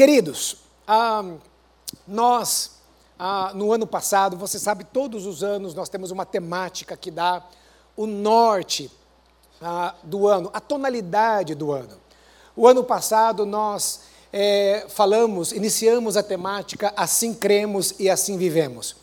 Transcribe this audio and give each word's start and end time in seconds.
Queridos, 0.00 0.56
ah, 0.88 1.22
nós, 2.08 2.70
ah, 3.18 3.52
no 3.54 3.70
ano 3.70 3.86
passado, 3.86 4.34
você 4.34 4.58
sabe, 4.58 4.82
todos 4.82 5.26
os 5.26 5.44
anos 5.44 5.74
nós 5.74 5.90
temos 5.90 6.10
uma 6.10 6.24
temática 6.24 6.96
que 6.96 7.10
dá 7.10 7.44
o 7.94 8.06
norte 8.06 8.90
ah, 9.60 9.94
do 10.02 10.26
ano, 10.26 10.48
a 10.54 10.58
tonalidade 10.58 11.54
do 11.54 11.70
ano. 11.70 11.98
O 12.56 12.66
ano 12.66 12.82
passado 12.82 13.44
nós 13.44 14.00
é, 14.32 14.86
falamos, 14.88 15.52
iniciamos 15.52 16.16
a 16.16 16.22
temática 16.22 16.94
Assim 16.96 17.34
Cremos 17.34 17.92
e 17.98 18.08
Assim 18.08 18.38
Vivemos. 18.38 18.96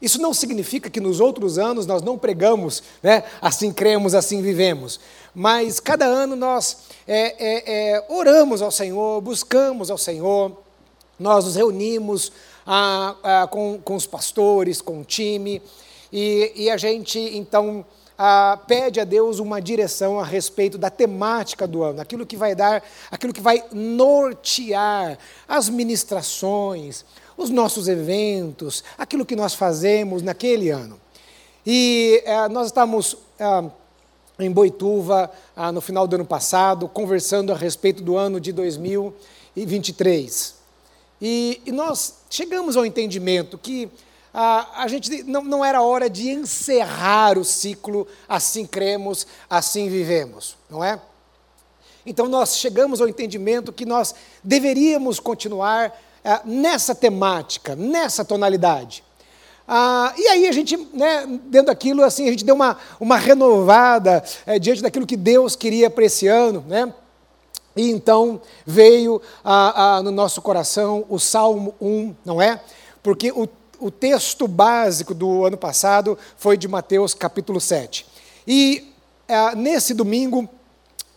Isso 0.00 0.20
não 0.20 0.34
significa 0.34 0.90
que 0.90 1.00
nos 1.00 1.20
outros 1.20 1.58
anos 1.58 1.86
nós 1.86 2.02
não 2.02 2.18
pregamos, 2.18 2.82
né? 3.02 3.24
Assim 3.40 3.72
cremos, 3.72 4.14
assim 4.14 4.42
vivemos. 4.42 5.00
Mas 5.34 5.80
cada 5.80 6.04
ano 6.04 6.36
nós 6.36 6.78
é, 7.06 7.34
é, 7.38 7.94
é, 7.96 8.06
oramos 8.08 8.62
ao 8.62 8.70
Senhor, 8.70 9.20
buscamos 9.20 9.90
ao 9.90 9.98
Senhor, 9.98 10.52
nós 11.18 11.44
nos 11.44 11.56
reunimos 11.56 12.32
ah, 12.66 13.14
ah, 13.22 13.46
com, 13.46 13.80
com 13.82 13.94
os 13.94 14.06
pastores, 14.06 14.80
com 14.80 15.00
o 15.00 15.04
time, 15.04 15.62
e, 16.12 16.52
e 16.54 16.70
a 16.70 16.76
gente 16.76 17.18
então 17.18 17.84
ah, 18.16 18.58
pede 18.66 19.00
a 19.00 19.04
Deus 19.04 19.38
uma 19.38 19.60
direção 19.60 20.18
a 20.18 20.24
respeito 20.24 20.78
da 20.78 20.90
temática 20.90 21.66
do 21.66 21.82
ano, 21.82 22.00
aquilo 22.00 22.24
que 22.24 22.36
vai 22.36 22.54
dar, 22.54 22.82
aquilo 23.10 23.32
que 23.32 23.40
vai 23.40 23.64
nortear 23.72 25.18
as 25.48 25.68
ministrações, 25.68 27.04
os 27.36 27.50
nossos 27.50 27.88
eventos, 27.88 28.84
aquilo 28.96 29.26
que 29.26 29.36
nós 29.36 29.54
fazemos 29.54 30.22
naquele 30.22 30.70
ano. 30.70 30.98
E 31.66 32.22
eh, 32.24 32.48
nós 32.48 32.66
estamos 32.66 33.16
ah, 33.40 33.64
em 34.38 34.50
Boituva 34.50 35.30
ah, 35.56 35.72
no 35.72 35.80
final 35.80 36.06
do 36.06 36.16
ano 36.16 36.26
passado, 36.26 36.88
conversando 36.88 37.52
a 37.52 37.56
respeito 37.56 38.02
do 38.02 38.16
ano 38.16 38.40
de 38.40 38.52
2023. 38.52 40.54
E, 41.22 41.62
e 41.64 41.72
nós 41.72 42.16
chegamos 42.28 42.76
ao 42.76 42.84
entendimento 42.84 43.56
que 43.56 43.88
a, 44.32 44.82
a 44.82 44.88
gente 44.88 45.22
não, 45.22 45.44
não 45.44 45.64
era 45.64 45.80
hora 45.80 46.10
de 46.10 46.28
encerrar 46.28 47.38
o 47.38 47.44
ciclo, 47.44 48.06
assim 48.28 48.66
cremos, 48.66 49.26
assim 49.48 49.88
vivemos, 49.88 50.56
não 50.68 50.82
é? 50.82 51.00
Então 52.04 52.28
nós 52.28 52.58
chegamos 52.58 53.00
ao 53.00 53.08
entendimento 53.08 53.72
que 53.72 53.86
nós 53.86 54.14
deveríamos 54.42 55.20
continuar 55.20 55.86
é, 55.86 55.92
nessa 56.44 56.94
temática, 56.94 57.76
nessa 57.76 58.24
tonalidade. 58.24 59.04
Ah, 59.66 60.12
e 60.16 60.28
aí 60.28 60.46
a 60.46 60.52
gente, 60.52 60.76
né, 60.92 61.26
dentro 61.46 61.66
daquilo, 61.66 62.02
assim, 62.02 62.26
a 62.28 62.30
gente 62.30 62.44
deu 62.44 62.54
uma, 62.54 62.76
uma 63.00 63.16
renovada 63.16 64.22
é, 64.46 64.58
diante 64.58 64.82
daquilo 64.82 65.06
que 65.06 65.16
Deus 65.16 65.56
queria 65.56 65.88
para 65.88 66.04
esse 66.04 66.26
ano, 66.26 66.64
né? 66.68 66.92
E 67.76 67.90
então 67.90 68.40
veio 68.64 69.20
no 70.04 70.12
nosso 70.12 70.40
coração 70.40 71.04
o 71.08 71.18
Salmo 71.18 71.74
1, 71.80 72.14
não 72.24 72.40
é? 72.40 72.60
Porque 73.02 73.32
o 73.32 73.48
o 73.84 73.90
texto 73.90 74.48
básico 74.48 75.14
do 75.14 75.44
ano 75.44 75.56
passado 75.56 76.16
foi 76.36 76.56
de 76.56 76.66
Mateus 76.66 77.12
capítulo 77.14 77.60
7. 77.60 78.06
E 78.46 78.92
é, 79.28 79.54
nesse 79.54 79.92
domingo, 79.92 80.48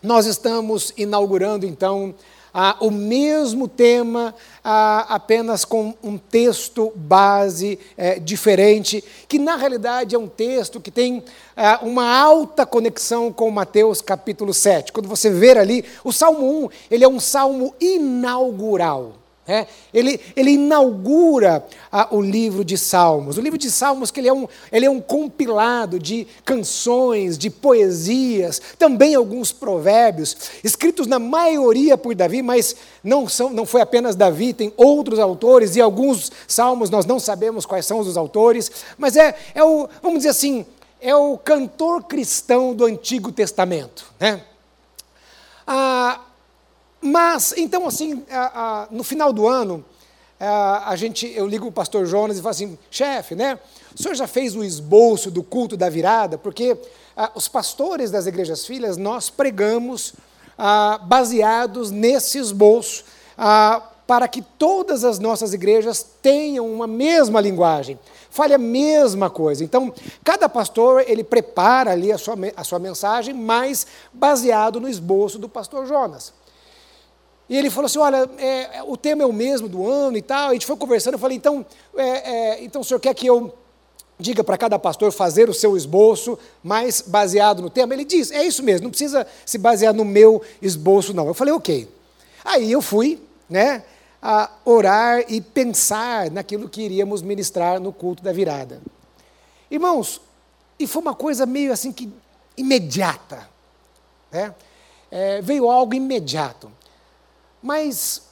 nós 0.02 0.26
estamos 0.26 0.92
inaugurando 0.96 1.66
então 1.66 2.14
ah, 2.60 2.76
o 2.80 2.90
mesmo 2.90 3.68
tema, 3.68 4.34
ah, 4.64 5.06
apenas 5.14 5.64
com 5.64 5.94
um 6.02 6.18
texto 6.18 6.92
base 6.96 7.78
é, 7.96 8.18
diferente, 8.18 9.04
que 9.28 9.38
na 9.38 9.54
realidade 9.54 10.16
é 10.16 10.18
um 10.18 10.26
texto 10.26 10.80
que 10.80 10.90
tem 10.90 11.22
ah, 11.56 11.78
uma 11.82 12.12
alta 12.12 12.66
conexão 12.66 13.32
com 13.32 13.48
Mateus 13.48 14.00
capítulo 14.00 14.52
7. 14.52 14.92
Quando 14.92 15.08
você 15.08 15.30
ver 15.30 15.56
ali, 15.56 15.84
o 16.02 16.12
Salmo 16.12 16.64
1, 16.64 16.68
ele 16.90 17.04
é 17.04 17.08
um 17.08 17.20
salmo 17.20 17.72
inaugural. 17.80 19.12
É, 19.50 19.66
ele, 19.94 20.20
ele 20.36 20.50
inaugura 20.50 21.66
ah, 21.90 22.08
o 22.10 22.20
livro 22.20 22.62
de 22.62 22.76
Salmos. 22.76 23.38
O 23.38 23.40
livro 23.40 23.56
de 23.58 23.70
Salmos 23.70 24.10
que 24.10 24.20
ele 24.20 24.28
é, 24.28 24.32
um, 24.32 24.46
ele 24.70 24.84
é 24.84 24.90
um 24.90 25.00
compilado 25.00 25.98
de 25.98 26.26
canções, 26.44 27.38
de 27.38 27.48
poesias, 27.48 28.60
também 28.78 29.14
alguns 29.14 29.50
provérbios, 29.50 30.36
escritos 30.62 31.06
na 31.06 31.18
maioria 31.18 31.96
por 31.96 32.14
Davi, 32.14 32.42
mas 32.42 32.76
não, 33.02 33.26
são, 33.26 33.48
não 33.48 33.64
foi 33.64 33.80
apenas 33.80 34.14
Davi, 34.14 34.52
tem 34.52 34.70
outros 34.76 35.18
autores, 35.18 35.76
e 35.76 35.80
alguns 35.80 36.30
salmos 36.46 36.90
nós 36.90 37.06
não 37.06 37.18
sabemos 37.18 37.64
quais 37.64 37.86
são 37.86 38.00
os 38.00 38.18
autores, 38.18 38.70
mas 38.98 39.16
é, 39.16 39.34
é 39.54 39.64
o, 39.64 39.88
vamos 40.02 40.18
dizer 40.18 40.28
assim, 40.28 40.66
é 41.00 41.16
o 41.16 41.38
cantor 41.38 42.02
cristão 42.04 42.74
do 42.74 42.84
Antigo 42.84 43.32
Testamento. 43.32 44.12
Né? 44.20 44.42
Ah, 45.66 46.20
mas, 47.00 47.54
então, 47.56 47.86
assim, 47.86 48.24
a, 48.30 48.82
a, 48.82 48.88
no 48.90 49.04
final 49.04 49.32
do 49.32 49.46
ano, 49.46 49.84
a, 50.38 50.90
a, 50.90 50.96
gente, 50.96 51.26
eu 51.34 51.46
ligo 51.46 51.66
o 51.66 51.72
pastor 51.72 52.06
Jonas 52.06 52.38
e 52.38 52.42
falo 52.42 52.50
assim, 52.50 52.78
chefe, 52.90 53.34
né? 53.34 53.58
O 53.96 54.02
senhor 54.02 54.14
já 54.14 54.26
fez 54.26 54.54
o 54.54 54.62
esboço 54.62 55.30
do 55.30 55.42
culto 55.42 55.76
da 55.76 55.88
virada? 55.88 56.38
Porque 56.38 56.76
os 57.34 57.48
pastores 57.48 58.10
das 58.10 58.26
igrejas 58.26 58.64
filhas, 58.64 58.96
nós 58.96 59.28
pregamos 59.30 60.14
baseados 61.06 61.90
nesse 61.90 62.38
esboço, 62.38 63.04
para 64.06 64.26
que 64.26 64.40
todas 64.40 65.04
as 65.04 65.18
nossas 65.18 65.52
igrejas 65.52 66.04
tenham 66.22 66.72
uma 66.72 66.86
mesma 66.86 67.40
linguagem, 67.40 67.98
fale 68.30 68.54
a 68.54 68.58
mesma 68.58 69.28
coisa. 69.28 69.62
Então, 69.62 69.92
cada 70.24 70.48
pastor, 70.48 71.04
ele 71.06 71.22
prepara 71.22 71.90
ali 71.90 72.12
a 72.12 72.18
sua, 72.18 72.34
a 72.56 72.64
sua 72.64 72.78
mensagem, 72.78 73.34
mas 73.34 73.86
baseado 74.12 74.80
no 74.80 74.88
esboço 74.88 75.38
do 75.38 75.48
pastor 75.48 75.86
Jonas. 75.86 76.32
E 77.48 77.56
ele 77.56 77.70
falou 77.70 77.86
assim: 77.86 77.98
olha, 77.98 78.28
é, 78.38 78.82
o 78.82 78.96
tema 78.96 79.22
é 79.22 79.26
o 79.26 79.32
mesmo 79.32 79.68
do 79.68 79.88
ano 79.88 80.16
e 80.16 80.22
tal. 80.22 80.50
A 80.50 80.52
gente 80.52 80.66
foi 80.66 80.76
conversando, 80.76 81.14
eu 81.14 81.18
falei, 81.18 81.36
então, 81.36 81.64
é, 81.96 82.04
é, 82.04 82.64
então 82.64 82.80
o 82.80 82.84
senhor 82.84 83.00
quer 83.00 83.14
que 83.14 83.26
eu 83.26 83.54
diga 84.18 84.42
para 84.42 84.58
cada 84.58 84.78
pastor 84.78 85.12
fazer 85.12 85.48
o 85.48 85.54
seu 85.54 85.76
esboço, 85.76 86.38
mais 86.62 87.00
baseado 87.00 87.62
no 87.62 87.70
tema? 87.70 87.94
Ele 87.94 88.04
diz, 88.04 88.32
é 88.32 88.44
isso 88.44 88.62
mesmo, 88.62 88.84
não 88.84 88.90
precisa 88.90 89.26
se 89.46 89.56
basear 89.56 89.94
no 89.94 90.04
meu 90.04 90.42
esboço, 90.60 91.14
não. 91.14 91.26
Eu 91.28 91.34
falei, 91.34 91.54
ok. 91.54 91.88
Aí 92.44 92.70
eu 92.72 92.82
fui, 92.82 93.22
né, 93.48 93.84
a 94.20 94.50
orar 94.64 95.24
e 95.28 95.40
pensar 95.40 96.30
naquilo 96.30 96.68
que 96.68 96.82
iríamos 96.82 97.22
ministrar 97.22 97.78
no 97.80 97.92
culto 97.92 98.22
da 98.22 98.32
virada. 98.32 98.80
Irmãos, 99.70 100.20
e 100.78 100.86
foi 100.86 101.02
uma 101.02 101.14
coisa 101.14 101.46
meio 101.46 101.72
assim 101.72 101.92
que 101.92 102.12
imediata. 102.56 103.48
Né? 104.32 104.54
É, 105.10 105.40
veio 105.40 105.70
algo 105.70 105.94
imediato. 105.94 106.70
Mas 107.62 108.22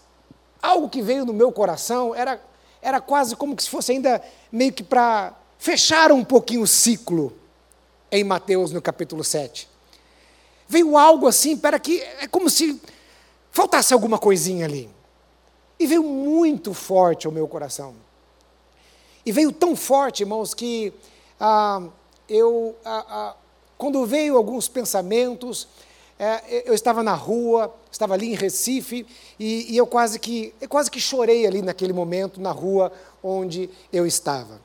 algo 0.63 0.89
que 0.89 1.03
veio 1.03 1.25
no 1.25 1.33
meu 1.33 1.51
coração 1.53 2.15
era, 2.15 2.43
era 2.81 3.01
quase 3.01 3.37
como 3.37 3.59
se 3.61 3.69
fosse 3.69 3.93
ainda 3.93 4.23
meio 4.51 4.73
que 4.73 4.83
para 4.83 5.35
fechar 5.59 6.13
um 6.13 6.25
pouquinho 6.25 6.63
o 6.63 6.67
ciclo 6.67 7.33
em 8.11 8.25
Mateus 8.25 8.73
no 8.73 8.81
capítulo 8.81 9.25
7. 9.25 9.69
Veio 10.69 10.97
algo 10.97 11.27
assim, 11.27 11.57
para 11.57 11.79
que 11.79 12.01
é 12.01 12.27
como 12.27 12.51
se 12.51 12.81
faltasse 13.51 13.93
alguma 13.95 14.19
coisinha 14.19 14.65
ali. 14.65 14.91
E 15.79 15.87
veio 15.87 16.03
muito 16.03 16.73
forte 16.73 17.27
ao 17.27 17.33
meu 17.33 17.47
coração. 17.47 17.95
E 19.25 19.33
veio 19.33 19.53
tão 19.53 19.77
forte, 19.77 20.23
irmãos, 20.23 20.55
que 20.55 20.93
ah, 21.39 21.83
eu, 22.29 22.75
ah, 22.85 23.05
ah, 23.09 23.37
quando 23.77 24.05
veio 24.07 24.37
alguns 24.37 24.69
pensamentos, 24.69 25.69
eu 26.65 26.73
estava 26.73 27.03
na 27.03 27.13
rua, 27.13 27.75
estava 27.91 28.15
ali 28.15 28.33
em 28.33 28.35
Recife, 28.35 29.07
e, 29.39 29.73
e 29.75 29.77
eu, 29.77 29.87
quase 29.87 30.19
que, 30.19 30.55
eu 30.61 30.69
quase 30.69 30.91
que 30.91 30.99
chorei 30.99 31.47
ali 31.47 31.61
naquele 31.61 31.93
momento, 31.93 32.41
na 32.41 32.53
rua 32.53 32.91
onde 33.23 33.69
eu 33.93 34.07
estava. 34.07 34.61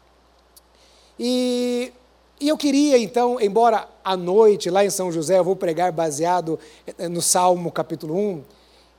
E, 1.20 1.92
e 2.40 2.48
eu 2.48 2.58
queria 2.58 2.98
então, 2.98 3.40
embora 3.40 3.88
à 4.04 4.16
noite, 4.16 4.70
lá 4.70 4.86
em 4.86 4.90
São 4.90 5.12
José, 5.12 5.40
eu 5.40 5.44
vou 5.44 5.56
pregar 5.56 5.92
baseado 5.92 6.58
eh, 6.98 7.10
no 7.10 7.22
Salmo 7.22 7.72
capítulo 7.72 8.16
1, 8.16 8.44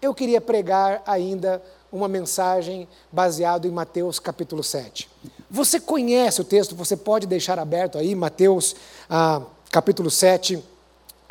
eu 0.02 0.14
queria 0.14 0.41
pregar 0.41 1.02
ainda 1.06 1.62
uma 1.91 2.08
mensagem 2.08 2.86
baseado 3.10 3.66
em 3.66 3.71
Mateus 3.71 4.18
capítulo 4.18 4.62
7. 4.62 5.09
Você 5.50 5.80
conhece 5.80 6.41
o 6.41 6.44
texto, 6.44 6.74
você 6.74 6.97
pode 6.97 7.27
deixar 7.27 7.59
aberto 7.59 7.98
aí, 7.98 8.15
Mateus 8.15 8.74
ah, 9.09 9.42
capítulo 9.71 10.10
7 10.10 10.62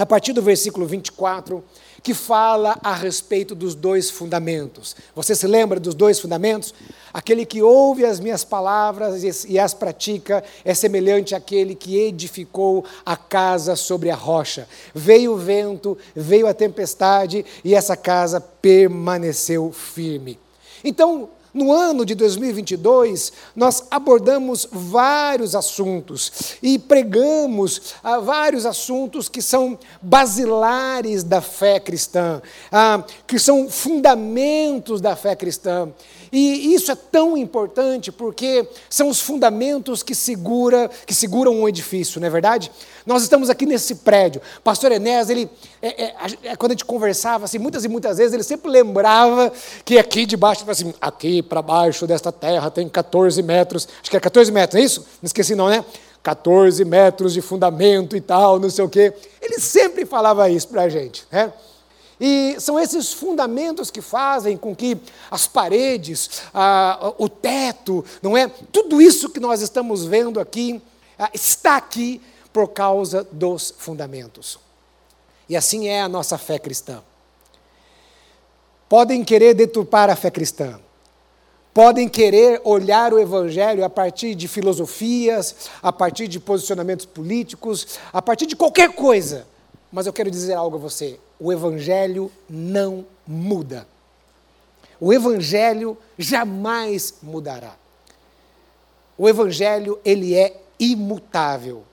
a 0.02 0.06
partir 0.06 0.34
do 0.34 0.42
versículo 0.42 0.88
24, 0.88 1.64
que 2.02 2.16
fala 2.16 2.76
a 2.82 2.92
respeito 2.96 3.54
dos 3.54 3.76
dois 3.76 4.10
fundamentos. 4.10 4.96
Você 5.16 5.36
se 5.36 5.46
lembra 5.46 5.80
dos 5.80 5.94
dois 5.94 6.20
fundamentos? 6.20 6.74
Aquele 7.14 7.46
que 7.46 7.62
ouve 7.62 8.04
as 8.04 8.20
minhas 8.20 8.44
palavras 8.44 9.46
e 9.46 9.60
as 9.60 9.76
pratica 9.76 10.44
é 10.66 10.74
semelhante 10.74 11.36
àquele 11.36 11.76
que 11.76 12.00
edificou 12.00 12.84
a 13.06 13.16
casa 13.16 13.76
sobre 13.76 14.10
a 14.10 14.16
rocha. 14.16 14.68
Veio 14.92 15.34
o 15.34 15.38
vento, 15.38 15.96
veio 16.16 16.48
a 16.48 16.54
tempestade 16.54 17.46
e 17.64 17.76
essa 17.76 17.96
casa 17.96 18.42
permaneceu 18.42 19.72
firme. 19.72 20.40
Então, 20.84 21.30
no 21.54 21.72
ano 21.72 22.06
de 22.06 22.16
2022, 22.16 23.34
nós 23.56 23.84
abordamos 23.92 24.68
vários 24.72 25.56
assuntos 25.56 26.58
e 26.64 26.80
pregamos 26.80 27.94
ah, 28.04 28.20
vários 28.20 28.66
assuntos 28.66 29.28
que 29.28 29.42
são 29.42 29.78
basilares 30.02 31.24
da 31.24 31.42
fé 31.42 31.80
cristã, 31.80 32.42
ah, 32.72 33.04
que 33.28 33.38
são 33.38 33.70
fundamentos 33.70 35.02
da 35.02 35.16
fé 35.16 35.36
cristã. 35.36 35.92
E 36.32 36.74
isso 36.74 36.92
é 36.92 36.96
tão 36.96 37.36
importante 37.36 38.10
porque 38.10 38.66
são 38.90 39.10
os 39.10 39.20
fundamentos 39.20 40.02
que, 40.02 40.16
segura, 40.16 40.90
que 41.06 41.14
seguram 41.14 41.54
um 41.54 41.68
edifício, 41.68 42.22
não 42.22 42.28
é 42.28 42.30
verdade? 42.30 42.72
Nós 43.06 43.24
estamos 43.24 43.50
aqui 43.50 43.66
nesse 43.66 43.96
prédio. 43.96 44.42
Pastor 44.64 44.94
Enéas, 44.94 45.30
ele, 45.30 45.50
é, 45.82 46.06
é, 46.06 46.16
é, 46.44 46.56
quando 46.56 46.72
a 46.72 46.74
gente 46.74 46.86
conversava, 46.86 47.46
assim, 47.46 47.58
muitas 47.58 47.84
e 47.84 47.90
muitas 47.90 48.18
vezes, 48.18 48.34
ele 48.34 48.44
sempre 48.44 48.72
lembrava 48.72 49.52
que 49.84 49.98
aqui 49.98 50.26
debaixo, 50.26 50.64
assim, 50.70 50.94
aqui 51.02 51.42
para 51.42 51.62
baixo 51.62 52.08
desta 52.08 52.32
terra 52.32 52.72
tem 52.72 52.88
14 52.88 53.44
metros, 53.44 53.88
acho 54.02 54.10
que 54.10 54.16
é 54.16 54.20
14 54.20 54.52
metros, 54.54 54.82
é 54.82 54.86
isso? 54.86 55.02
Não 55.22 55.28
esqueci 55.28 55.54
não, 55.54 55.68
né? 55.68 55.84
14 56.24 56.86
metros 56.86 57.34
de 57.34 57.42
fundamento 57.42 58.16
e 58.16 58.22
tal, 58.22 58.58
não 58.58 58.70
sei 58.70 58.86
o 58.86 58.90
quê. 58.90 59.14
Ele 59.42 59.60
sempre 59.60 60.06
falava 60.06 60.50
isso 60.50 60.70
para 60.70 60.84
a 60.84 60.90
gente, 60.90 61.26
né? 61.30 61.52
E 62.24 62.56
são 62.60 62.80
esses 62.80 63.12
fundamentos 63.12 63.90
que 63.90 64.00
fazem 64.00 64.56
com 64.56 64.76
que 64.76 64.96
as 65.32 65.48
paredes, 65.48 66.44
ah, 66.54 67.14
o 67.18 67.28
teto, 67.28 68.06
não 68.22 68.38
é? 68.38 68.48
Tudo 68.72 69.02
isso 69.02 69.28
que 69.28 69.40
nós 69.40 69.60
estamos 69.62 70.06
vendo 70.06 70.40
aqui 70.40 70.80
ah, 71.18 71.32
está 71.34 71.78
aqui 71.78 72.22
por 72.54 72.68
causa 72.68 73.28
dos 73.32 73.74
fundamentos. 73.76 74.60
E 75.50 75.58
assim 75.58 75.88
é 75.88 76.00
a 76.00 76.08
nossa 76.08 76.38
fé 76.38 76.60
cristã. 76.60 77.02
Podem 78.88 79.24
querer 79.24 79.56
deturpar 79.56 80.08
a 80.08 80.16
fé 80.16 80.30
cristã. 80.30 80.80
Podem 81.74 82.08
querer 82.08 82.62
olhar 82.64 83.16
o 83.16 83.20
Evangelho 83.20 83.84
a 83.84 83.90
partir 83.90 84.36
de 84.36 84.48
filosofias, 84.48 85.72
a 85.82 85.92
partir 85.92 86.28
de 86.28 86.40
posicionamentos 86.40 87.08
políticos, 87.08 88.00
a 88.14 88.22
partir 88.22 88.46
de 88.46 88.56
qualquer 88.56 88.94
coisa. 88.94 89.48
Mas 89.92 90.08
eu 90.08 90.14
quero 90.14 90.32
dizer 90.32 90.54
algo 90.54 90.78
a 90.78 90.80
você: 90.80 91.20
o 91.40 91.52
Evangelho 91.52 92.32
não 92.50 93.06
muda. 93.28 93.88
O 95.00 95.12
Evangelho 95.12 95.98
jamais 96.18 97.16
mudará. 97.22 97.76
O 99.18 99.28
Evangelho, 99.28 100.00
ele 100.06 100.36
é 100.36 100.56
imutável. 100.80 101.84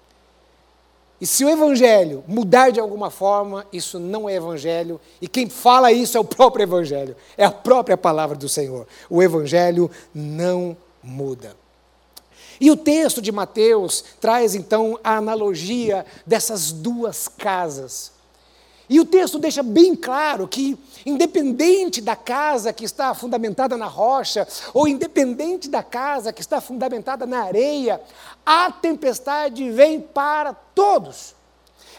E 1.21 1.27
se 1.27 1.45
o 1.45 1.49
Evangelho 1.49 2.23
mudar 2.29 2.71
de 2.71 2.79
alguma 2.79 3.11
forma, 3.11 3.67
isso 3.73 3.99
não 3.99 4.29
é 4.29 4.35
Evangelho, 4.35 5.01
e 5.21 5.27
quem 5.27 5.49
fala 5.49 5.91
isso 5.91 6.17
é 6.17 6.21
o 6.21 6.25
próprio 6.25 6.63
Evangelho, 6.63 7.17
é 7.37 7.45
a 7.45 7.51
própria 7.51 7.97
palavra 7.97 8.37
do 8.37 8.49
Senhor. 8.49 8.87
O 9.11 9.23
Evangelho 9.23 9.91
não 10.15 10.77
muda. 11.03 11.57
E 12.61 12.71
o 12.71 12.77
texto 12.77 13.23
de 13.23 13.31
Mateus 13.31 14.05
traz 14.21 14.55
então 14.55 14.99
a 15.03 15.17
analogia 15.17 16.05
dessas 16.27 16.73
duas 16.73 17.29
casas. 17.29 18.13
E 18.89 18.99
o 18.99 19.05
texto 19.05 19.39
deixa 19.39 19.63
bem 19.63 19.95
claro 19.95 20.49
que, 20.49 20.79
independente 21.05 22.01
da 22.01 22.17
casa 22.17 22.73
que 22.73 22.85
está 22.87 23.13
fundamentada 23.13 23.77
na 23.77 23.87
rocha, 23.87 24.49
ou 24.73 24.89
independente 24.89 25.69
da 25.69 25.83
casa 25.83 26.33
que 26.33 26.41
está 26.41 26.61
fundamentada 26.61 27.27
na 27.27 27.43
areia, 27.43 28.01
a 28.47 28.73
tempestade 28.73 29.71
vem 29.71 30.01
para 30.01 30.55
todos. 30.55 31.38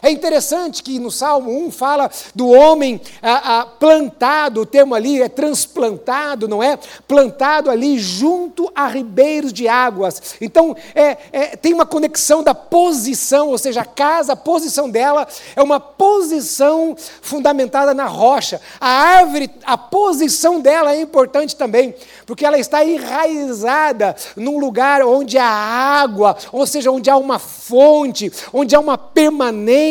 É 0.02 0.10
interessante 0.10 0.82
que 0.82 0.98
no 0.98 1.10
Salmo 1.10 1.66
1 1.66 1.70
fala 1.70 2.10
do 2.34 2.48
homem 2.48 3.00
ah, 3.22 3.60
ah, 3.60 3.66
plantado, 3.66 4.62
o 4.62 4.66
termo 4.66 4.94
ali 4.94 5.20
é 5.20 5.28
transplantado, 5.28 6.48
não 6.48 6.62
é? 6.62 6.78
Plantado 7.06 7.70
ali 7.70 7.98
junto 7.98 8.70
a 8.74 8.86
ribeiros 8.86 9.52
de 9.52 9.68
águas. 9.68 10.36
Então, 10.40 10.74
é, 10.94 11.18
é, 11.32 11.56
tem 11.56 11.74
uma 11.74 11.84
conexão 11.84 12.42
da 12.42 12.54
posição, 12.54 13.48
ou 13.48 13.58
seja, 13.58 13.82
a 13.82 13.84
casa, 13.84 14.32
a 14.32 14.36
posição 14.36 14.88
dela 14.88 15.28
é 15.54 15.62
uma 15.62 15.78
posição 15.78 16.96
fundamentada 17.20 17.92
na 17.92 18.06
rocha. 18.06 18.60
A 18.80 18.88
árvore, 18.88 19.50
a 19.64 19.76
posição 19.76 20.60
dela 20.60 20.94
é 20.94 21.00
importante 21.00 21.54
também, 21.56 21.94
porque 22.24 22.46
ela 22.46 22.58
está 22.58 22.82
enraizada 22.84 24.16
num 24.34 24.58
lugar 24.58 25.02
onde 25.02 25.36
há 25.36 25.46
água, 25.46 26.36
ou 26.52 26.66
seja, 26.66 26.90
onde 26.90 27.10
há 27.10 27.16
uma 27.18 27.38
fonte, 27.38 28.32
onde 28.52 28.74
há 28.74 28.80
uma 28.80 28.96
permanência 28.96 29.89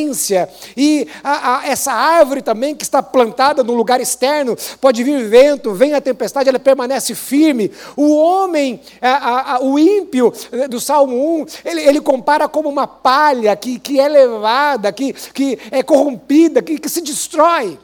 e 0.77 1.07
a, 1.23 1.57
a, 1.57 1.67
essa 1.67 1.91
árvore 1.91 2.41
também 2.41 2.75
que 2.75 2.83
está 2.83 3.01
plantada 3.01 3.63
num 3.63 3.73
lugar 3.73 3.99
externo, 3.99 4.55
pode 4.79 5.03
vir 5.03 5.27
vento, 5.27 5.73
vem 5.73 5.93
a 5.93 6.01
tempestade, 6.01 6.49
ela 6.49 6.59
permanece 6.59 7.15
firme. 7.15 7.71
O 7.95 8.15
homem, 8.15 8.81
a, 9.01 9.59
o 9.61 9.77
ímpio 9.79 10.33
eh, 10.51 10.67
do 10.67 10.79
Salmo 10.79 11.41
1, 11.41 11.45
ele, 11.65 11.81
ele 11.81 12.01
compara 12.01 12.47
como 12.47 12.69
uma 12.69 12.87
palha 12.87 13.55
que, 13.55 13.79
que 13.79 13.99
é 13.99 14.07
levada, 14.07 14.91
que, 14.91 15.13
que 15.13 15.57
é 15.71 15.83
corrompida, 15.83 16.61
que, 16.61 16.77
que 16.77 16.89
se 16.89 17.01
destrói. 17.01 17.79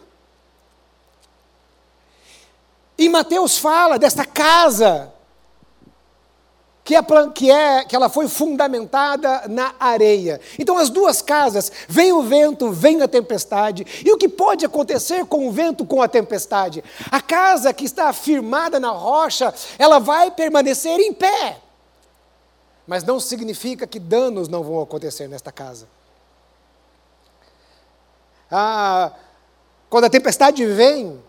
E 2.97 3.09
Mateus 3.09 3.57
fala 3.57 3.99
desta 3.99 4.23
casa 4.23 5.14
que, 6.85 6.95
é, 6.95 7.01
que, 7.33 7.49
é, 7.49 7.83
que 7.83 7.95
ela 7.95 8.07
foi 8.07 8.27
fundamentada 8.27 9.47
na 9.47 9.73
areia. 9.79 10.39
Então, 10.59 10.77
as 10.77 10.91
duas 10.91 11.19
casas, 11.19 11.71
vem 11.89 12.13
o 12.13 12.21
vento, 12.21 12.71
vem 12.71 13.01
a 13.01 13.07
tempestade. 13.07 14.03
E 14.05 14.11
o 14.13 14.17
que 14.17 14.29
pode 14.29 14.63
acontecer 14.63 15.25
com 15.25 15.47
o 15.47 15.51
vento, 15.51 15.83
com 15.83 15.99
a 15.99 16.07
tempestade? 16.07 16.83
A 17.11 17.19
casa 17.19 17.73
que 17.73 17.85
está 17.85 18.13
firmada 18.13 18.79
na 18.79 18.91
rocha, 18.91 19.51
ela 19.79 19.97
vai 19.99 20.29
permanecer 20.29 20.99
em 20.99 21.11
pé. 21.11 21.57
Mas 22.85 23.03
não 23.03 23.19
significa 23.19 23.87
que 23.87 23.99
danos 23.99 24.47
não 24.47 24.63
vão 24.63 24.79
acontecer 24.79 25.27
nesta 25.27 25.51
casa. 25.51 25.87
Ah, 28.51 29.11
quando 29.89 30.05
a 30.05 30.09
tempestade 30.09 30.63
vem, 30.67 31.19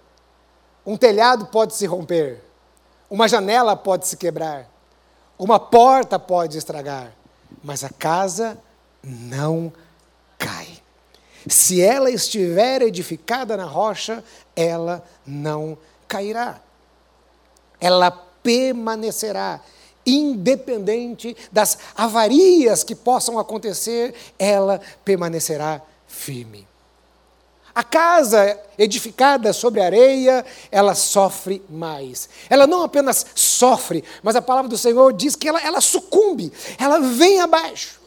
um 0.84 0.98
telhado 0.98 1.46
pode 1.46 1.72
se 1.72 1.86
romper, 1.86 2.44
uma 3.08 3.26
janela 3.26 3.74
pode 3.74 4.06
se 4.06 4.18
quebrar. 4.18 4.75
Uma 5.38 5.60
porta 5.60 6.18
pode 6.18 6.56
estragar, 6.56 7.12
mas 7.62 7.84
a 7.84 7.90
casa 7.90 8.58
não 9.02 9.72
cai. 10.38 10.68
Se 11.48 11.80
ela 11.80 12.10
estiver 12.10 12.82
edificada 12.82 13.56
na 13.56 13.64
rocha, 13.64 14.24
ela 14.54 15.04
não 15.26 15.76
cairá. 16.08 16.60
Ela 17.80 18.10
permanecerá, 18.10 19.60
independente 20.04 21.36
das 21.52 21.78
avarias 21.94 22.82
que 22.82 22.94
possam 22.94 23.38
acontecer, 23.38 24.14
ela 24.38 24.80
permanecerá 25.04 25.82
firme. 26.06 26.66
A 27.76 27.84
casa 27.84 28.58
edificada 28.78 29.52
sobre 29.52 29.82
areia, 29.82 30.46
ela 30.72 30.94
sofre 30.94 31.62
mais. 31.68 32.26
Ela 32.48 32.66
não 32.66 32.82
apenas 32.82 33.26
sofre, 33.34 34.02
mas 34.22 34.34
a 34.34 34.40
palavra 34.40 34.66
do 34.66 34.78
Senhor 34.78 35.12
diz 35.12 35.36
que 35.36 35.46
ela, 35.46 35.60
ela 35.60 35.82
sucumbe, 35.82 36.50
ela 36.78 37.00
vem 37.00 37.38
abaixo. 37.38 38.00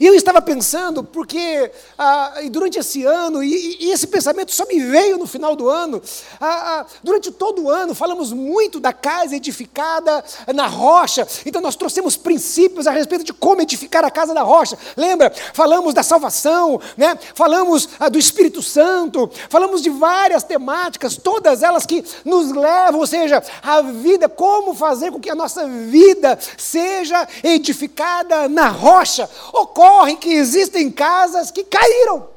E 0.00 0.06
eu 0.06 0.14
estava 0.14 0.40
pensando, 0.40 1.04
porque 1.04 1.70
ah, 1.98 2.32
durante 2.50 2.78
esse 2.78 3.04
ano, 3.04 3.44
e, 3.44 3.76
e, 3.78 3.92
esse 3.92 4.06
pensamento 4.06 4.50
só 4.50 4.64
me 4.64 4.80
veio 4.80 5.18
no 5.18 5.26
final 5.26 5.54
do 5.54 5.68
ano, 5.68 6.00
ah, 6.40 6.46
ah, 6.80 6.86
durante 7.04 7.30
todo 7.30 7.64
o 7.64 7.70
ano 7.70 7.94
falamos 7.94 8.32
muito 8.32 8.80
da 8.80 8.94
casa 8.94 9.36
edificada 9.36 10.24
na 10.54 10.66
rocha, 10.66 11.28
então 11.44 11.60
nós 11.60 11.76
trouxemos 11.76 12.16
princípios 12.16 12.86
a 12.86 12.92
respeito 12.92 13.24
de 13.24 13.34
como 13.34 13.60
edificar 13.60 14.02
a 14.02 14.10
casa 14.10 14.32
da 14.32 14.40
rocha. 14.40 14.78
Lembra? 14.96 15.30
Falamos 15.52 15.92
da 15.92 16.02
salvação, 16.02 16.80
né? 16.96 17.18
falamos 17.34 17.86
ah, 18.00 18.08
do 18.08 18.18
Espírito 18.18 18.62
Santo, 18.62 19.30
falamos 19.50 19.82
de 19.82 19.90
várias 19.90 20.42
temáticas, 20.42 21.18
todas 21.18 21.62
elas 21.62 21.84
que 21.84 22.02
nos 22.24 22.50
levam, 22.52 23.00
ou 23.00 23.06
seja, 23.06 23.42
a 23.62 23.82
vida, 23.82 24.30
como 24.30 24.72
fazer 24.72 25.12
com 25.12 25.20
que 25.20 25.28
a 25.28 25.34
nossa 25.34 25.68
vida 25.68 26.38
seja 26.56 27.28
edificada 27.44 28.48
na 28.48 28.68
rocha. 28.68 29.28
Ocorre 29.52 29.89
ocorre 29.90 30.16
que 30.16 30.32
existem 30.32 30.90
casas 30.90 31.50
que 31.50 31.64
caíram. 31.64 32.28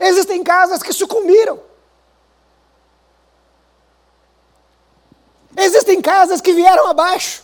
Existem 0.00 0.42
casas 0.42 0.82
que 0.82 0.92
sucumbiram. 0.92 1.60
Existem 5.56 6.00
casas 6.00 6.40
que 6.40 6.52
vieram 6.52 6.86
abaixo. 6.86 7.42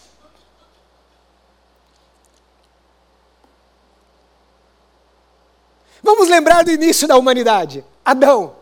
Vamos 6.02 6.28
lembrar 6.28 6.62
do 6.64 6.70
início 6.70 7.08
da 7.08 7.16
humanidade. 7.16 7.84
Adão. 8.04 8.56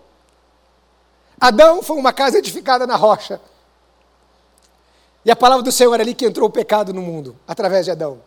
Adão 1.40 1.82
foi 1.82 1.96
uma 1.96 2.12
casa 2.12 2.38
edificada 2.38 2.86
na 2.86 2.96
rocha. 2.96 3.40
E 5.24 5.30
a 5.30 5.36
palavra 5.36 5.62
do 5.62 5.70
Senhor 5.70 5.94
era 5.94 6.02
ali 6.02 6.14
que 6.14 6.26
entrou 6.26 6.48
o 6.48 6.52
pecado 6.52 6.92
no 6.92 7.00
mundo, 7.00 7.36
através 7.46 7.84
de 7.84 7.90
Adão. 7.90 8.20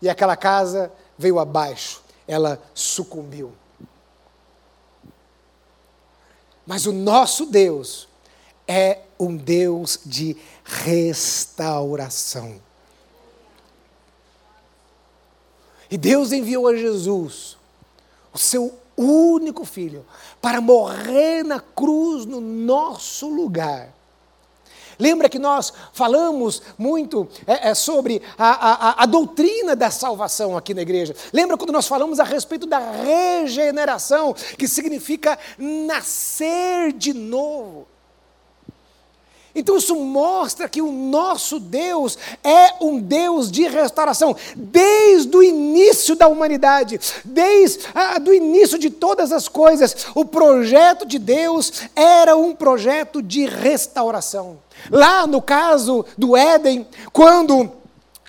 E 0.00 0.08
aquela 0.08 0.36
casa 0.36 0.92
veio 1.16 1.38
abaixo, 1.38 2.02
ela 2.26 2.60
sucumbiu. 2.74 3.52
Mas 6.66 6.86
o 6.86 6.92
nosso 6.92 7.46
Deus 7.46 8.08
é 8.66 9.00
um 9.18 9.36
Deus 9.36 10.00
de 10.04 10.36
restauração. 10.64 12.60
E 15.90 15.98
Deus 15.98 16.32
enviou 16.32 16.66
a 16.66 16.74
Jesus, 16.74 17.58
o 18.32 18.38
seu 18.38 18.74
único 18.96 19.64
filho, 19.64 20.06
para 20.40 20.60
morrer 20.60 21.42
na 21.42 21.60
cruz 21.60 22.24
no 22.24 22.40
nosso 22.40 23.28
lugar. 23.28 23.92
Lembra 24.98 25.28
que 25.28 25.38
nós 25.38 25.72
falamos 25.92 26.62
muito 26.78 27.28
é, 27.46 27.70
é, 27.70 27.74
sobre 27.74 28.22
a, 28.38 28.50
a, 28.50 29.02
a, 29.02 29.06
doutrina 29.06 29.74
da 29.74 29.90
salvação 29.90 30.56
aqui 30.56 30.74
na 30.74 30.82
igreja? 30.82 31.14
Lembra 31.32 31.56
quando 31.56 31.72
nós 31.72 31.86
falamos 31.86 32.20
a 32.20 32.24
respeito 32.24 32.66
da 32.66 32.78
regeneração, 32.78 34.34
que 34.58 34.68
significa 34.68 35.38
nascer 35.58 36.92
de 36.92 37.12
novo? 37.12 37.91
Então 39.54 39.76
isso 39.76 39.94
mostra 39.96 40.68
que 40.68 40.80
o 40.80 40.90
nosso 40.90 41.60
Deus 41.60 42.16
é 42.42 42.74
um 42.80 42.98
Deus 42.98 43.50
de 43.50 43.68
restauração, 43.68 44.34
desde 44.56 45.36
o 45.36 45.42
início 45.42 46.16
da 46.16 46.26
humanidade, 46.28 46.98
desde 47.24 47.80
ah, 47.94 48.18
do 48.18 48.32
início 48.32 48.78
de 48.78 48.88
todas 48.88 49.32
as 49.32 49.48
coisas, 49.48 50.06
o 50.14 50.24
projeto 50.24 51.06
de 51.06 51.18
Deus 51.18 51.72
era 51.94 52.36
um 52.36 52.54
projeto 52.54 53.20
de 53.22 53.44
restauração. 53.46 54.58
Lá 54.90 55.26
no 55.26 55.42
caso 55.42 56.04
do 56.16 56.36
Éden, 56.36 56.86
quando 57.12 57.81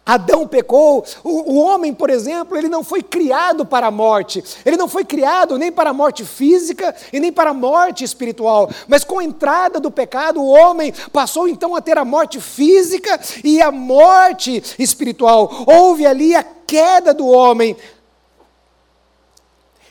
Adão 0.05 0.45
pecou, 0.45 1.05
o, 1.23 1.53
o, 1.53 1.57
homem, 1.59 1.93
por 1.93 2.09
exemplo, 2.09 2.57
ele 2.57 2.67
não 2.67 2.83
foi 2.83 3.01
criado 3.01 3.65
para 3.65 3.87
a 3.87 3.91
morte, 3.91 4.43
ele 4.65 4.75
não 4.75 4.87
foi 4.87 5.05
criado 5.05 5.57
nem 5.57 5.71
para 5.71 5.91
a 5.91 5.93
morte 5.93 6.25
física 6.25 6.93
e 7.13 7.21
nem 7.21 7.31
para 7.31 7.51
a 7.51 7.53
morte 7.53 8.03
espiritual, 8.03 8.69
mas 8.85 9.05
com 9.05 9.19
a 9.19 9.23
entrada 9.23 9.79
do 9.79 9.89
pecado, 9.89 10.41
o 10.41 10.47
homem 10.47 10.93
passou 11.13 11.47
então 11.47 11.73
a 11.73 11.81
ter 11.81 11.97
a 11.97 12.03
morte 12.03 12.41
física 12.41 13.17
e 13.45 13.61
a 13.61 13.71
morte 13.71 14.61
espiritual. 14.77 15.63
Houve 15.65 16.05
ali 16.05 16.35
a 16.35 16.43
queda 16.43 17.13
do 17.13 17.27
homem. 17.27 17.77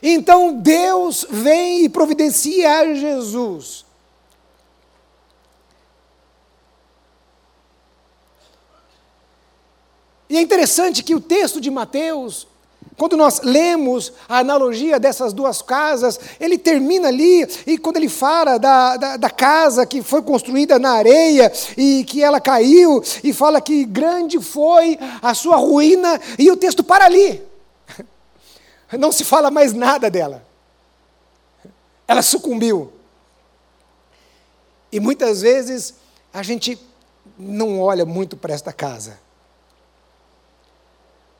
Então 0.01 0.53
Deus 0.53 1.25
vem 1.27 1.85
e 1.85 1.89
providencia 1.89 2.79
a 2.79 2.93
Jesus 2.93 3.83
E 10.33 10.37
é 10.37 10.41
interessante 10.41 11.03
que 11.03 11.13
o 11.13 11.21
texto 11.21 11.61
de 11.61 11.69
Mateus, 11.69 12.47
quando 12.97 13.15
nós 13.15 13.41
lemos 13.43 14.11
a 14.27 14.39
analogia 14.39 14.99
dessas 14.99 15.31
duas 15.31 15.61
casas, 15.61 16.19
ele 16.39 16.57
termina 16.57 17.09
ali, 17.09 17.47
e 17.67 17.77
quando 17.77 17.97
ele 17.97 18.09
fala 18.09 18.57
da, 18.57 18.97
da, 18.97 19.17
da, 19.17 19.29
casa 19.29 19.85
que 19.85 20.01
foi 20.01 20.23
construída 20.23 20.79
na 20.79 20.93
areia 20.93 21.53
e 21.77 22.03
que 22.05 22.23
ela 22.23 22.41
caiu, 22.41 23.03
e 23.23 23.31
fala 23.31 23.61
que 23.61 23.85
grande 23.85 24.39
foi 24.39 24.97
a 25.21 25.35
sua 25.35 25.57
ruína, 25.57 26.19
e 26.39 26.49
o 26.49 26.57
texto 26.57 26.83
para 26.83 27.05
ali. 27.05 27.39
Não 28.97 29.11
se 29.11 29.23
fala 29.23 29.51
mais 29.51 29.71
nada 29.71 30.09
dela. 30.09 30.43
Ela 32.07 32.23
sucumbiu. 32.23 32.91
E 34.91 34.99
muitas 34.99 35.43
vezes 35.43 35.93
a 36.33 36.41
gente 36.41 36.79
não 37.37 37.79
olha 37.79 38.03
muito 38.03 38.35
para 38.35 38.51
esta 38.51 38.73
casa. 38.73 39.21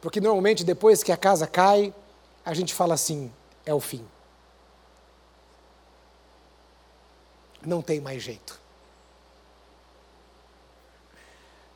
Porque 0.04 0.20
normalmente 0.20 0.66
depois 0.66 1.02
que 1.02 1.14
a 1.14 1.18
casa 1.18 1.48
cai, 1.48 1.94
a 2.46 2.54
gente 2.54 2.74
fala 2.74 2.94
assim: 2.94 3.32
é 3.66 3.74
o 3.74 3.80
fim. 3.80 4.06
Não 7.66 7.82
tem 7.82 8.02
mais 8.02 8.22
jeito. 8.22 8.60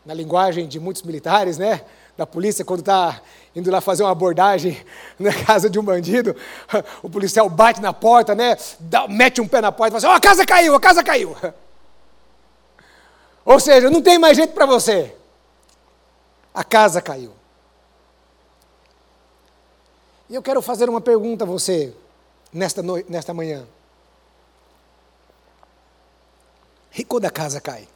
Na 0.06 0.14
linguagem 0.14 0.68
de 0.68 0.78
muitos 0.78 1.04
militares, 1.04 1.58
né? 1.58 1.86
Da 2.18 2.28
polícia, 2.28 2.66
quando 2.66 2.82
está 2.82 3.22
indo 3.56 3.72
lá 3.72 3.80
fazer 3.80 4.04
uma 4.04 4.12
abordagem 4.12 4.86
na 5.18 5.34
casa 5.46 5.70
de 5.70 5.80
um 5.80 5.84
bandido, 5.84 6.36
o 7.02 7.10
policial 7.10 7.50
bate 7.50 7.80
na 7.80 7.94
porta, 7.94 8.36
né? 8.36 8.58
Dá, 8.78 9.08
mete 9.08 9.40
um 9.40 9.48
pé 9.48 9.62
na 9.62 9.72
porta 9.72 9.96
e 9.96 10.02
fala 10.02 10.14
assim: 10.14 10.16
oh, 10.16 10.18
a 10.18 10.20
casa 10.20 10.46
caiu, 10.46 10.76
a 10.76 10.82
casa 10.82 11.02
caiu. 11.02 11.34
Ou 13.46 13.58
seja, 13.58 13.90
não 13.90 14.02
tem 14.02 14.20
mais 14.20 14.36
jeito 14.36 14.52
para 14.52 14.66
você. 14.66 15.16
A 16.54 16.66
casa 16.66 17.02
caiu. 17.02 17.37
E 20.30 20.36
eu 20.36 20.42
quero 20.42 20.62
fazer 20.62 20.90
uma 20.90 21.00
pergunta 21.00 21.44
a 21.44 21.48
você 21.48 21.96
nesta, 22.52 22.84
noite, 22.84 23.10
nesta 23.12 23.34
manhã. 23.34 23.66
E 26.98 27.04
quando 27.04 27.26
a 27.26 27.32
casa 27.32 27.62
cai? 27.62 27.88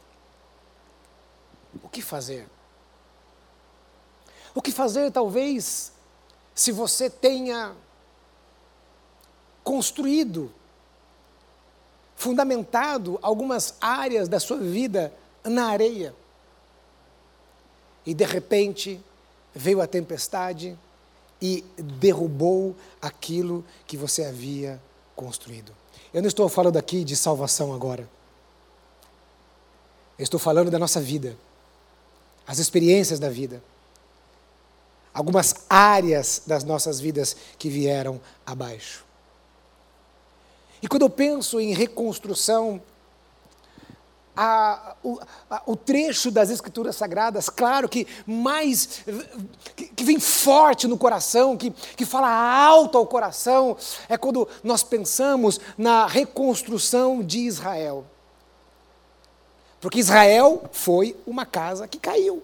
O 1.82 1.88
que 1.88 2.00
fazer? 2.00 2.48
O 4.54 4.62
que 4.62 4.70
fazer, 4.70 5.10
talvez, 5.10 5.92
se 6.54 6.72
você 6.72 7.10
tenha 7.10 7.74
construído, 9.64 10.52
fundamentado 12.16 13.18
algumas 13.22 13.74
áreas 13.80 14.28
da 14.28 14.38
sua 14.38 14.58
vida 14.58 15.12
na 15.44 15.66
areia, 15.66 16.14
e 18.04 18.14
de 18.14 18.24
repente 18.24 19.00
veio 19.54 19.80
a 19.80 19.86
tempestade, 19.86 20.78
e 21.42 21.64
derrubou 21.76 22.76
aquilo 23.00 23.64
que 23.84 23.96
você 23.96 24.24
havia 24.24 24.80
construído. 25.16 25.72
Eu 26.14 26.22
não 26.22 26.28
estou 26.28 26.48
falando 26.48 26.76
aqui 26.76 27.02
de 27.02 27.16
salvação 27.16 27.74
agora. 27.74 28.08
Eu 30.16 30.22
estou 30.22 30.38
falando 30.38 30.70
da 30.70 30.78
nossa 30.78 31.00
vida, 31.00 31.36
as 32.46 32.60
experiências 32.60 33.18
da 33.18 33.28
vida, 33.28 33.60
algumas 35.12 35.66
áreas 35.68 36.42
das 36.46 36.62
nossas 36.62 37.00
vidas 37.00 37.36
que 37.58 37.68
vieram 37.68 38.20
abaixo. 38.46 39.04
E 40.80 40.86
quando 40.86 41.02
eu 41.02 41.10
penso 41.10 41.58
em 41.58 41.74
reconstrução, 41.74 42.80
a, 44.36 44.96
o, 45.02 45.18
a, 45.50 45.62
o, 45.66 45.76
trecho 45.76 46.30
das 46.30 46.50
Escrituras 46.50 46.96
Sagradas, 46.96 47.48
claro 47.48 47.88
que 47.88 48.06
mais, 48.26 49.02
que, 49.76 49.86
que, 49.88 50.04
vem 50.04 50.18
forte 50.18 50.86
no 50.88 50.96
coração, 50.96 51.56
que, 51.56 51.70
que 51.70 52.06
fala 52.06 52.30
alto 52.30 52.96
ao 52.96 53.06
coração, 53.06 53.76
é 54.08 54.16
quando 54.16 54.48
nós 54.64 54.82
pensamos 54.82 55.60
na 55.76 56.06
reconstrução 56.06 57.22
de 57.22 57.40
Israel. 57.40 58.06
Porque 59.80 59.98
Israel 59.98 60.62
foi 60.72 61.16
uma 61.26 61.44
casa 61.44 61.86
que 61.86 61.98
caiu. 61.98 62.42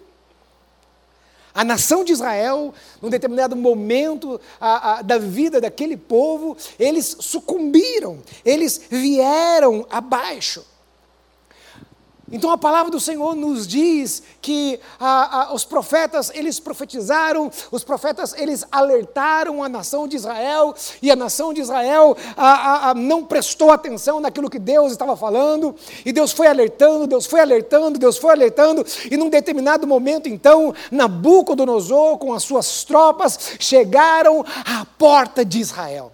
A 1.53 1.63
nação 1.63 2.03
de 2.03 2.11
Israel, 2.11 2.73
num 3.01 3.09
determinado 3.09 3.55
momento 3.55 4.39
a, 4.61 4.99
a, 4.99 5.01
da 5.01 5.17
vida 5.17 5.59
daquele 5.59 5.97
povo, 5.97 6.55
eles 6.77 7.17
sucumbiram, 7.19 8.19
eles 8.45 8.79
vieram 8.89 9.85
abaixo. 9.89 10.63
Então 12.31 12.51
a 12.51 12.57
palavra 12.57 12.91
do 12.91 12.99
Senhor 12.99 13.35
nos 13.35 13.67
diz 13.67 14.21
que 14.41 14.79
ah, 14.99 15.47
ah, 15.49 15.53
os 15.53 15.65
profetas 15.65 16.31
eles 16.35 16.59
profetizaram, 16.59 17.49
os 17.71 17.83
profetas 17.83 18.33
eles 18.37 18.63
alertaram 18.71 19.63
a 19.63 19.69
nação 19.69 20.07
de 20.07 20.15
Israel 20.15 20.75
e 21.01 21.09
a 21.09 21.15
nação 21.15 21.53
de 21.53 21.61
Israel 21.61 22.15
ah, 22.37 22.93
não 22.95 23.25
prestou 23.25 23.71
atenção 23.71 24.19
naquilo 24.19 24.49
que 24.49 24.59
Deus 24.59 24.91
estava 24.91 25.15
falando 25.17 25.75
e 26.05 26.11
Deus 26.11 26.31
foi 26.31 26.47
alertando, 26.47 27.07
Deus 27.07 27.25
foi 27.25 27.41
alertando, 27.41 27.97
Deus 27.97 28.17
foi 28.17 28.31
alertando 28.31 28.85
e 29.09 29.17
num 29.17 29.29
determinado 29.29 29.87
momento 29.87 30.29
então 30.29 30.73
Nabucodonosor 30.91 32.17
com 32.17 32.33
as 32.33 32.43
suas 32.43 32.83
tropas 32.83 33.57
chegaram 33.59 34.45
à 34.65 34.85
porta 34.85 35.43
de 35.43 35.59
Israel. 35.59 36.11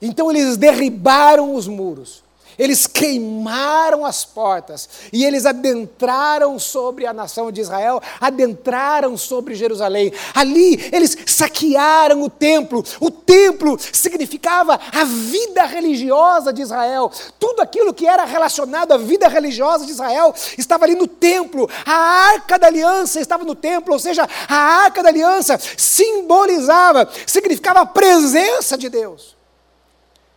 Então 0.00 0.30
eles 0.30 0.56
derribaram 0.56 1.54
os 1.54 1.66
muros. 1.68 2.22
Eles 2.62 2.86
queimaram 2.86 4.06
as 4.06 4.24
portas 4.24 4.88
e 5.12 5.24
eles 5.24 5.44
adentraram 5.46 6.60
sobre 6.60 7.04
a 7.04 7.12
nação 7.12 7.50
de 7.50 7.60
Israel, 7.60 8.00
adentraram 8.20 9.16
sobre 9.16 9.56
Jerusalém. 9.56 10.12
Ali 10.32 10.88
eles 10.92 11.18
saquearam 11.26 12.22
o 12.22 12.30
templo. 12.30 12.84
O 13.00 13.10
templo 13.10 13.76
significava 13.92 14.78
a 14.92 15.02
vida 15.02 15.64
religiosa 15.64 16.52
de 16.52 16.62
Israel. 16.62 17.10
Tudo 17.36 17.62
aquilo 17.62 17.92
que 17.92 18.06
era 18.06 18.24
relacionado 18.24 18.92
à 18.92 18.96
vida 18.96 19.26
religiosa 19.26 19.84
de 19.84 19.90
Israel 19.90 20.32
estava 20.56 20.84
ali 20.84 20.94
no 20.94 21.08
templo. 21.08 21.68
A 21.84 21.92
arca 22.30 22.60
da 22.60 22.68
aliança 22.68 23.20
estava 23.20 23.42
no 23.42 23.56
templo, 23.56 23.92
ou 23.92 23.98
seja, 23.98 24.24
a 24.48 24.56
arca 24.84 25.02
da 25.02 25.08
aliança 25.08 25.58
simbolizava, 25.76 27.08
significava 27.26 27.80
a 27.80 27.86
presença 27.86 28.78
de 28.78 28.88
Deus. 28.88 29.36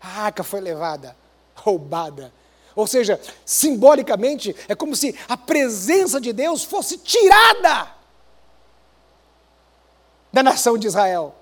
A 0.02 0.24
arca 0.24 0.44
foi 0.44 0.60
levada 0.60 1.16
roubada. 1.66 2.32
Ou 2.76 2.86
seja, 2.86 3.20
simbolicamente, 3.44 4.56
é 4.68 4.76
como 4.76 4.96
se 4.96 5.18
a 5.28 5.36
presença 5.36 6.22
de 6.22 6.32
Deus 6.32 6.64
fosse 6.64 7.00
tirada 7.00 7.90
da 10.32 10.44
nação 10.44 10.78
de 10.78 10.86
Israel. 10.86 11.34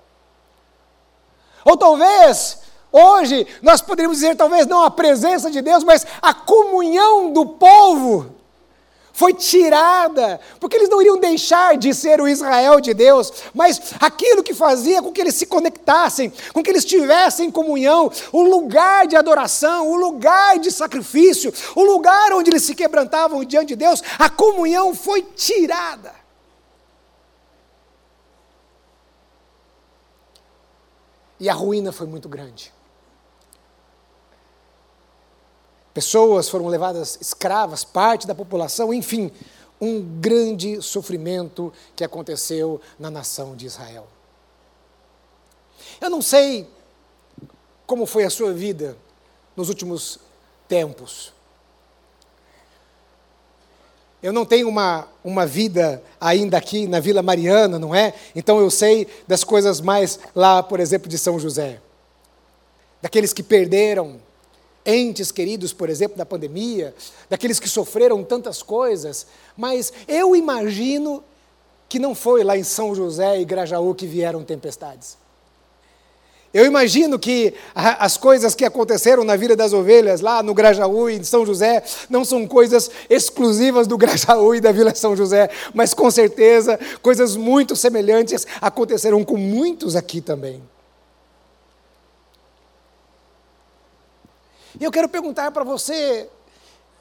Ou 1.64 1.76
talvez 1.76 2.64
Hoje, 2.96 3.44
nós 3.60 3.82
poderíamos 3.82 4.18
dizer, 4.18 4.36
talvez 4.36 4.68
não 4.68 4.84
a 4.84 4.88
presença 4.88 5.50
de 5.50 5.60
Deus, 5.60 5.82
mas 5.82 6.06
a 6.22 6.32
comunhão 6.32 7.32
do 7.32 7.44
povo 7.44 8.36
foi 9.14 9.32
tirada, 9.32 10.40
porque 10.58 10.76
eles 10.76 10.88
não 10.88 11.00
iriam 11.00 11.16
deixar 11.16 11.76
de 11.76 11.94
ser 11.94 12.20
o 12.20 12.26
Israel 12.26 12.80
de 12.80 12.92
Deus, 12.92 13.32
mas 13.54 13.94
aquilo 14.00 14.42
que 14.42 14.52
fazia 14.52 15.00
com 15.00 15.12
que 15.12 15.20
eles 15.20 15.36
se 15.36 15.46
conectassem, 15.46 16.32
com 16.52 16.62
que 16.64 16.68
eles 16.68 16.84
tivessem 16.84 17.48
comunhão, 17.48 18.10
o 18.32 18.42
lugar 18.42 19.06
de 19.06 19.14
adoração, 19.14 19.88
o 19.88 19.94
lugar 19.94 20.58
de 20.58 20.72
sacrifício, 20.72 21.54
o 21.76 21.84
lugar 21.84 22.32
onde 22.32 22.50
eles 22.50 22.64
se 22.64 22.74
quebrantavam 22.74 23.44
diante 23.44 23.68
de 23.68 23.76
Deus, 23.76 24.02
a 24.18 24.28
comunhão 24.28 24.92
foi 24.92 25.22
tirada. 25.22 26.12
E 31.38 31.48
a 31.48 31.54
ruína 31.54 31.92
foi 31.92 32.08
muito 32.08 32.28
grande. 32.28 32.73
Pessoas 35.94 36.48
foram 36.48 36.66
levadas 36.66 37.16
escravas, 37.20 37.84
parte 37.84 38.26
da 38.26 38.34
população, 38.34 38.92
enfim, 38.92 39.30
um 39.80 40.02
grande 40.02 40.82
sofrimento 40.82 41.72
que 41.94 42.02
aconteceu 42.02 42.80
na 42.98 43.12
nação 43.12 43.54
de 43.54 43.66
Israel. 43.66 44.08
Eu 46.00 46.10
não 46.10 46.20
sei 46.20 46.68
como 47.86 48.06
foi 48.06 48.24
a 48.24 48.30
sua 48.30 48.52
vida 48.52 48.96
nos 49.56 49.68
últimos 49.68 50.18
tempos. 50.66 51.32
Eu 54.20 54.32
não 54.32 54.44
tenho 54.44 54.68
uma, 54.68 55.06
uma 55.22 55.46
vida 55.46 56.02
ainda 56.20 56.56
aqui 56.56 56.88
na 56.88 56.98
Vila 56.98 57.22
Mariana, 57.22 57.78
não 57.78 57.94
é? 57.94 58.14
Então 58.34 58.58
eu 58.58 58.70
sei 58.70 59.06
das 59.28 59.44
coisas 59.44 59.80
mais 59.80 60.18
lá, 60.34 60.62
por 60.62 60.80
exemplo, 60.80 61.08
de 61.08 61.18
São 61.18 61.38
José. 61.38 61.80
Daqueles 63.02 63.32
que 63.32 63.42
perderam 63.42 64.18
entes 64.84 65.32
queridos, 65.32 65.72
por 65.72 65.88
exemplo, 65.88 66.16
da 66.16 66.26
pandemia, 66.26 66.94
daqueles 67.28 67.58
que 67.58 67.68
sofreram 67.68 68.22
tantas 68.22 68.62
coisas, 68.62 69.26
mas 69.56 69.92
eu 70.06 70.36
imagino 70.36 71.22
que 71.88 71.98
não 71.98 72.14
foi 72.14 72.44
lá 72.44 72.56
em 72.56 72.64
São 72.64 72.94
José 72.94 73.40
e 73.40 73.44
Grajaú 73.44 73.94
que 73.94 74.06
vieram 74.06 74.42
tempestades. 74.42 75.16
Eu 76.52 76.64
imagino 76.64 77.18
que 77.18 77.52
as 77.74 78.16
coisas 78.16 78.54
que 78.54 78.64
aconteceram 78.64 79.24
na 79.24 79.34
vida 79.34 79.56
das 79.56 79.72
ovelhas, 79.72 80.20
lá 80.20 80.40
no 80.40 80.54
Grajaú 80.54 81.10
e 81.10 81.16
em 81.16 81.24
São 81.24 81.44
José, 81.44 81.82
não 82.08 82.24
são 82.24 82.46
coisas 82.46 82.88
exclusivas 83.10 83.88
do 83.88 83.98
Grajaú 83.98 84.54
e 84.54 84.60
da 84.60 84.70
Vila 84.70 84.94
São 84.94 85.16
José, 85.16 85.50
mas 85.74 85.92
com 85.92 86.08
certeza 86.12 86.78
coisas 87.02 87.34
muito 87.34 87.74
semelhantes 87.74 88.46
aconteceram 88.60 89.24
com 89.24 89.36
muitos 89.36 89.96
aqui 89.96 90.20
também. 90.20 90.62
E 94.78 94.84
eu 94.84 94.90
quero 94.90 95.08
perguntar 95.08 95.50
para 95.50 95.64
você: 95.64 96.28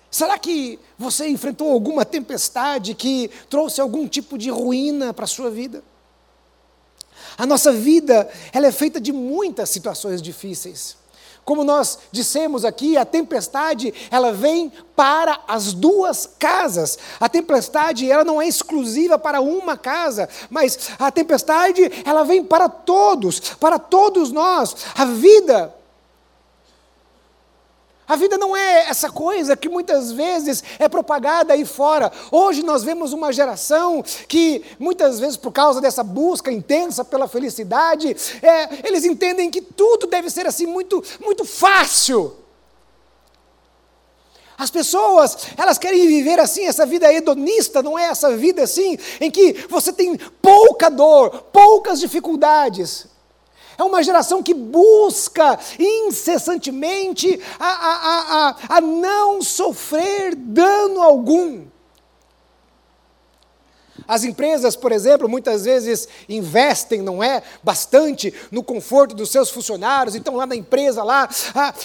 será 0.09 0.37
que 0.37 0.79
você 0.97 1.27
enfrentou 1.27 1.71
alguma 1.71 2.05
tempestade 2.05 2.93
que 2.93 3.29
trouxe 3.49 3.81
algum 3.81 4.07
tipo 4.07 4.37
de 4.37 4.49
ruína 4.49 5.13
para 5.13 5.25
a 5.25 5.27
sua 5.27 5.49
vida? 5.49 5.83
A 7.37 7.45
nossa 7.45 7.71
vida, 7.71 8.29
ela 8.51 8.67
é 8.67 8.71
feita 8.71 9.01
de 9.01 9.11
muitas 9.11 9.69
situações 9.69 10.21
difíceis. 10.21 10.97
Como 11.43 11.63
nós 11.63 11.99
dissemos 12.09 12.63
aqui, 12.63 12.95
a 12.95 13.03
tempestade, 13.03 13.93
ela 14.09 14.31
vem 14.31 14.71
para 14.95 15.41
as 15.45 15.73
duas 15.73 16.29
casas. 16.39 16.97
A 17.19 17.27
tempestade, 17.27 18.09
ela 18.09 18.23
não 18.23 18.41
é 18.41 18.47
exclusiva 18.47 19.19
para 19.19 19.41
uma 19.41 19.75
casa, 19.75 20.29
mas 20.49 20.91
a 20.97 21.11
tempestade, 21.11 21.91
ela 22.05 22.23
vem 22.23 22.45
para 22.45 22.69
todos, 22.69 23.39
para 23.59 23.77
todos 23.77 24.31
nós. 24.31 24.73
A 24.95 25.03
vida 25.03 25.73
a 28.07 28.15
vida 28.15 28.37
não 28.37 28.55
é 28.55 28.89
essa 28.89 29.09
coisa 29.09 29.55
que 29.55 29.69
muitas 29.69 30.11
vezes 30.11 30.63
é 30.77 30.89
propagada 30.89 31.53
aí 31.53 31.63
fora. 31.63 32.11
Hoje 32.31 32.61
nós 32.61 32.83
vemos 32.83 33.13
uma 33.13 33.31
geração 33.31 34.03
que, 34.27 34.63
muitas 34.77 35.19
vezes, 35.19 35.37
por 35.37 35.51
causa 35.51 35.79
dessa 35.79 36.03
busca 36.03 36.51
intensa 36.51 37.05
pela 37.05 37.27
felicidade, 37.27 38.15
é, 38.41 38.87
eles 38.87 39.05
entendem 39.05 39.49
que 39.49 39.61
tudo 39.61 40.07
deve 40.07 40.29
ser 40.29 40.45
assim 40.45 40.65
muito, 40.65 41.01
muito 41.21 41.45
fácil. 41.45 42.35
As 44.57 44.69
pessoas, 44.69 45.47
elas 45.57 45.77
querem 45.77 46.05
viver 46.05 46.39
assim, 46.39 46.65
essa 46.65 46.85
vida 46.85 47.11
hedonista, 47.11 47.81
não 47.81 47.97
é 47.97 48.05
essa 48.05 48.35
vida 48.35 48.63
assim, 48.63 48.97
em 49.19 49.31
que 49.31 49.65
você 49.69 49.91
tem 49.91 50.17
pouca 50.41 50.89
dor, 50.89 51.29
poucas 51.51 51.99
dificuldades. 51.99 53.12
É 53.77 53.83
uma 53.83 54.03
geração 54.03 54.43
que 54.43 54.53
busca 54.53 55.59
incessantemente 55.79 57.39
a, 57.59 57.65
a, 57.65 58.47
a, 58.49 58.77
a, 58.77 58.81
não 58.81 59.41
sofrer 59.41 60.35
dano 60.35 61.01
algum. 61.01 61.72
As 64.07 64.23
empresas, 64.23 64.75
por 64.75 64.91
exemplo, 64.91 65.27
muitas 65.29 65.65
vezes 65.65 66.07
investem, 66.27 67.01
não 67.01 67.23
é, 67.23 67.41
bastante 67.63 68.33
no 68.51 68.63
conforto 68.63 69.15
dos 69.15 69.29
seus 69.29 69.49
funcionários. 69.49 70.15
Então 70.15 70.35
lá 70.35 70.45
na 70.45 70.55
empresa 70.55 71.03
lá, 71.03 71.27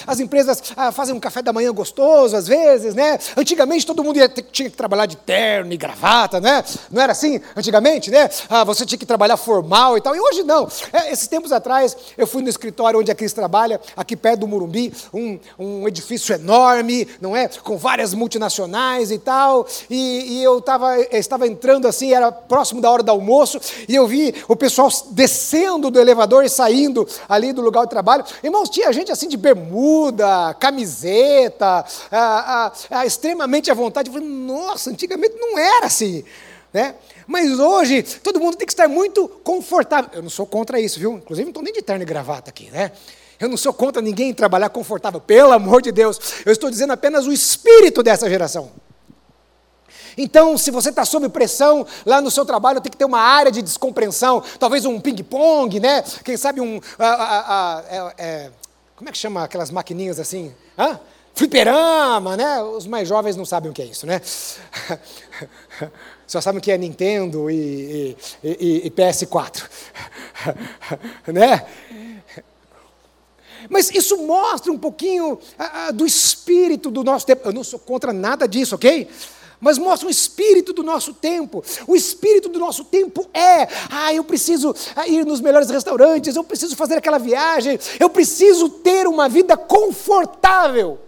as 0.05 0.19
empresas 0.19 0.61
fazem 0.93 1.15
um 1.15 1.19
café 1.19 1.41
da 1.41 1.53
manhã 1.53 1.73
gostoso 1.73 2.35
às 2.35 2.47
vezes, 2.47 2.93
né? 2.93 3.19
Antigamente 3.35 3.85
todo 3.85 4.03
mundo 4.03 4.17
ia, 4.17 4.29
tinha 4.29 4.69
que 4.69 4.75
trabalhar 4.75 5.05
de 5.05 5.17
terno 5.17 5.73
e 5.73 5.77
gravata, 5.77 6.39
né? 6.39 6.63
Não 6.91 7.01
era 7.01 7.11
assim 7.11 7.39
antigamente, 7.55 8.11
né? 8.11 8.29
Ah, 8.49 8.63
você 8.63 8.85
tinha 8.85 8.97
que 8.97 9.05
trabalhar 9.05 9.37
formal 9.37 9.97
e 9.97 10.01
tal. 10.01 10.15
E 10.15 10.19
hoje 10.19 10.43
não. 10.43 10.67
É, 10.91 11.11
esses 11.11 11.27
tempos 11.27 11.51
atrás 11.51 11.95
eu 12.17 12.27
fui 12.27 12.41
no 12.41 12.49
escritório 12.49 12.99
onde 12.99 13.11
a 13.11 13.15
Cris 13.15 13.33
trabalha, 13.33 13.79
aqui 13.95 14.15
perto 14.15 14.41
do 14.41 14.47
Murumbi, 14.47 14.93
um, 15.13 15.39
um 15.57 15.87
edifício 15.87 16.33
enorme, 16.33 17.07
não 17.21 17.35
é? 17.35 17.47
Com 17.47 17.77
várias 17.77 18.13
multinacionais 18.13 19.11
e 19.11 19.17
tal. 19.17 19.67
E, 19.89 20.39
e 20.39 20.43
eu 20.43 20.61
tava, 20.61 20.99
estava 21.11 21.47
entrando 21.47 21.87
assim 21.87 22.08
era 22.13 22.31
próximo 22.31 22.81
da 22.81 22.89
hora 22.89 23.03
do 23.03 23.11
almoço, 23.11 23.59
e 23.87 23.95
eu 23.95 24.07
vi 24.07 24.33
o 24.47 24.55
pessoal 24.55 24.89
descendo 25.11 25.89
do 25.89 25.99
elevador 25.99 26.43
e 26.43 26.49
saindo 26.49 27.07
ali 27.27 27.53
do 27.53 27.61
lugar 27.61 27.83
de 27.83 27.89
trabalho. 27.89 28.25
Irmãos, 28.43 28.69
tinha 28.69 28.91
gente 28.93 29.11
assim 29.11 29.27
de 29.27 29.37
bermuda, 29.37 30.53
camiseta, 30.59 31.85
extremamente 33.05 33.69
à 33.71 33.73
vontade. 33.73 34.09
Eu 34.09 34.13
falei, 34.13 34.27
nossa, 34.27 34.89
antigamente 34.89 35.35
não 35.37 35.57
era 35.57 35.85
assim. 35.85 36.23
Né? 36.71 36.93
Mas 37.25 37.59
hoje 37.59 38.03
todo 38.03 38.39
mundo 38.39 38.55
tem 38.55 38.67
que 38.67 38.73
estar 38.73 38.87
muito 38.87 39.27
confortável. 39.43 40.11
Eu 40.13 40.21
não 40.21 40.29
sou 40.29 40.45
contra 40.45 40.79
isso, 40.79 40.99
viu? 40.99 41.13
Inclusive 41.13 41.45
não 41.45 41.49
estou 41.49 41.63
nem 41.63 41.73
de 41.73 41.81
terno 41.81 42.03
e 42.03 42.05
gravata 42.05 42.51
aqui, 42.51 42.69
né? 42.69 42.91
Eu 43.39 43.47
não 43.47 43.57
sou 43.57 43.73
contra 43.73 44.01
ninguém 44.01 44.33
trabalhar 44.33 44.69
confortável, 44.69 45.21
pelo 45.21 45.53
amor 45.53 45.81
de 45.81 45.91
Deus. 45.91 46.19
Eu 46.45 46.51
estou 46.51 46.69
dizendo 46.69 46.91
apenas 46.93 47.25
o 47.25 47.31
espírito 47.31 48.03
dessa 48.03 48.29
geração. 48.29 48.69
Então, 50.21 50.57
se 50.57 50.69
você 50.69 50.89
está 50.89 51.05
sob 51.05 51.29
pressão 51.29 51.87
lá 52.05 52.19
no 52.19 52.29
seu 52.29 52.45
trabalho, 52.45 52.81
tem 52.81 52.91
que 52.91 52.97
ter 52.97 53.05
uma 53.05 53.21
área 53.21 53.49
de 53.49 53.61
descompreensão, 53.61 54.43
talvez 54.59 54.85
um 54.85 54.99
ping-pong, 54.99 55.79
né? 55.79 56.03
Quem 56.25 56.35
sabe 56.35 56.59
um. 56.59 56.81
é, 57.89 58.13
é, 58.17 58.51
como 58.97 59.07
é 59.07 59.13
que 59.13 59.17
chama 59.17 59.45
aquelas 59.45 59.71
maquininhas 59.71 60.19
assim? 60.19 60.53
Hã? 60.77 60.99
Fliperama, 61.33 62.35
né? 62.35 62.61
Os 62.61 62.85
mais 62.85 63.07
jovens 63.07 63.37
não 63.37 63.45
sabem 63.45 63.71
o 63.71 63.73
que 63.73 63.81
é 63.81 63.85
isso, 63.85 64.05
né? 64.05 64.21
Só 66.27 66.41
sabem 66.41 66.59
o 66.59 66.61
que 66.61 66.69
é 66.69 66.77
Nintendo 66.77 67.49
e, 67.49 68.17
e, 68.43 68.47
e, 68.49 68.87
e 68.87 68.91
PS4. 68.91 69.63
né? 71.31 71.65
Mas 73.69 73.89
isso 73.89 74.17
mostra 74.17 74.69
um 74.71 74.77
pouquinho 74.77 75.39
do 75.93 76.05
espírito 76.05 76.91
do 76.91 77.05
nosso 77.05 77.25
tempo. 77.25 77.47
Eu 77.47 77.53
não 77.53 77.63
sou 77.63 77.79
contra 77.79 78.11
nada 78.11 78.45
disso, 78.47 78.75
ok? 78.75 79.07
Mas 79.59 79.77
mostra 79.77 80.07
o 80.07 80.11
espírito 80.11 80.71
do 80.71 80.83
nosso 80.83 81.13
tempo. 81.13 81.63
O 81.85 81.95
espírito 81.95 82.47
do 82.49 82.59
nosso 82.59 82.85
tempo 82.85 83.29
é: 83.33 83.67
ah, 83.89 84.13
eu 84.13 84.23
preciso 84.23 84.73
ah, 84.95 85.07
ir 85.07 85.25
nos 85.25 85.41
melhores 85.41 85.69
restaurantes, 85.69 86.35
eu 86.35 86.43
preciso 86.43 86.75
fazer 86.75 86.95
aquela 86.95 87.17
viagem, 87.17 87.79
eu 87.99 88.09
preciso 88.09 88.69
ter 88.69 89.07
uma 89.07 89.27
vida 89.27 89.57
confortável. 89.57 90.99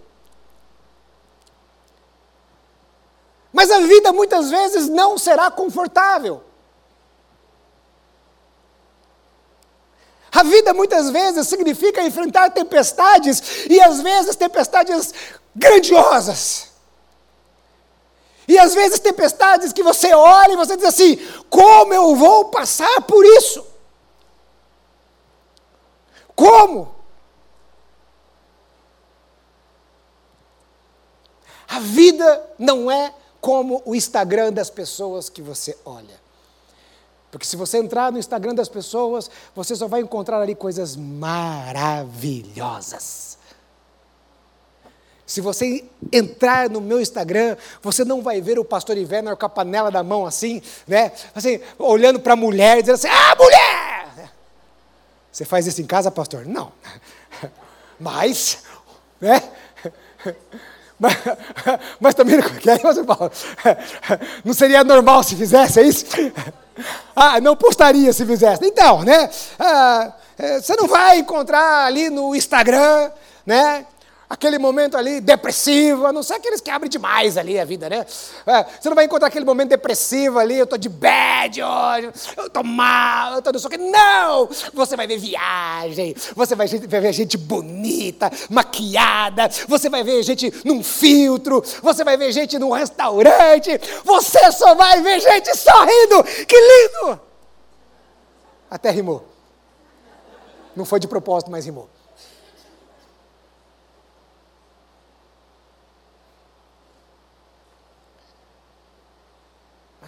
Mas 3.53 3.69
a 3.69 3.79
vida 3.81 4.13
muitas 4.13 4.49
vezes 4.49 4.87
não 4.87 5.17
será 5.17 5.51
confortável. 5.51 6.43
A 10.31 10.43
vida 10.43 10.73
muitas 10.73 11.09
vezes 11.09 11.47
significa 11.47 12.01
enfrentar 12.01 12.49
tempestades, 12.51 13.65
e 13.69 13.81
às 13.81 14.01
vezes 14.01 14.35
tempestades 14.35 15.13
grandiosas. 15.53 16.70
E 18.47 18.57
às 18.57 18.73
vezes 18.73 18.99
tempestades 18.99 19.71
que 19.71 19.83
você 19.83 20.13
olha 20.13 20.53
e 20.53 20.57
você 20.57 20.75
diz 20.75 20.85
assim: 20.85 21.17
como 21.49 21.93
eu 21.93 22.15
vou 22.15 22.45
passar 22.45 23.01
por 23.03 23.23
isso? 23.25 23.65
Como? 26.35 26.95
A 31.67 31.79
vida 31.79 32.49
não 32.59 32.91
é 32.91 33.13
como 33.39 33.81
o 33.85 33.95
Instagram 33.95 34.51
das 34.51 34.69
pessoas 34.69 35.29
que 35.29 35.41
você 35.41 35.77
olha. 35.85 36.19
Porque 37.31 37.45
se 37.45 37.55
você 37.55 37.77
entrar 37.77 38.11
no 38.11 38.19
Instagram 38.19 38.53
das 38.53 38.67
pessoas, 38.67 39.31
você 39.55 39.73
só 39.75 39.87
vai 39.87 40.01
encontrar 40.01 40.41
ali 40.41 40.53
coisas 40.53 40.97
maravilhosas. 40.97 43.37
Se 45.31 45.39
você 45.39 45.85
entrar 46.11 46.69
no 46.69 46.81
meu 46.81 46.99
Instagram, 46.99 47.55
você 47.81 48.03
não 48.03 48.21
vai 48.21 48.41
ver 48.41 48.59
o 48.59 48.65
pastor 48.65 48.97
Iverner 48.97 49.37
com 49.37 49.45
a 49.45 49.49
panela 49.49 49.89
da 49.89 50.03
mão 50.03 50.25
assim, 50.25 50.61
né? 50.85 51.13
Assim, 51.33 51.61
olhando 51.79 52.19
para 52.19 52.33
a 52.33 52.35
mulher, 52.35 52.81
dizendo 52.81 52.95
assim: 52.95 53.07
Ah, 53.07 53.33
mulher! 53.39 54.29
Você 55.31 55.45
faz 55.45 55.65
isso 55.65 55.81
em 55.81 55.85
casa, 55.85 56.11
pastor? 56.11 56.45
Não. 56.45 56.73
Mas, 57.97 58.63
né? 59.21 59.41
Mas, 60.99 61.15
mas 61.99 62.13
também 62.13 62.37
não, 62.37 62.45
não 64.45 64.53
seria 64.53 64.83
normal 64.83 65.23
se 65.23 65.35
fizesse 65.35 65.79
é 65.79 65.83
isso? 65.83 66.05
Ah, 67.15 67.41
não 67.41 67.55
postaria 67.55 68.13
se 68.13 68.23
fizesse. 68.23 68.63
Então, 68.63 69.01
né? 69.01 69.27
Ah, 69.57 70.13
é, 70.37 70.61
você 70.61 70.75
não 70.75 70.87
vai 70.87 71.17
encontrar 71.17 71.85
ali 71.85 72.11
no 72.11 72.35
Instagram, 72.35 73.09
né? 73.43 73.87
Aquele 74.31 74.57
momento 74.57 74.95
ali 74.95 75.19
depressivo, 75.19 76.05
a 76.05 76.13
não 76.13 76.23
ser 76.23 76.35
aqueles 76.35 76.61
que 76.61 76.69
abrem 76.69 76.89
demais 76.89 77.37
ali 77.37 77.59
a 77.59 77.65
vida, 77.65 77.89
né? 77.89 78.05
É, 78.45 78.65
você 78.79 78.87
não 78.87 78.95
vai 78.95 79.03
encontrar 79.03 79.27
aquele 79.27 79.43
momento 79.43 79.69
depressivo 79.69 80.39
ali, 80.39 80.57
eu 80.57 80.63
estou 80.63 80.79
de 80.79 80.87
bad 80.87 81.61
hoje, 81.61 82.11
eu 82.37 82.47
estou 82.47 82.63
mal, 82.63 83.33
eu 83.33 83.39
estou 83.39 83.51
não 83.51 83.59
sei 83.59 83.67
o 83.67 83.71
que. 83.71 83.77
Não! 83.77 84.49
Você 84.73 84.95
vai 84.95 85.05
ver 85.05 85.17
viagem, 85.17 86.15
você 86.33 86.55
vai 86.55 86.65
ver 86.65 87.11
gente 87.11 87.37
bonita, 87.37 88.31
maquiada, 88.49 89.49
você 89.67 89.89
vai 89.89 90.01
ver 90.01 90.23
gente 90.23 90.49
num 90.63 90.81
filtro, 90.81 91.61
você 91.83 92.05
vai 92.05 92.15
ver 92.15 92.31
gente 92.31 92.57
num 92.57 92.71
restaurante, 92.71 93.77
você 94.05 94.49
só 94.53 94.73
vai 94.75 95.01
ver 95.01 95.19
gente 95.19 95.53
sorrindo. 95.57 96.23
Que 96.47 96.55
lindo! 96.55 97.19
Até 98.69 98.91
rimou. 98.91 99.27
Não 100.73 100.85
foi 100.85 101.01
de 101.01 101.07
propósito, 101.09 101.51
mas 101.51 101.65
rimou. 101.65 101.89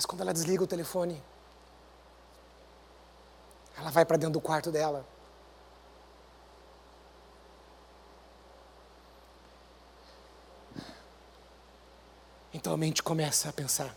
Mas 0.04 0.06
quando 0.06 0.20
ela 0.20 0.34
desliga 0.34 0.62
o 0.62 0.68
telefone, 0.68 1.24
ela 3.78 3.90
vai 3.90 4.04
para 4.04 4.18
dentro 4.18 4.34
do 4.34 4.42
quarto 4.42 4.70
dela. 4.70 5.08
Então 12.54 12.74
a 12.74 12.78
mente 12.78 13.02
começa 13.02 13.48
a 13.48 13.54
pensar: 13.54 13.96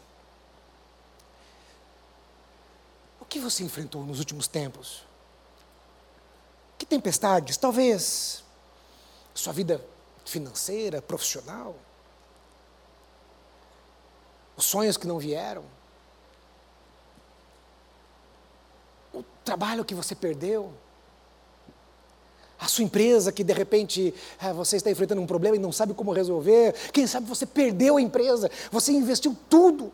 o 3.18 3.24
que 3.24 3.40
você 3.40 3.64
enfrentou 3.64 4.04
nos 4.04 4.20
últimos 4.20 4.46
tempos? 4.46 5.04
Que 6.78 6.86
tempestades? 6.86 7.56
Talvez 7.56 8.44
sua 9.34 9.52
vida 9.52 9.84
financeira, 10.24 11.02
profissional, 11.02 11.74
os 14.56 14.64
sonhos 14.64 14.96
que 14.96 15.08
não 15.08 15.18
vieram, 15.18 15.64
o 19.16 19.24
trabalho 19.46 19.84
que 19.84 19.94
você 19.94 20.14
perdeu, 20.14 20.72
a 22.58 22.66
sua 22.66 22.82
empresa 22.84 23.30
que 23.30 23.44
de 23.44 23.52
repente 23.52 24.12
é, 24.42 24.52
você 24.52 24.76
está 24.76 24.90
enfrentando 24.90 25.22
um 25.22 25.26
problema 25.26 25.54
e 25.54 25.58
não 25.58 25.70
sabe 25.70 25.94
como 25.94 26.12
resolver, 26.12 26.74
quem 26.92 27.06
sabe 27.06 27.26
você 27.28 27.46
perdeu 27.46 27.96
a 27.96 28.02
empresa, 28.02 28.50
você 28.72 28.92
investiu 28.92 29.36
tudo. 29.48 29.92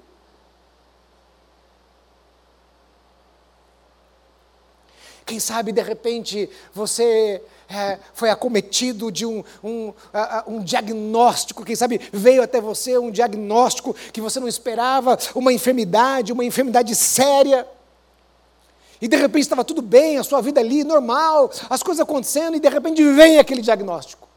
Quem 5.26 5.38
sabe 5.38 5.70
de 5.70 5.82
repente 5.82 6.48
você 6.74 7.42
é, 7.68 7.98
foi 8.14 8.30
acometido 8.30 9.12
de 9.12 9.26
um, 9.26 9.44
um, 9.62 9.92
um 10.46 10.62
diagnóstico, 10.62 11.64
quem 11.64 11.76
sabe 11.76 12.00
veio 12.10 12.42
até 12.42 12.60
você 12.60 12.96
um 12.96 13.10
diagnóstico 13.10 13.94
que 14.12 14.20
você 14.20 14.40
não 14.40 14.48
esperava, 14.48 15.18
uma 15.34 15.52
enfermidade, 15.52 16.32
uma 16.32 16.44
enfermidade 16.44 16.94
séria. 16.94 17.66
E 19.02 19.08
de 19.08 19.16
repente 19.16 19.42
estava 19.42 19.64
tudo 19.64 19.82
bem, 19.82 20.16
a 20.16 20.22
sua 20.22 20.40
vida 20.40 20.60
ali, 20.60 20.84
normal, 20.84 21.50
as 21.68 21.82
coisas 21.82 22.00
acontecendo, 22.00 22.56
e 22.56 22.60
de 22.60 22.68
repente 22.68 23.02
vem 23.02 23.36
aquele 23.36 23.60
diagnóstico. 23.60 24.28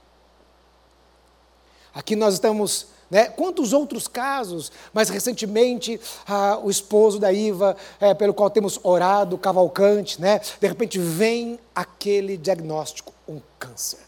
Aqui 1.93 2.15
nós 2.15 2.33
estamos 2.33 2.87
né? 3.09 3.25
Quantos 3.25 3.71
outros 3.71 4.07
casos? 4.07 4.71
Mais 4.91 5.09
recentemente, 5.09 6.01
ah, 6.27 6.59
o 6.61 6.71
esposo 6.71 7.19
da 7.19 7.31
Iva, 7.31 7.77
é, 7.99 8.15
pelo 8.15 8.33
qual 8.33 8.49
temos 8.49 8.79
orado, 8.81 9.37
Cavalcante, 9.37 10.19
né? 10.19 10.39
de 10.59 10.67
repente 10.67 10.97
vem 10.97 11.59
aquele 11.75 12.35
diagnóstico, 12.35 13.13
um 13.27 13.39
câncer. 13.59 13.99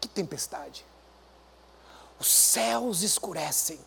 Que 0.00 0.08
tempestade! 0.08 0.84
Os 2.18 2.26
céus 2.26 3.02
escurecem. 3.02 3.78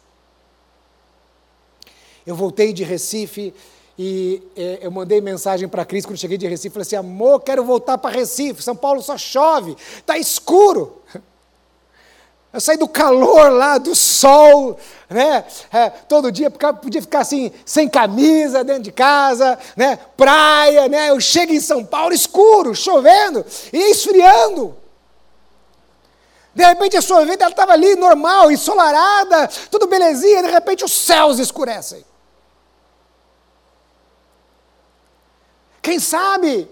Eu 2.25 2.37
voltei 2.37 2.71
de 2.71 2.85
Recife 2.85 3.53
e 4.01 4.41
é, 4.55 4.79
eu 4.81 4.89
mandei 4.89 5.19
mensagem 5.19 5.67
para 5.67 5.81
a 5.81 5.85
Cris 5.85 6.05
quando 6.05 6.17
cheguei 6.17 6.37
de 6.37 6.47
Recife, 6.47 6.69
falei 6.69 6.83
assim, 6.83 6.95
amor, 6.95 7.41
quero 7.41 7.65
voltar 7.65 7.97
para 7.97 8.15
Recife, 8.15 8.63
São 8.63 8.73
Paulo 8.73 9.01
só 9.01 9.17
chove, 9.17 9.75
está 9.97 10.17
escuro. 10.17 11.03
Eu 12.51 12.61
saí 12.61 12.77
do 12.77 12.87
calor 12.87 13.51
lá, 13.51 13.77
do 13.77 13.93
sol, 13.93 14.79
né? 15.07 15.43
É, 15.71 15.89
todo 15.89 16.31
dia 16.31 16.49
podia 16.49 16.99
ficar 16.99 17.19
assim, 17.19 17.51
sem 17.63 17.87
camisa, 17.87 18.63
dentro 18.63 18.81
de 18.83 18.91
casa, 18.91 19.59
né? 19.75 19.99
Praia, 20.17 20.87
né? 20.87 21.11
Eu 21.11 21.19
chego 21.19 21.53
em 21.53 21.59
São 21.59 21.85
Paulo 21.85 22.11
escuro, 22.11 22.73
chovendo 22.73 23.45
e 23.71 23.91
esfriando. 23.91 24.75
De 26.55 26.65
repente 26.65 26.97
a 26.97 27.03
sua 27.03 27.23
vida 27.23 27.47
estava 27.47 27.73
ali 27.73 27.95
normal, 27.95 28.49
ensolarada, 28.49 29.47
tudo 29.69 29.85
belezinha, 29.85 30.41
de 30.41 30.49
repente 30.49 30.83
os 30.83 30.91
céus 30.91 31.37
escurecem. 31.37 32.03
Quem 35.81 35.99
sabe 35.99 36.69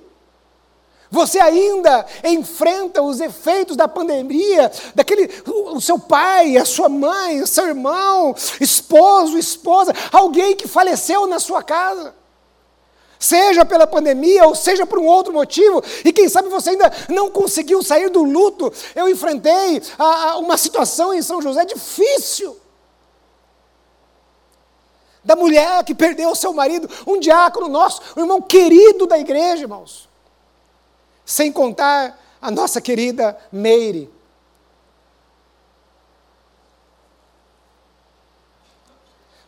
você 1.09 1.39
ainda 1.39 2.05
enfrenta 2.23 3.01
os 3.01 3.19
efeitos 3.19 3.77
da 3.77 3.87
pandemia, 3.87 4.71
daquele 4.93 5.29
o 5.45 5.79
seu 5.79 5.97
pai, 5.97 6.57
a 6.57 6.65
sua 6.65 6.89
mãe, 6.89 7.41
o 7.41 7.47
seu 7.47 7.67
irmão, 7.67 8.35
esposo, 8.59 9.37
esposa, 9.37 9.93
alguém 10.11 10.55
que 10.55 10.67
faleceu 10.67 11.25
na 11.25 11.39
sua 11.39 11.63
casa. 11.63 12.13
Seja 13.19 13.65
pela 13.65 13.87
pandemia 13.87 14.45
ou 14.45 14.53
seja 14.53 14.85
por 14.85 14.99
um 14.99 15.05
outro 15.05 15.33
motivo, 15.33 15.83
e 16.05 16.13
quem 16.13 16.29
sabe 16.29 16.49
você 16.49 16.71
ainda 16.71 16.91
não 17.09 17.31
conseguiu 17.31 17.81
sair 17.81 18.09
do 18.09 18.23
luto. 18.23 18.71
Eu 18.95 19.09
enfrentei 19.09 19.81
a, 19.97 20.31
a 20.31 20.37
uma 20.37 20.57
situação 20.57 21.13
em 21.13 21.21
São 21.21 21.41
José 21.41 21.65
difícil 21.65 22.55
da 25.27 25.35
mulher 25.35 25.83
que 25.83 25.93
perdeu 25.93 26.31
o 26.31 26.35
seu 26.35 26.53
marido, 26.53 26.89
um 27.05 27.19
diácono 27.19 27.67
nosso, 27.67 28.01
um 28.15 28.21
irmão 28.21 28.41
querido 28.41 29.05
da 29.05 29.19
igreja, 29.19 29.63
irmãos. 29.63 30.07
Sem 31.25 31.51
contar 31.51 32.17
a 32.41 32.49
nossa 32.49 32.79
querida 32.79 33.37
Meire. 33.51 34.09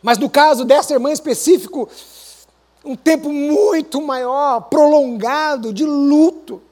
Mas 0.02 0.18
no 0.18 0.28
caso 0.28 0.66
dessa 0.66 0.92
irmã 0.92 1.10
específico, 1.10 1.88
um 2.84 2.94
tempo 2.94 3.32
muito 3.32 4.02
maior, 4.02 4.60
prolongado, 4.68 5.72
de 5.72 5.86
luto. 5.86 6.62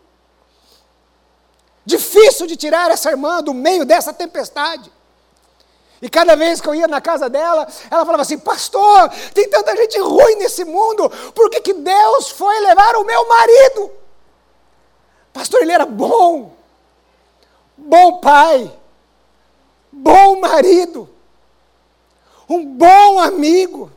Difícil 1.83 2.47
de 2.47 2.57
tirar 2.57 2.91
essa 2.91 3.11
irmã 3.11 3.43
do 3.43 3.55
meio 3.55 3.87
dessa 3.87 4.13
tempestade. 4.13 4.93
E 6.01 6.09
cada 6.09 6.37
vez 6.37 6.61
que 6.61 6.69
eu 6.69 6.75
ia 6.75 6.87
na 6.87 7.01
casa 7.01 7.29
dela, 7.29 7.67
ela 7.91 8.05
falava 8.05 8.23
assim: 8.23 8.39
Pastor, 8.39 9.09
tem 9.35 9.49
tanta 9.51 9.77
gente 9.77 9.99
ruim 9.99 10.37
nesse 10.37 10.65
mundo, 10.65 11.11
por 11.35 11.51
que, 11.51 11.61
que 11.61 11.73
Deus 11.73 12.31
foi 12.31 12.59
levar 12.61 12.97
o 12.97 13.05
meu 13.05 13.29
marido? 13.29 13.91
Pastor, 15.33 15.63
ele 15.63 15.73
era 15.73 15.85
bom, 15.85 16.53
bom 17.77 18.21
pai, 18.21 18.73
bom 19.91 20.41
marido, 20.41 21.09
um 22.49 22.65
bom 22.65 23.19
amigo. 23.19 23.91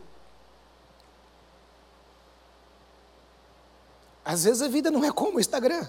Às 4.26 4.44
vezes 4.44 4.62
a 4.62 4.68
vida 4.68 4.90
não 4.90 5.04
é 5.04 5.12
como 5.12 5.38
o 5.38 5.40
Instagram. 5.40 5.88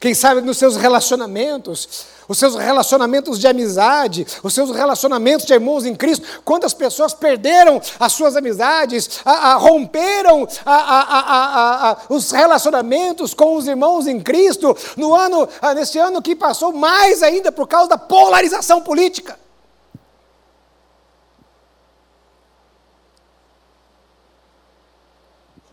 Quem 0.00 0.14
sabe 0.14 0.40
nos 0.40 0.56
seus 0.56 0.76
relacionamentos, 0.76 2.06
os 2.30 2.38
seus 2.38 2.54
relacionamentos 2.54 3.40
de 3.40 3.48
amizade, 3.48 4.24
os 4.40 4.54
seus 4.54 4.70
relacionamentos 4.70 5.44
de 5.44 5.52
irmãos 5.52 5.84
em 5.84 5.96
Cristo. 5.96 6.24
Quantas 6.44 6.72
pessoas 6.72 7.12
perderam 7.12 7.82
as 7.98 8.12
suas 8.12 8.36
amizades, 8.36 9.20
a, 9.24 9.50
a, 9.50 9.54
romperam 9.56 10.46
a, 10.64 11.96
os 12.08 12.30
relacionamentos 12.30 13.34
com 13.34 13.56
os 13.56 13.66
irmãos 13.66 14.06
em 14.06 14.20
Cristo 14.20 14.76
no 14.96 15.12
ano, 15.12 15.48
ah, 15.60 15.74
nesse 15.74 15.98
ano 15.98 16.22
que 16.22 16.36
passou, 16.36 16.72
mais 16.72 17.20
ainda 17.20 17.50
por 17.50 17.66
causa 17.66 17.88
da 17.88 17.98
polarização 17.98 18.80
política. 18.80 19.36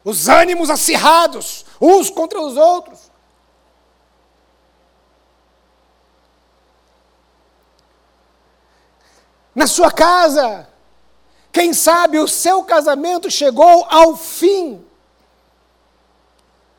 Os 0.03 0.27
ânimos 0.27 0.71
acirrados, 0.71 1.67
uns 1.79 2.09
contra 2.09 2.41
os 2.41 2.57
outros. 2.57 3.06
Na 9.57 9.65
sua 9.65 9.91
casa, 9.91 10.69
quem 11.51 11.73
sabe 11.73 12.19
o 12.19 12.27
seu 12.27 12.63
casamento 12.63 13.31
chegou 13.31 13.87
ao 13.89 14.15
fim. 14.15 14.85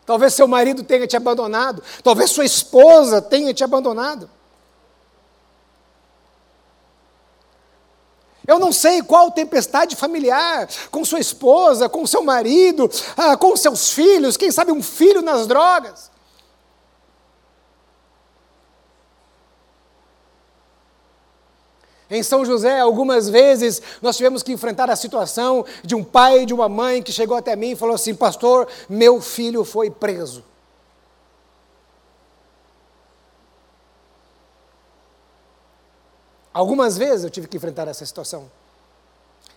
Talvez 0.07 0.33
seu 0.33 0.47
marido 0.47 0.85
tenha 0.85 1.05
te 1.05 1.17
abandonado, 1.17 1.83
talvez 2.05 2.31
sua 2.31 2.45
esposa 2.45 3.21
tenha 3.21 3.53
te 3.53 3.65
abandonado. 3.65 4.31
Eu 8.47 8.61
não 8.61 8.71
sei 8.71 9.03
qual 9.03 9.33
tempestade 9.33 9.97
familiar, 9.97 10.69
com 10.93 11.05
sua 11.05 11.19
esposa, 11.19 11.89
com 11.89 12.07
seu 12.07 12.23
marido, 12.23 12.89
ah, 13.17 13.37
com 13.37 13.57
seus 13.57 13.91
filhos, 13.91 14.37
quem 14.37 14.53
sabe 14.53 14.71
um 14.71 14.85
filho 14.85 15.21
nas 15.21 15.49
drogas. 15.49 16.13
Em 22.11 22.23
São 22.23 22.45
José, 22.45 22.81
algumas 22.81 23.29
vezes, 23.29 23.83
nós 24.01 24.17
tivemos 24.17 24.43
que 24.43 24.53
enfrentar 24.53 24.89
a 24.89 24.97
situação 24.97 25.65
de 25.85 25.95
um 25.95 26.03
pai 26.03 26.47
de 26.47 26.55
uma 26.55 26.69
mãe 26.69 27.03
que 27.03 27.13
chegou 27.13 27.37
até 27.37 27.55
mim 27.55 27.73
e 27.73 27.77
falou 27.77 27.95
assim: 27.95 28.15
Pastor, 28.15 28.67
meu 28.89 29.21
filho 29.21 29.63
foi 29.65 29.91
preso. 29.91 30.43
Algumas 36.53 36.97
vezes 36.97 37.25
eu 37.25 37.31
tive 37.31 37.47
que 37.47 37.57
enfrentar 37.57 37.87
essa 37.89 38.05
situação. 38.05 38.51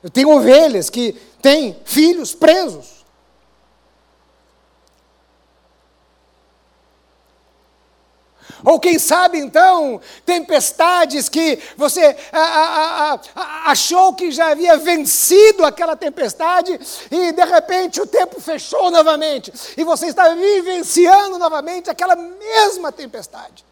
Eu 0.04 0.10
tenho 0.10 0.30
ovelhas 0.30 0.90
que 0.90 1.14
têm 1.42 1.80
filhos 1.86 2.36
presos. 2.36 3.01
Ou 8.64 8.80
quem 8.80 9.00
sabe 9.00 9.40
então, 9.40 10.00
tempestades 10.26 11.28
que 11.30 11.60
você 11.76 12.16
a, 12.32 12.40
a, 12.40 13.14
a, 13.14 13.72
achou 13.72 14.14
que 14.14 14.32
já 14.32 14.52
havia 14.52 14.78
vencido 14.78 15.66
aquela 15.66 15.96
tempestade 15.96 16.80
e 17.10 17.32
de 17.32 17.46
repente 17.46 18.00
o 18.00 18.08
tempo 18.08 18.40
fechou 18.40 18.92
novamente 18.92 19.52
e 19.76 19.84
você 19.84 20.08
está 20.08 20.30
vivenciando 20.30 21.38
novamente 21.38 21.90
aquela 21.90 22.16
mesma 22.16 22.92
tempestade. 22.92 23.66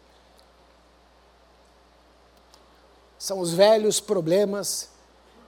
são 3.20 3.38
os 3.38 3.52
velhos 3.52 4.00
problemas 4.00 4.88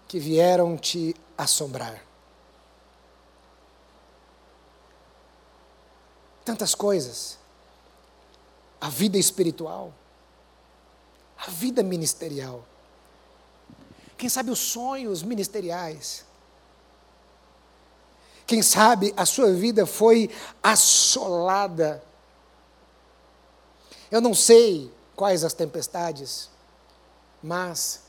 que 0.06 0.18
vieram 0.20 0.76
te 0.76 1.16
assombrar. 1.38 2.04
Tantas 6.44 6.74
coisas. 6.74 7.38
A 8.82 8.90
vida 8.90 9.16
espiritual, 9.16 9.94
a 11.38 11.48
vida 11.48 11.82
ministerial. 11.82 12.66
Quem 14.18 14.28
sabe 14.28 14.50
os 14.50 14.58
sonhos 14.58 15.22
ministeriais. 15.22 16.26
Quem 18.46 18.60
sabe 18.60 19.14
a 19.16 19.24
sua 19.24 19.52
vida 19.54 19.86
foi 19.86 20.28
assolada. 20.62 22.02
Eu 24.10 24.20
não 24.20 24.34
sei 24.34 24.92
quais 25.16 25.42
as 25.42 25.54
tempestades 25.54 26.52
mas 27.42 28.02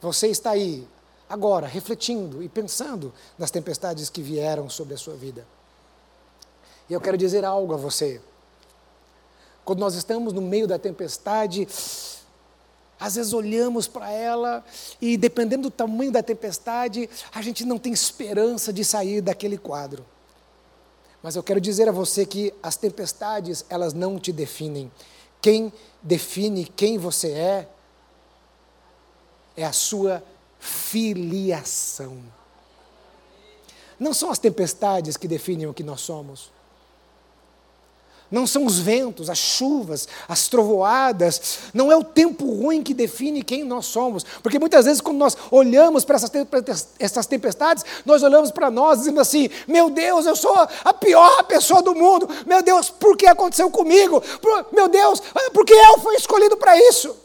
você 0.00 0.28
está 0.28 0.52
aí, 0.52 0.88
agora, 1.28 1.66
refletindo 1.66 2.42
e 2.42 2.48
pensando 2.48 3.12
nas 3.38 3.50
tempestades 3.50 4.08
que 4.08 4.22
vieram 4.22 4.70
sobre 4.70 4.94
a 4.94 4.98
sua 4.98 5.14
vida. 5.14 5.46
E 6.88 6.92
eu 6.92 7.00
quero 7.00 7.18
dizer 7.18 7.44
algo 7.44 7.74
a 7.74 7.76
você. 7.76 8.20
Quando 9.64 9.80
nós 9.80 9.94
estamos 9.94 10.32
no 10.32 10.42
meio 10.42 10.66
da 10.66 10.78
tempestade, 10.78 11.68
às 12.98 13.16
vezes 13.16 13.32
olhamos 13.32 13.86
para 13.86 14.10
ela 14.10 14.64
e, 15.00 15.16
dependendo 15.16 15.64
do 15.64 15.70
tamanho 15.70 16.12
da 16.12 16.22
tempestade, 16.22 17.08
a 17.32 17.42
gente 17.42 17.64
não 17.64 17.78
tem 17.78 17.92
esperança 17.92 18.72
de 18.72 18.84
sair 18.84 19.20
daquele 19.20 19.58
quadro. 19.58 20.04
Mas 21.22 21.36
eu 21.36 21.42
quero 21.42 21.60
dizer 21.60 21.88
a 21.88 21.92
você 21.92 22.26
que 22.26 22.52
as 22.62 22.76
tempestades, 22.76 23.64
elas 23.68 23.92
não 23.92 24.18
te 24.18 24.32
definem. 24.32 24.90
Quem 25.40 25.72
define 26.02 26.64
quem 26.64 26.98
você 26.98 27.30
é 27.30 27.68
é 29.56 29.64
a 29.64 29.72
sua 29.72 30.22
filiação. 30.58 32.18
Não 33.98 34.14
são 34.14 34.30
as 34.30 34.38
tempestades 34.38 35.16
que 35.16 35.28
definem 35.28 35.66
o 35.66 35.74
que 35.74 35.82
nós 35.82 36.00
somos. 36.00 36.50
Não 38.32 38.46
são 38.46 38.64
os 38.64 38.78
ventos, 38.78 39.28
as 39.28 39.38
chuvas, 39.38 40.08
as 40.26 40.48
trovoadas, 40.48 41.58
não 41.74 41.92
é 41.92 41.96
o 41.96 42.02
tempo 42.02 42.46
ruim 42.46 42.82
que 42.82 42.94
define 42.94 43.42
quem 43.42 43.62
nós 43.62 43.86
somos. 43.86 44.24
Porque 44.42 44.58
muitas 44.58 44.86
vezes, 44.86 45.00
quando 45.00 45.18
nós 45.18 45.36
olhamos 45.50 46.04
para 46.04 46.16
essas 46.98 47.26
tempestades, 47.26 47.84
nós 48.06 48.22
olhamos 48.22 48.50
para 48.50 48.70
nós 48.70 49.00
dizendo 49.00 49.20
assim: 49.20 49.50
Meu 49.68 49.90
Deus, 49.90 50.26
eu 50.26 50.34
sou 50.34 50.56
a 50.84 50.94
pior 50.94 51.44
pessoa 51.44 51.82
do 51.82 51.94
mundo. 51.94 52.28
Meu 52.46 52.62
Deus, 52.62 52.88
por 52.88 53.16
que 53.16 53.26
aconteceu 53.26 53.70
comigo? 53.70 54.22
Meu 54.72 54.88
Deus, 54.88 55.22
por 55.52 55.64
que 55.64 55.74
eu 55.74 55.98
fui 55.98 56.16
escolhido 56.16 56.56
para 56.56 56.76
isso? 56.88 57.21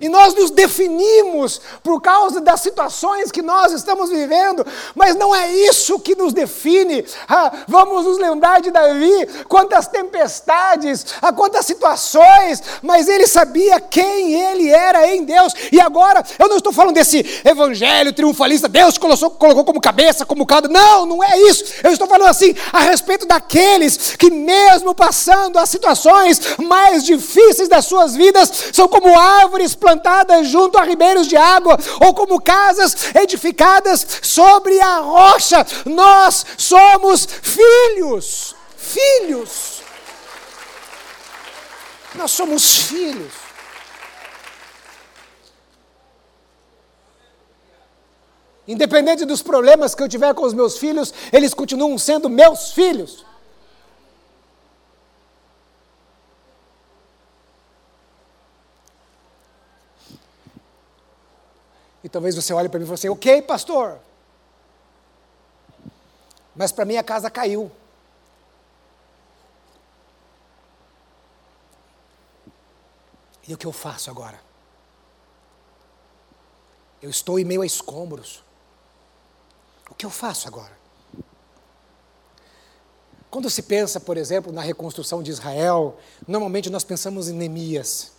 E 0.00 0.08
nós 0.08 0.32
nos 0.32 0.50
definimos 0.50 1.60
por 1.82 2.00
causa 2.00 2.40
das 2.40 2.60
situações 2.60 3.32
que 3.32 3.42
nós 3.42 3.72
estamos 3.72 4.10
vivendo, 4.10 4.64
mas 4.94 5.16
não 5.16 5.34
é 5.34 5.52
isso 5.52 5.98
que 5.98 6.14
nos 6.14 6.32
define. 6.32 7.04
Ah, 7.28 7.52
vamos 7.66 8.04
nos 8.04 8.16
lembrar 8.16 8.60
de 8.60 8.70
Davi, 8.70 9.26
quantas 9.48 9.88
tempestades, 9.88 11.04
ah, 11.20 11.32
quantas 11.32 11.66
situações, 11.66 12.62
mas 12.80 13.08
ele 13.08 13.26
sabia 13.26 13.80
quem 13.80 14.34
ele 14.34 14.70
era 14.70 15.12
em 15.12 15.24
Deus. 15.24 15.52
E 15.72 15.80
agora, 15.80 16.22
eu 16.38 16.48
não 16.48 16.58
estou 16.58 16.72
falando 16.72 16.94
desse 16.94 17.42
evangelho 17.44 18.12
triunfalista, 18.12 18.68
Deus 18.68 18.96
colocou, 18.98 19.30
colocou 19.32 19.64
como 19.64 19.80
cabeça, 19.80 20.24
como 20.24 20.46
cauda. 20.46 20.68
Não, 20.68 21.06
não 21.06 21.24
é 21.24 21.40
isso. 21.40 21.74
Eu 21.82 21.90
estou 21.90 22.06
falando 22.06 22.28
assim 22.28 22.54
a 22.72 22.80
respeito 22.80 23.26
daqueles 23.26 24.14
que, 24.16 24.30
mesmo 24.30 24.94
passando 24.94 25.58
as 25.58 25.68
situações 25.68 26.56
mais 26.58 27.02
difíceis 27.02 27.68
das 27.68 27.84
suas 27.84 28.14
vidas, 28.14 28.70
são 28.72 28.86
como 28.86 29.18
árvores 29.18 29.74
plantadas 29.74 29.87
plantadas 29.88 30.48
junto 30.48 30.76
a 30.78 30.82
ribeiros 30.82 31.26
de 31.26 31.36
água, 31.36 31.78
ou 32.00 32.12
como 32.12 32.40
casas 32.40 33.14
edificadas 33.14 34.06
sobre 34.22 34.78
a 34.80 34.98
rocha. 34.98 35.66
Nós 35.86 36.44
somos 36.58 37.26
filhos. 37.26 38.54
Filhos. 38.76 39.82
Nós 42.14 42.30
somos 42.30 42.82
filhos. 42.82 43.32
Independente 48.66 49.24
dos 49.24 49.40
problemas 49.40 49.94
que 49.94 50.02
eu 50.02 50.08
tiver 50.08 50.34
com 50.34 50.44
os 50.44 50.52
meus 50.52 50.76
filhos, 50.76 51.14
eles 51.32 51.54
continuam 51.54 51.96
sendo 51.96 52.28
meus 52.28 52.72
filhos. 52.72 53.24
E 62.02 62.08
talvez 62.08 62.34
você 62.34 62.52
olhe 62.52 62.68
para 62.68 62.78
mim 62.78 62.84
e 62.84 62.86
fale 62.86 62.94
assim: 62.94 63.08
Ok, 63.08 63.42
pastor, 63.42 63.98
mas 66.54 66.72
para 66.72 66.84
mim 66.84 66.96
a 66.96 67.02
casa 67.02 67.30
caiu. 67.30 67.70
E 73.46 73.54
o 73.54 73.56
que 73.56 73.66
eu 73.66 73.72
faço 73.72 74.10
agora? 74.10 74.38
Eu 77.00 77.08
estou 77.08 77.38
em 77.38 77.44
meio 77.44 77.62
a 77.62 77.66
escombros. 77.66 78.42
O 79.88 79.94
que 79.94 80.04
eu 80.04 80.10
faço 80.10 80.48
agora? 80.48 80.76
Quando 83.30 83.48
se 83.48 83.62
pensa, 83.62 84.00
por 84.00 84.16
exemplo, 84.16 84.52
na 84.52 84.60
reconstrução 84.60 85.22
de 85.22 85.30
Israel, 85.30 85.96
normalmente 86.26 86.68
nós 86.70 86.82
pensamos 86.82 87.28
em 87.28 87.34
Neemias. 87.34 88.17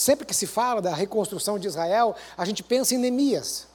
Sempre 0.00 0.24
que 0.24 0.32
se 0.32 0.46
fala 0.46 0.80
da 0.80 0.94
reconstrução 0.94 1.58
de 1.58 1.68
Israel, 1.68 2.16
a 2.34 2.46
gente 2.46 2.62
pensa 2.62 2.94
em 2.94 2.98
Neemias. 2.98 3.66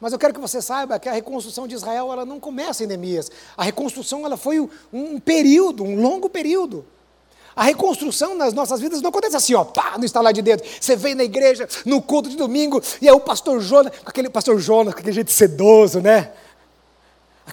Mas 0.00 0.14
eu 0.14 0.18
quero 0.18 0.32
que 0.32 0.40
você 0.40 0.62
saiba 0.62 0.98
que 0.98 1.06
a 1.06 1.12
reconstrução 1.12 1.68
de 1.68 1.74
Israel 1.74 2.10
ela 2.10 2.24
não 2.24 2.40
começa 2.40 2.82
em 2.82 2.86
Neemias. 2.86 3.30
A 3.54 3.62
reconstrução 3.62 4.24
ela 4.24 4.38
foi 4.38 4.58
um, 4.58 4.70
um 4.90 5.20
período, 5.20 5.84
um 5.84 6.00
longo 6.00 6.30
período. 6.30 6.86
A 7.54 7.64
reconstrução 7.64 8.34
nas 8.34 8.54
nossas 8.54 8.80
vidas 8.80 9.02
não 9.02 9.10
acontece 9.10 9.36
assim, 9.36 9.52
ó, 9.52 9.64
pá, 9.64 9.98
no 9.98 10.06
instalar 10.06 10.32
de 10.32 10.40
dedo. 10.40 10.62
Você 10.80 10.96
vem 10.96 11.14
na 11.14 11.24
igreja, 11.24 11.68
no 11.84 12.00
culto 12.00 12.30
de 12.30 12.38
domingo, 12.38 12.82
e 13.02 13.06
aí 13.06 13.14
o 13.14 13.20
pastor 13.20 13.60
Jonas, 13.60 13.92
aquele 14.06 14.30
pastor 14.30 14.58
Jonas, 14.58 14.94
com 14.94 15.00
aquele 15.00 15.14
jeito 15.14 15.30
sedoso, 15.30 16.00
né? 16.00 16.32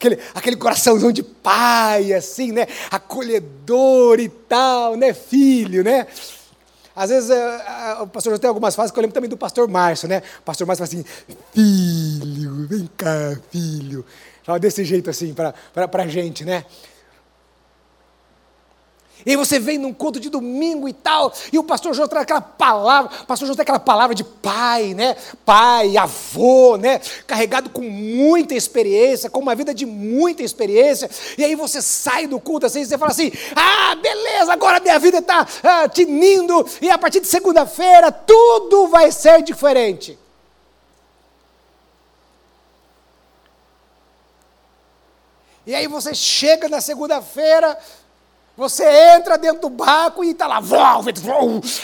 Aquele, 0.04 0.20
aquele 0.36 0.56
coraçãozão 0.58 1.12
de 1.12 1.24
pai, 1.24 2.14
assim, 2.14 2.52
né? 2.52 2.68
Acolhedor 2.92 4.20
e 4.20 4.28
tal, 4.28 4.96
né? 4.96 5.14
Filho, 5.14 5.84
né? 5.84 6.06
Às 6.96 7.10
vezes 7.10 7.30
uh, 7.30 7.34
uh, 7.34 8.04
o 8.04 8.08
pastor 8.08 8.34
já 8.34 8.40
tem 8.40 8.48
algumas 8.48 8.76
fases 8.76 8.92
que 8.92 9.00
eu 9.00 9.02
lembro 9.02 9.16
também 9.16 9.30
do 9.30 9.38
pastor 9.38 9.68
Márcio, 9.68 10.08
né? 10.08 10.22
O 10.40 10.44
pastor 10.44 10.68
Márcio 10.68 10.86
fala 10.86 11.02
assim: 11.02 11.06
filho, 11.54 12.68
vem 12.68 12.90
cá, 12.96 13.38
filho. 13.50 14.06
Fala 14.44 14.60
desse 14.60 14.84
jeito 14.84 15.10
assim 15.10 15.34
para 15.34 15.54
a 15.76 16.08
gente, 16.08 16.44
né? 16.44 16.66
E 19.26 19.32
aí 19.32 19.38
você 19.38 19.60
vem 19.60 19.78
num 19.78 19.94
culto 19.94 20.20
de 20.20 20.30
domingo 20.30 20.88
e 20.88 20.94
tal, 20.94 21.34
e 21.52 21.58
o 21.58 21.64
pastor 21.64 21.94
João 21.94 22.08
traz 22.08 22.24
aquela 22.24 22.42
palavra, 22.42 23.12
o 23.22 23.26
pastor 23.26 23.46
João 23.46 23.56
tem 23.56 23.64
aquela 23.64 23.80
palavra 23.80 24.16
de 24.16 24.24
pai, 24.24 24.94
né? 24.94 25.16
Pai, 25.46 25.96
avô, 25.98 26.78
né? 26.78 27.00
Carregado 27.26 27.70
com 27.70 27.82
muita 27.82 28.54
experiência, 28.54 29.30
com 29.30 29.40
uma 29.40 29.56
vida 29.56 29.74
de 29.74 29.86
muita 29.86 30.44
experiência. 30.44 31.10
E 31.38 31.44
aí 31.44 31.56
você 31.56 31.82
sai 31.82 32.28
do 32.28 32.40
culto 32.40 32.66
assim, 32.66 32.82
e 32.82 32.86
você 32.86 32.98
fala 32.98 33.12
assim: 33.12 33.32
ah, 33.56 33.96
beleza, 33.96 34.52
agora 34.52 34.80
minha 34.80 35.00
vida 35.00 35.20
está 35.20 35.48
ah, 35.64 35.88
tinindo, 35.88 36.66
e 36.82 36.90
a 36.90 36.98
partir 36.98 37.20
de 37.20 37.28
segunda-feira 37.28 38.12
tudo 38.12 38.88
vai 38.88 39.12
ser 39.12 39.42
diferente. 39.42 40.18
E 45.66 45.74
aí 45.74 45.88
você 45.88 46.14
chega 46.14 46.68
na 46.68 46.82
segunda-feira, 46.82 47.78
você 48.56 48.84
entra 49.16 49.38
dentro 49.38 49.62
do 49.62 49.70
barco 49.70 50.24
e 50.24 50.30
está 50.30 50.46
lá, 50.46 50.60
voo, 50.60 51.04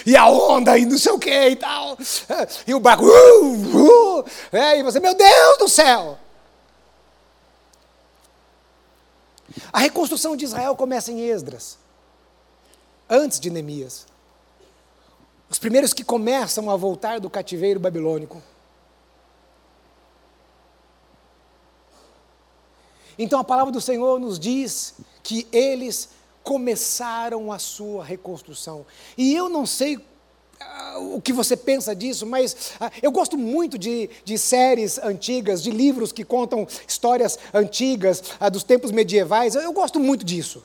e 0.05 0.15
a 0.15 0.27
onda 0.27 0.77
e 0.77 0.85
não 0.85 0.97
sei 0.99 1.11
o 1.11 1.19
que 1.19 1.49
e 1.49 1.55
tal. 1.55 1.97
E 2.67 2.73
o 2.73 2.79
barco, 2.79 3.05
uh, 3.05 4.19
uh, 4.19 4.25
é, 4.51 4.79
e 4.79 4.83
você, 4.83 4.99
meu 4.99 5.15
Deus 5.15 5.57
do 5.57 5.67
céu! 5.67 6.17
A 9.73 9.79
reconstrução 9.79 10.35
de 10.35 10.45
Israel 10.45 10.75
começa 10.75 11.11
em 11.11 11.21
Esdras, 11.21 11.77
antes 13.09 13.39
de 13.39 13.49
Neemias. 13.49 14.05
Os 15.49 15.57
primeiros 15.57 15.91
que 15.91 16.03
começam 16.03 16.69
a 16.69 16.75
voltar 16.75 17.19
do 17.19 17.29
cativeiro 17.29 17.79
babilônico. 17.79 18.41
Então 23.17 23.39
a 23.39 23.43
palavra 23.43 23.73
do 23.73 23.81
Senhor 23.81 24.19
nos 24.19 24.39
diz 24.39 24.93
que 25.23 25.47
eles 25.51 26.09
começaram 26.49 27.51
a 27.51 27.59
sua 27.59 28.03
reconstrução. 28.03 28.83
E 29.15 29.35
eu 29.35 29.47
não 29.49 29.67
sei 29.67 29.97
uh, 29.97 31.15
o 31.15 31.21
que 31.21 31.31
você 31.31 31.55
pensa 31.55 31.95
disso, 31.95 32.25
mas 32.25 32.71
uh, 32.81 32.89
eu 33.03 33.11
gosto 33.11 33.37
muito 33.37 33.77
de, 33.77 34.09
de, 34.25 34.35
séries 34.35 34.97
antigas, 34.97 35.61
de 35.61 35.69
livros 35.69 36.11
que 36.11 36.23
contam 36.23 36.67
histórias 36.87 37.37
antigas 37.53 38.23
uh, 38.41 38.49
dos 38.49 38.63
tempos 38.63 38.89
medievais. 38.89 39.53
Eu 39.53 39.71
gosto 39.71 39.99
muito 39.99 40.25
disso. 40.25 40.63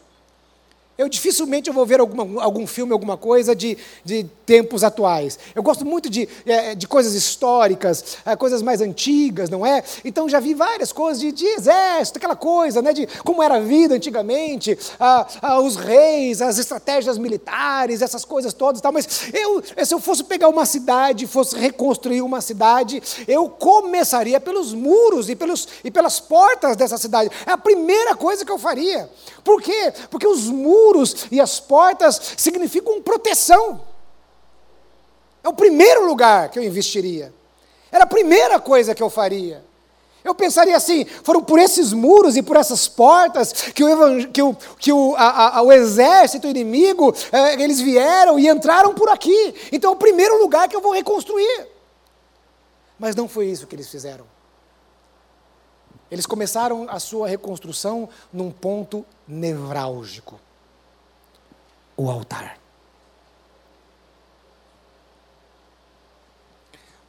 Eu 0.96 1.09
dificilmente 1.09 1.68
vou 1.70 1.85
ver 1.85 1.98
alguma, 1.98 2.40
algum 2.40 2.68
filme, 2.68 2.92
alguma 2.92 3.16
coisa 3.16 3.54
de, 3.54 3.76
de 4.04 4.24
tempos 4.46 4.85
atuais. 4.85 5.37
Eu 5.52 5.61
gosto 5.61 5.85
muito 5.85 6.09
de, 6.09 6.28
é, 6.46 6.76
de 6.76 6.87
coisas 6.87 7.14
históricas, 7.14 8.18
é, 8.24 8.37
coisas 8.37 8.62
mais 8.62 8.80
antigas, 8.80 9.50
não 9.50 9.66
é? 9.66 9.83
Então 10.04 10.28
já 10.28 10.38
vi 10.38 10.54
várias 10.54 10.92
coisas 10.92 11.20
de, 11.20 11.33
de 11.33 11.46
exército, 11.46 12.18
aquela 12.18 12.37
coisa, 12.37 12.80
né? 12.80 12.92
De 12.92 13.09
como 13.24 13.42
era 13.42 13.57
a 13.57 13.61
vida 13.61 13.96
antigamente, 13.96 14.78
ah, 15.00 15.26
ah, 15.42 15.61
os 15.61 15.74
reis, 15.74 16.40
as 16.40 16.59
estratégias 16.59 17.18
militares, 17.18 18.00
essas 18.00 18.24
coisas 18.24 18.54
todas, 18.54 18.80
tal. 18.80 18.92
Mas 18.92 19.33
eu, 19.33 19.64
se 19.85 19.92
eu 19.92 19.98
fosse 19.98 20.22
pegar 20.22 20.48
uma 20.48 20.64
cidade, 20.64 21.26
fosse 21.26 21.59
reconstruir 21.59 22.22
uma 22.22 22.40
cidade, 22.40 23.02
eu 23.26 23.48
começaria 23.48 24.38
pelos 24.38 24.72
muros 24.72 25.28
e, 25.28 25.35
pelos, 25.35 25.66
e 25.83 25.90
pelas 25.90 26.20
portas 26.20 26.76
dessa 26.76 26.98
cidade. 26.98 27.30
É 27.44 27.50
a 27.50 27.59
primeira 27.59 28.14
coisa 28.14 28.44
que 28.44 28.52
eu 28.52 28.59
faria. 28.59 29.11
Por 29.42 29.61
quê? 29.61 29.92
Porque 30.09 30.26
os 30.26 30.46
muros 30.46 30.83
muros 30.84 31.26
e 31.30 31.40
as 31.40 31.58
portas 31.58 32.20
significam 32.36 33.02
proteção. 33.02 33.80
É 35.42 35.48
o 35.48 35.52
primeiro 35.52 36.06
lugar 36.06 36.48
que 36.50 36.58
eu 36.58 36.62
investiria. 36.62 37.32
Era 37.90 38.04
a 38.04 38.06
primeira 38.06 38.58
coisa 38.58 38.94
que 38.94 39.02
eu 39.02 39.10
faria. 39.10 39.64
Eu 40.22 40.34
pensaria 40.34 40.76
assim: 40.76 41.04
foram 41.04 41.42
por 41.42 41.58
esses 41.58 41.92
muros 41.92 42.36
e 42.36 42.42
por 42.42 42.56
essas 42.56 42.88
portas 42.88 43.52
que 43.52 43.84
o, 43.84 44.32
que 44.32 44.42
o, 44.42 44.56
que 44.78 44.92
o, 44.92 45.14
a, 45.16 45.58
a, 45.58 45.62
o 45.62 45.70
exército 45.70 46.46
inimigo, 46.46 47.14
eh, 47.30 47.62
eles 47.62 47.80
vieram 47.80 48.38
e 48.38 48.48
entraram 48.48 48.94
por 48.94 49.10
aqui. 49.10 49.54
Então 49.70 49.92
é 49.92 49.94
o 49.94 49.98
primeiro 49.98 50.40
lugar 50.40 50.66
que 50.66 50.74
eu 50.74 50.80
vou 50.80 50.92
reconstruir. 50.92 51.68
Mas 52.98 53.14
não 53.14 53.28
foi 53.28 53.46
isso 53.46 53.66
que 53.66 53.76
eles 53.76 53.88
fizeram. 53.88 54.24
Eles 56.10 56.26
começaram 56.26 56.86
a 56.88 56.98
sua 56.98 57.28
reconstrução 57.28 58.08
num 58.32 58.50
ponto 58.50 59.04
nevrálgico 59.26 60.40
o 61.96 62.11
altar. 62.11 62.59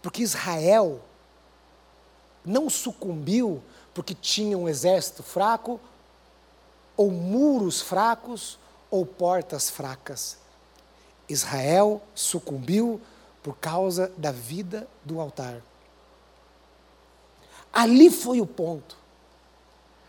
Porque 0.01 0.21
Israel 0.21 1.01
não 2.45 2.69
sucumbiu 2.69 3.61
porque 3.93 4.13
tinha 4.13 4.57
um 4.57 4.67
exército 4.67 5.23
fraco, 5.23 5.79
ou 6.97 7.09
muros 7.09 7.81
fracos, 7.81 8.59
ou 8.91 9.05
portas 9.05 9.69
fracas. 9.69 10.37
Israel 11.27 12.01
sucumbiu 12.13 13.01
por 13.41 13.57
causa 13.57 14.11
da 14.17 14.31
vida 14.31 14.87
do 15.03 15.19
altar. 15.19 15.61
Ali 17.71 18.09
foi 18.09 18.41
o 18.41 18.45
ponto. 18.45 18.97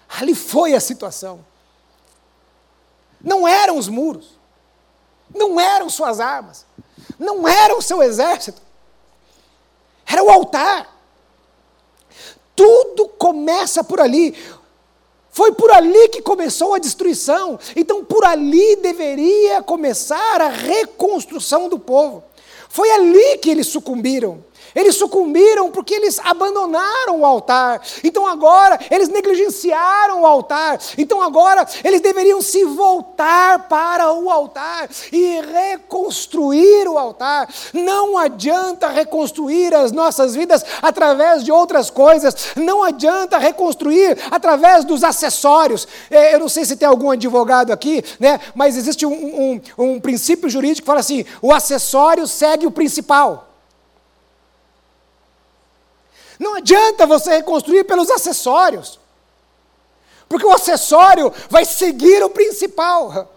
Ali 0.08 0.34
foi 0.34 0.74
a 0.74 0.80
situação. 0.80 1.44
Não 3.20 3.46
eram 3.46 3.78
os 3.78 3.88
muros. 3.88 4.35
Não 5.34 5.60
eram 5.60 5.88
suas 5.90 6.20
armas, 6.20 6.64
não 7.18 7.46
era 7.46 7.76
o 7.76 7.82
seu 7.82 8.02
exército, 8.02 8.60
era 10.06 10.22
o 10.22 10.30
altar. 10.30 10.94
Tudo 12.54 13.08
começa 13.08 13.84
por 13.84 14.00
ali. 14.00 14.34
Foi 15.30 15.52
por 15.52 15.70
ali 15.70 16.08
que 16.08 16.22
começou 16.22 16.72
a 16.72 16.78
destruição. 16.78 17.58
Então, 17.74 18.02
por 18.02 18.24
ali 18.24 18.76
deveria 18.76 19.62
começar 19.62 20.40
a 20.40 20.48
reconstrução 20.48 21.68
do 21.68 21.78
povo. 21.78 22.24
Foi 22.70 22.90
ali 22.90 23.36
que 23.38 23.50
eles 23.50 23.66
sucumbiram. 23.66 24.42
Eles 24.76 24.96
sucumbiram 24.96 25.70
porque 25.70 25.94
eles 25.94 26.20
abandonaram 26.22 27.20
o 27.20 27.24
altar. 27.24 27.80
Então 28.04 28.26
agora 28.26 28.78
eles 28.90 29.08
negligenciaram 29.08 30.20
o 30.20 30.26
altar. 30.26 30.78
Então 30.98 31.22
agora 31.22 31.66
eles 31.82 32.02
deveriam 32.02 32.42
se 32.42 32.62
voltar 32.64 33.66
para 33.68 34.12
o 34.12 34.30
altar 34.30 34.88
e 35.10 35.40
reconstruir 35.40 36.86
o 36.86 36.98
altar. 36.98 37.48
Não 37.72 38.18
adianta 38.18 38.88
reconstruir 38.88 39.74
as 39.74 39.92
nossas 39.92 40.34
vidas 40.34 40.62
através 40.82 41.42
de 41.42 41.50
outras 41.50 41.88
coisas. 41.88 42.52
Não 42.54 42.82
adianta 42.82 43.38
reconstruir 43.38 44.18
através 44.30 44.84
dos 44.84 45.02
acessórios. 45.02 45.88
É, 46.10 46.34
eu 46.34 46.38
não 46.38 46.50
sei 46.50 46.66
se 46.66 46.76
tem 46.76 46.86
algum 46.86 47.10
advogado 47.10 47.72
aqui, 47.72 48.04
né? 48.20 48.38
Mas 48.54 48.76
existe 48.76 49.06
um, 49.06 49.12
um, 49.14 49.60
um 49.78 50.00
princípio 50.00 50.50
jurídico 50.50 50.82
que 50.82 50.86
fala 50.86 51.00
assim: 51.00 51.24
o 51.40 51.54
acessório 51.54 52.26
segue 52.26 52.66
o 52.66 52.70
principal. 52.70 53.55
Não 56.38 56.54
adianta 56.56 57.06
você 57.06 57.36
reconstruir 57.36 57.84
pelos 57.84 58.10
acessórios, 58.10 58.98
porque 60.28 60.46
o 60.46 60.52
acessório 60.52 61.32
vai 61.48 61.64
seguir 61.64 62.22
o 62.22 62.30
principal. 62.30 63.32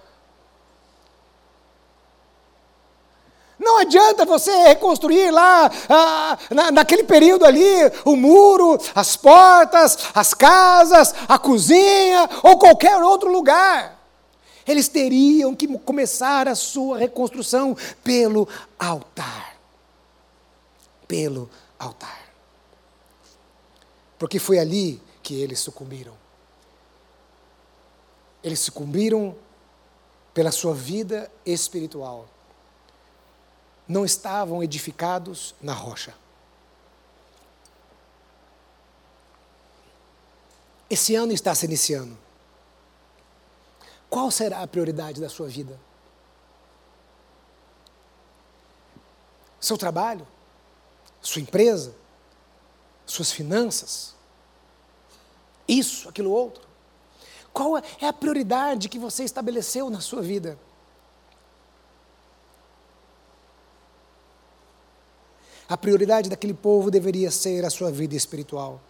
Não 3.57 3.77
adianta 3.77 4.25
você 4.25 4.51
reconstruir 4.67 5.31
lá, 5.31 5.69
ah, 5.89 6.37
na, 6.49 6.71
naquele 6.71 7.03
período 7.03 7.45
ali, 7.45 7.65
o 8.05 8.15
muro, 8.15 8.77
as 8.95 9.17
portas, 9.17 9.97
as 10.15 10.33
casas, 10.33 11.13
a 11.27 11.37
cozinha 11.37 12.29
ou 12.41 12.57
qualquer 12.57 13.01
outro 13.03 13.29
lugar. 13.29 13.99
Eles 14.65 14.87
teriam 14.87 15.55
que 15.55 15.67
começar 15.79 16.47
a 16.47 16.55
sua 16.55 16.97
reconstrução 16.97 17.75
pelo 18.03 18.47
altar. 18.77 19.57
Pelo 21.07 21.49
altar 21.77 22.18
porque 24.19 24.37
foi 24.37 24.59
ali 24.59 25.01
que 25.23 25.41
eles 25.41 25.59
sucumbiram. 25.59 26.13
Eles 28.43 28.59
sucumbiram 28.59 29.35
pela 30.33 30.51
sua 30.51 30.73
vida 30.73 31.31
espiritual. 31.45 32.27
Não 33.87 34.05
estavam 34.05 34.61
edificados 34.61 35.55
na 35.61 35.73
rocha. 35.73 36.13
Esse 40.89 41.15
ano 41.15 41.31
está 41.31 41.55
se 41.55 41.65
iniciando. 41.65 42.17
Qual 44.09 44.29
será 44.29 44.61
a 44.61 44.67
prioridade 44.67 45.21
da 45.21 45.29
sua 45.29 45.47
vida? 45.47 45.79
Seu 49.59 49.77
trabalho? 49.77 50.27
Sua 51.21 51.41
empresa? 51.41 51.93
Suas 53.11 53.31
finanças, 53.31 54.15
isso, 55.67 56.09
aquilo 56.09 56.31
outro. 56.31 56.67
Qual 57.53 57.77
é 57.77 58.07
a 58.07 58.13
prioridade 58.13 58.89
que 58.89 58.99
você 58.99 59.23
estabeleceu 59.23 59.89
na 59.89 60.01
sua 60.01 60.21
vida? 60.21 60.57
a 65.69 65.77
prioridade 65.77 66.29
daquele 66.29 66.53
povo 66.55 66.89
deveria 66.89 67.29
ser 67.29 67.63
a 67.63 67.69
sua 67.69 67.91
vida 67.91 68.15
espiritual. 68.15 68.81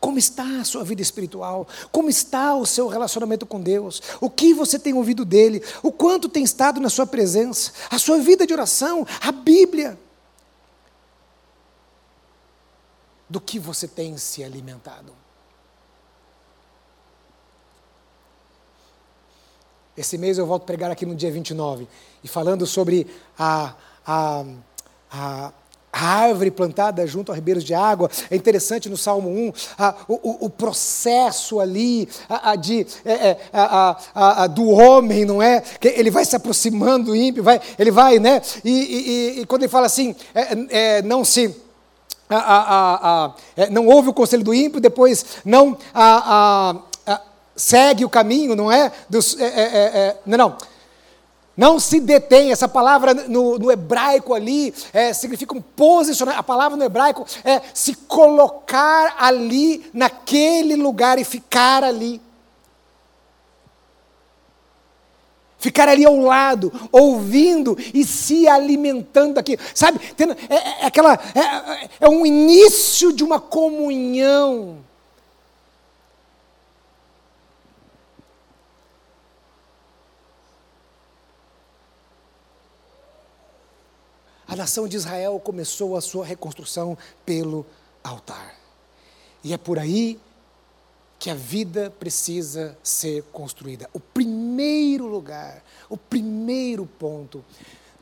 Como 0.00 0.18
está 0.18 0.60
a 0.60 0.64
sua 0.64 0.82
vida 0.82 1.00
espiritual? 1.00 1.66
Como 1.92 2.10
está 2.10 2.56
o 2.56 2.66
seu 2.66 2.88
relacionamento 2.88 3.46
com 3.46 3.60
Deus? 3.60 4.02
O 4.20 4.28
que 4.28 4.52
você 4.52 4.78
tem 4.78 4.94
ouvido 4.94 5.24
dele? 5.24 5.62
O 5.80 5.92
quanto 5.92 6.28
tem 6.28 6.42
estado 6.42 6.80
na 6.80 6.90
sua 6.90 7.06
presença? 7.06 7.70
A 7.88 7.98
sua 7.98 8.18
vida 8.18 8.44
de 8.44 8.52
oração? 8.52 9.06
A 9.20 9.30
Bíblia? 9.30 9.96
Do 13.28 13.40
que 13.40 13.58
você 13.58 13.86
tem 13.86 14.16
se 14.16 14.42
alimentado? 14.42 15.12
Esse 19.98 20.16
mês 20.16 20.38
eu 20.38 20.46
volto 20.46 20.62
a 20.62 20.66
pregar 20.66 20.92
aqui 20.92 21.04
no 21.04 21.14
dia 21.14 21.30
29, 21.30 21.88
e 22.22 22.28
falando 22.28 22.64
sobre 22.64 23.04
a, 23.36 23.74
a, 24.06 24.44
a, 25.10 25.52
a 25.92 26.06
árvore 26.06 26.52
plantada 26.52 27.04
junto 27.04 27.32
a 27.32 27.34
ribeiros 27.34 27.64
de 27.64 27.74
água. 27.74 28.08
É 28.30 28.36
interessante 28.36 28.88
no 28.88 28.96
Salmo 28.96 29.28
1 29.28 29.52
a, 29.76 29.94
o, 30.06 30.46
o, 30.46 30.50
processo 30.50 31.58
ali 31.58 32.08
a, 32.28 32.52
a 32.52 32.56
de, 32.56 32.86
é, 33.04 33.30
é 33.52 34.48
do 34.48 34.68
homem, 34.68 35.24
não 35.24 35.42
é? 35.42 35.60
Que 35.60 35.88
ele 35.88 36.12
vai 36.12 36.24
se 36.24 36.36
aproximando 36.36 37.06
do 37.06 37.16
ímpio, 37.16 37.42
vai, 37.42 37.60
ele 37.76 37.90
vai, 37.90 38.20
né? 38.20 38.40
E, 38.64 38.70
e, 38.70 39.40
e 39.40 39.46
quando 39.46 39.62
ele 39.62 39.70
fala 39.70 39.86
assim, 39.86 40.14
é, 40.32 40.98
é, 40.98 41.02
não 41.02 41.24
se. 41.24 41.67
É, 43.56 43.70
não 43.70 43.86
ouve 43.86 44.08
o 44.08 44.14
conselho 44.14 44.44
do 44.44 44.54
ímpio, 44.54 44.80
depois 44.80 45.24
não 45.44 45.76
segue 47.56 48.04
o 48.04 48.10
caminho, 48.10 48.54
não 48.54 48.70
é? 48.70 48.92
Dos, 49.08 49.36
não, 50.26 50.36
não 50.36 50.56
não 51.58 51.80
se 51.80 51.98
detém. 51.98 52.52
Essa 52.52 52.68
palavra 52.68 53.12
no, 53.12 53.58
no 53.58 53.72
hebraico 53.72 54.32
ali 54.32 54.72
é, 54.92 55.12
significa 55.12 55.56
um 55.56 55.60
posicionamento. 55.60 56.38
A 56.38 56.44
palavra 56.44 56.76
no 56.76 56.84
hebraico 56.84 57.26
é 57.44 57.60
se 57.74 57.96
colocar 57.96 59.16
ali, 59.18 59.90
naquele 59.92 60.76
lugar 60.76 61.18
e 61.18 61.24
ficar 61.24 61.82
ali. 61.82 62.22
Ficar 65.58 65.88
ali 65.88 66.04
ao 66.04 66.16
lado, 66.18 66.72
ouvindo 66.92 67.76
e 67.92 68.04
se 68.04 68.46
alimentando 68.46 69.34
daqui. 69.34 69.58
Sabe, 69.74 69.98
Tendo, 70.16 70.32
é, 70.48 70.54
é, 70.54 70.82
é 70.82 70.86
aquela, 70.86 71.14
é, 71.14 71.88
é 72.00 72.08
um 72.08 72.24
início 72.24 73.12
de 73.12 73.24
uma 73.24 73.40
comunhão 73.40 74.78
a 84.48 84.56
nação 84.56 84.88
de 84.88 84.96
Israel 84.96 85.38
começou 85.38 85.94
a 85.94 86.00
sua 86.00 86.24
reconstrução 86.24 86.96
pelo 87.24 87.66
altar. 88.02 88.54
E 89.44 89.52
é 89.52 89.58
por 89.58 89.78
aí 89.78 90.18
que 91.18 91.30
a 91.30 91.34
vida 91.34 91.92
precisa 91.98 92.78
ser 92.82 93.22
construída. 93.32 93.88
O 93.92 93.98
primeiro 93.98 95.06
lugar, 95.06 95.62
o 95.88 95.96
primeiro 95.96 96.86
ponto. 96.86 97.44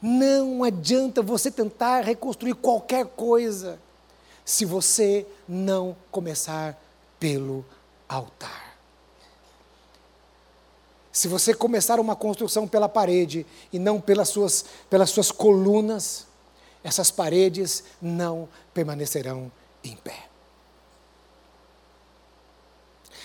Não 0.00 0.62
adianta 0.62 1.22
você 1.22 1.50
tentar 1.50 2.02
reconstruir 2.02 2.54
qualquer 2.54 3.06
coisa 3.06 3.78
se 4.44 4.64
você 4.64 5.26
não 5.48 5.96
começar 6.10 6.80
pelo 7.18 7.64
altar. 8.08 8.76
Se 11.10 11.28
você 11.28 11.54
começar 11.54 11.98
uma 11.98 12.14
construção 12.14 12.68
pela 12.68 12.90
parede 12.90 13.46
e 13.72 13.78
não 13.78 13.98
pelas 13.98 14.28
suas, 14.28 14.66
pelas 14.90 15.08
suas 15.08 15.32
colunas, 15.32 16.26
essas 16.84 17.10
paredes 17.10 17.82
não 18.00 18.46
permanecerão 18.74 19.50
em 19.82 19.96
pé. 19.96 20.35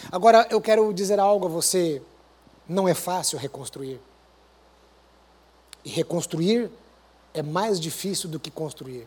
Agora 0.10 0.47
eu 0.49 0.62
quero 0.62 0.93
dizer 0.93 1.20
algo 1.20 1.47
a 1.47 1.49
você: 1.49 2.02
não 2.68 2.88
é 2.88 2.93
fácil 2.93 3.38
reconstruir. 3.38 3.99
E 5.84 5.89
reconstruir 5.89 6.72
é 7.34 7.41
mais 7.41 7.80
difícil 7.80 8.30
do 8.30 8.39
que 8.39 8.49
construir. 8.49 9.06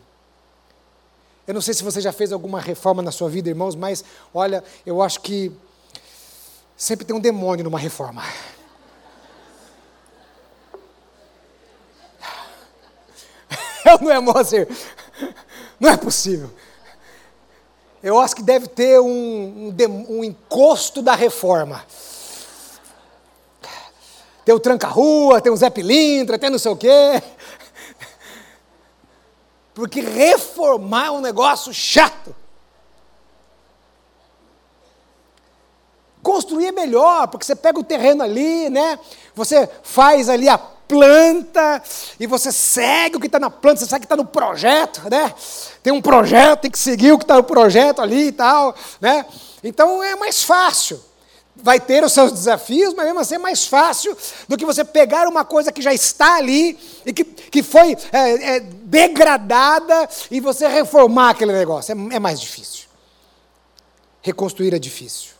Eu 1.47 1.53
não 1.53 1.61
sei 1.61 1.73
se 1.73 1.83
você 1.83 2.01
já 2.01 2.11
fez 2.11 2.31
alguma 2.31 2.59
reforma 2.59 3.01
na 3.01 3.11
sua 3.11 3.29
vida, 3.29 3.49
irmãos, 3.49 3.75
mas 3.75 4.03
olha, 4.33 4.63
eu 4.85 5.01
acho 5.01 5.21
que 5.21 5.51
sempre 6.75 7.05
tem 7.05 7.15
um 7.15 7.19
demônio 7.19 7.63
numa 7.63 7.79
reforma. 7.79 8.23
Eu 13.85 13.99
não 13.99 14.11
é, 14.11 14.19
Moser? 14.19 14.67
Não 15.79 15.89
é 15.89 15.97
possível. 15.97 16.49
Eu 18.05 18.19
acho 18.19 18.35
que 18.35 18.43
deve 18.43 18.67
ter 18.67 18.99
um, 18.99 19.73
um, 19.79 20.17
um 20.19 20.23
encosto 20.23 21.01
da 21.01 21.15
reforma. 21.15 21.83
Tem 24.45 24.53
o 24.53 24.59
tranca-rua, 24.59 25.41
tem 25.41 25.51
o 25.51 25.57
Zé 25.57 25.71
Pilintra, 25.71 26.37
tem 26.37 26.51
não 26.51 26.59
sei 26.59 26.71
o 26.71 26.77
quê. 26.77 27.19
Porque 29.73 30.01
reformar 30.01 31.07
é 31.07 31.11
um 31.11 31.19
negócio 31.19 31.73
chato. 31.73 32.35
Construir 36.21 36.67
é 36.67 36.71
melhor, 36.71 37.27
porque 37.27 37.43
você 37.43 37.55
pega 37.55 37.79
o 37.79 37.83
terreno 37.83 38.21
ali, 38.21 38.69
né? 38.69 38.99
Você 39.33 39.67
faz 39.81 40.29
ali 40.29 40.47
a 40.47 40.59
planta, 40.87 41.81
e 42.19 42.27
você 42.27 42.51
segue 42.51 43.17
o 43.17 43.19
que 43.19 43.27
está 43.27 43.39
na 43.39 43.49
planta, 43.49 43.79
você 43.79 43.85
sabe 43.85 44.01
que 44.01 44.05
está 44.05 44.15
no 44.15 44.25
projeto, 44.25 45.01
né? 45.09 45.33
Tem 45.81 45.91
um 45.91 46.01
projeto, 46.01 46.61
tem 46.61 46.71
que 46.71 46.79
seguir 46.79 47.11
o 47.11 47.17
que 47.17 47.23
está 47.23 47.35
no 47.35 47.43
projeto 47.43 48.01
ali 48.01 48.27
e 48.27 48.31
tal, 48.31 48.75
né? 49.01 49.25
Então 49.63 50.03
é 50.03 50.15
mais 50.15 50.43
fácil. 50.43 50.99
Vai 51.55 51.79
ter 51.79 52.03
os 52.03 52.11
seus 52.11 52.31
desafios, 52.31 52.93
mas 52.93 53.05
mesmo 53.05 53.19
assim 53.19 53.35
é 53.35 53.39
mais 53.39 53.65
fácil 53.65 54.15
do 54.47 54.57
que 54.57 54.65
você 54.65 54.83
pegar 54.83 55.27
uma 55.27 55.45
coisa 55.45 55.71
que 55.71 55.81
já 55.81 55.93
está 55.93 56.35
ali 56.35 56.77
e 57.05 57.13
que, 57.13 57.23
que 57.23 57.63
foi 57.63 57.97
é, 58.11 58.55
é, 58.55 58.59
degradada 58.59 60.07
e 60.29 60.41
você 60.41 60.67
reformar 60.67 61.29
aquele 61.29 61.53
negócio. 61.53 61.93
É, 61.93 62.15
é 62.15 62.19
mais 62.19 62.41
difícil. 62.41 62.87
Reconstruir 64.21 64.73
é 64.73 64.79
difícil. 64.79 65.35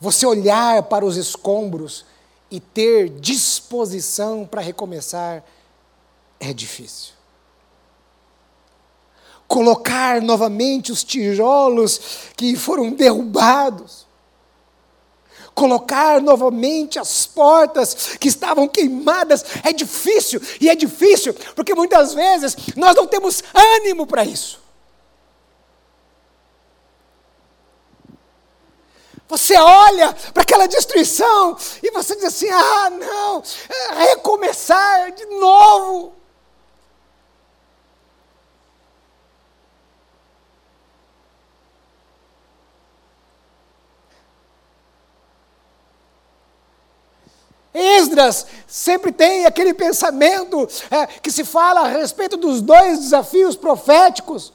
Você 0.00 0.24
olhar 0.24 0.82
para 0.84 1.04
os 1.04 1.16
escombros 1.16 2.04
e 2.50 2.60
ter 2.60 3.08
disposição 3.08 4.46
para 4.46 4.60
recomeçar 4.60 5.44
é 6.40 6.52
difícil. 6.52 7.12
Colocar 9.46 10.20
novamente 10.20 10.92
os 10.92 11.02
tijolos 11.02 12.00
que 12.36 12.54
foram 12.56 12.90
derrubados. 12.90 14.06
Colocar 15.54 16.20
novamente 16.22 16.98
as 16.98 17.26
portas 17.26 18.16
que 18.18 18.28
estavam 18.28 18.68
queimadas 18.68 19.44
é 19.64 19.72
difícil, 19.72 20.40
e 20.60 20.68
é 20.68 20.74
difícil 20.76 21.34
porque 21.56 21.74
muitas 21.74 22.14
vezes 22.14 22.56
nós 22.76 22.94
não 22.94 23.06
temos 23.06 23.42
ânimo 23.52 24.06
para 24.06 24.24
isso. 24.24 24.67
Você 29.28 29.54
olha 29.58 30.14
para 30.32 30.42
aquela 30.42 30.66
destruição 30.66 31.56
e 31.82 31.90
você 31.90 32.16
diz 32.16 32.24
assim: 32.24 32.48
ah, 32.48 32.90
não, 32.90 33.42
é 33.68 34.04
recomeçar 34.10 35.12
de 35.12 35.26
novo. 35.26 36.16
Esdras 47.74 48.46
sempre 48.66 49.12
tem 49.12 49.44
aquele 49.44 49.74
pensamento 49.74 50.66
é, 50.90 51.06
que 51.06 51.30
se 51.30 51.44
fala 51.44 51.82
a 51.82 51.88
respeito 51.88 52.36
dos 52.36 52.60
dois 52.62 52.98
desafios 52.98 53.54
proféticos. 53.54 54.52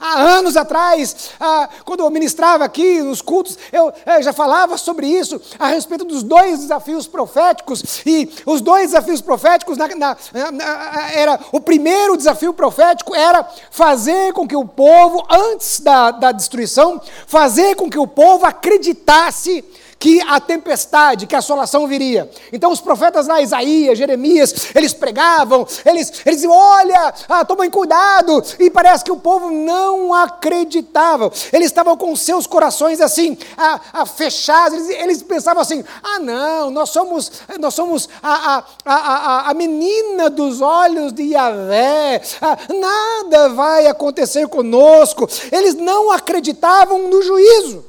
Há 0.00 0.20
anos 0.20 0.56
atrás, 0.56 1.30
ah, 1.40 1.68
quando 1.84 2.00
eu 2.00 2.10
ministrava 2.10 2.64
aqui 2.64 3.02
nos 3.02 3.20
cultos, 3.20 3.58
eu, 3.72 3.92
eu 4.06 4.22
já 4.22 4.32
falava 4.32 4.78
sobre 4.78 5.08
isso, 5.08 5.40
a 5.58 5.66
respeito 5.66 6.04
dos 6.04 6.22
dois 6.22 6.60
desafios 6.60 7.08
proféticos. 7.08 7.82
E 8.06 8.30
os 8.46 8.60
dois 8.60 8.92
desafios 8.92 9.20
proféticos, 9.20 9.76
na, 9.76 9.88
na, 9.88 10.16
na, 10.52 11.10
era 11.12 11.40
o 11.50 11.60
primeiro 11.60 12.16
desafio 12.16 12.54
profético 12.54 13.12
era 13.12 13.46
fazer 13.72 14.32
com 14.32 14.46
que 14.46 14.54
o 14.54 14.64
povo, 14.64 15.26
antes 15.28 15.80
da, 15.80 16.12
da 16.12 16.30
destruição, 16.30 17.00
fazer 17.26 17.74
com 17.74 17.90
que 17.90 17.98
o 17.98 18.06
povo 18.06 18.46
acreditasse 18.46 19.64
que 19.98 20.20
a 20.22 20.40
tempestade, 20.40 21.26
que 21.26 21.34
a 21.34 21.38
assolação 21.38 21.86
viria. 21.86 22.30
Então 22.52 22.70
os 22.70 22.80
profetas 22.80 23.26
lá, 23.26 23.42
Isaías, 23.42 23.98
Jeremias, 23.98 24.70
eles 24.74 24.92
pregavam, 24.92 25.66
eles, 25.84 26.12
eles 26.24 26.36
diziam: 26.36 26.52
olha, 26.52 27.14
ah, 27.28 27.44
tomem 27.44 27.70
cuidado. 27.70 28.42
E 28.58 28.70
parece 28.70 29.04
que 29.04 29.12
o 29.12 29.16
povo 29.16 29.50
não 29.50 30.14
acreditava. 30.14 31.30
Eles 31.52 31.66
estavam 31.66 31.96
com 31.96 32.14
seus 32.14 32.46
corações 32.46 33.00
assim, 33.00 33.36
ah, 33.56 33.80
ah, 33.92 34.06
fechados. 34.06 34.78
Eles, 34.78 35.02
eles, 35.02 35.22
pensavam 35.22 35.60
assim: 35.60 35.84
ah, 36.02 36.18
não, 36.18 36.70
nós 36.70 36.90
somos, 36.90 37.32
nós 37.58 37.74
somos 37.74 38.08
a, 38.22 38.62
a, 38.84 38.94
a, 38.94 39.50
a 39.50 39.54
menina 39.54 40.30
dos 40.30 40.60
olhos 40.60 41.12
de 41.12 41.24
Yahvé, 41.24 42.22
ah, 42.40 42.56
nada 42.72 43.48
vai 43.50 43.86
acontecer 43.86 44.46
conosco. 44.48 45.28
Eles 45.50 45.74
não 45.74 46.10
acreditavam 46.10 47.08
no 47.08 47.22
juízo. 47.22 47.87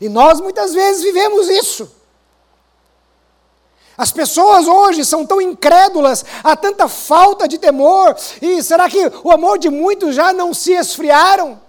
E 0.00 0.08
nós 0.08 0.40
muitas 0.40 0.72
vezes 0.72 1.02
vivemos 1.02 1.48
isso. 1.48 1.90
As 3.96 4.12
pessoas 4.12 4.68
hoje 4.68 5.04
são 5.04 5.26
tão 5.26 5.40
incrédulas, 5.40 6.24
há 6.44 6.54
tanta 6.54 6.86
falta 6.86 7.48
de 7.48 7.58
temor, 7.58 8.16
e 8.40 8.62
será 8.62 8.88
que 8.88 9.10
o 9.24 9.32
amor 9.32 9.58
de 9.58 9.68
muitos 9.68 10.14
já 10.14 10.32
não 10.32 10.54
se 10.54 10.72
esfriaram? 10.72 11.60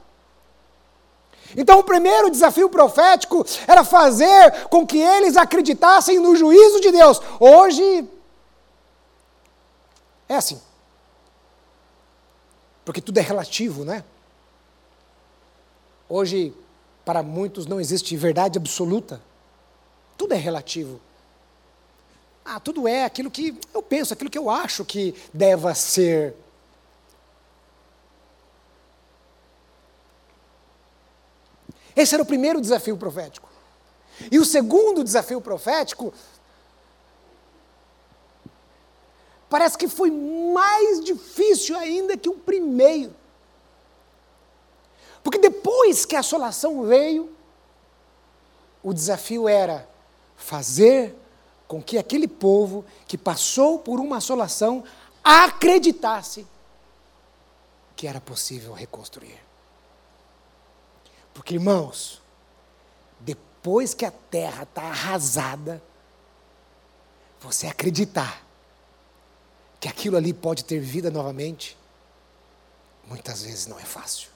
Então, 1.57 1.79
o 1.79 1.83
primeiro 1.83 2.29
desafio 2.29 2.69
profético 2.69 3.43
era 3.67 3.83
fazer 3.83 4.67
com 4.67 4.85
que 4.85 4.99
eles 4.99 5.35
acreditassem 5.35 6.19
no 6.19 6.35
juízo 6.35 6.79
de 6.79 6.91
Deus. 6.91 7.19
Hoje, 7.39 8.07
é 10.27 10.35
assim. 10.35 10.61
Porque 12.85 13.01
tudo 13.01 13.17
é 13.17 13.21
relativo, 13.21 13.83
né? 13.83 14.03
Hoje, 16.07 16.53
para 17.05 17.23
muitos 17.23 17.65
não 17.65 17.79
existe 17.79 18.15
verdade 18.15 18.57
absoluta. 18.57 19.21
Tudo 20.17 20.33
é 20.33 20.37
relativo. 20.37 20.99
Ah, 22.43 22.59
tudo 22.59 22.87
é 22.87 23.05
aquilo 23.05 23.29
que 23.29 23.57
eu 23.73 23.81
penso, 23.81 24.13
aquilo 24.13 24.29
que 24.29 24.37
eu 24.37 24.49
acho 24.49 24.83
que 24.83 25.13
deva 25.33 25.73
ser. 25.75 26.35
Esse 31.95 32.15
era 32.15 32.23
o 32.23 32.25
primeiro 32.25 32.61
desafio 32.61 32.97
profético. 32.97 33.49
E 34.31 34.39
o 34.39 34.45
segundo 34.45 35.03
desafio 35.03 35.39
profético 35.39 36.13
parece 39.49 39.77
que 39.77 39.87
foi 39.87 40.11
mais 40.11 41.03
difícil 41.03 41.77
ainda 41.77 42.17
que 42.17 42.29
o 42.29 42.33
primeiro. 42.33 43.13
Porque 45.23 45.37
depois 45.37 46.05
que 46.05 46.15
a 46.15 46.19
assolação 46.19 46.83
veio, 46.83 47.35
o 48.81 48.93
desafio 48.93 49.47
era 49.47 49.87
fazer 50.35 51.15
com 51.67 51.81
que 51.81 51.97
aquele 51.97 52.27
povo 52.27 52.85
que 53.07 53.17
passou 53.17 53.79
por 53.79 53.99
uma 53.99 54.17
assolação 54.17 54.83
acreditasse 55.23 56.47
que 57.95 58.07
era 58.07 58.21
possível 58.21 58.73
reconstruir. 58.73 59.37
Porque, 61.33 61.55
irmãos, 61.55 62.21
depois 63.19 63.93
que 63.93 64.05
a 64.05 64.11
terra 64.11 64.63
está 64.63 64.83
arrasada, 64.83 65.83
você 67.39 67.67
acreditar 67.67 68.43
que 69.79 69.87
aquilo 69.87 70.17
ali 70.17 70.33
pode 70.33 70.65
ter 70.65 70.79
vida 70.79 71.11
novamente, 71.11 71.77
muitas 73.05 73.43
vezes 73.43 73.67
não 73.67 73.79
é 73.79 73.83
fácil. 73.83 74.29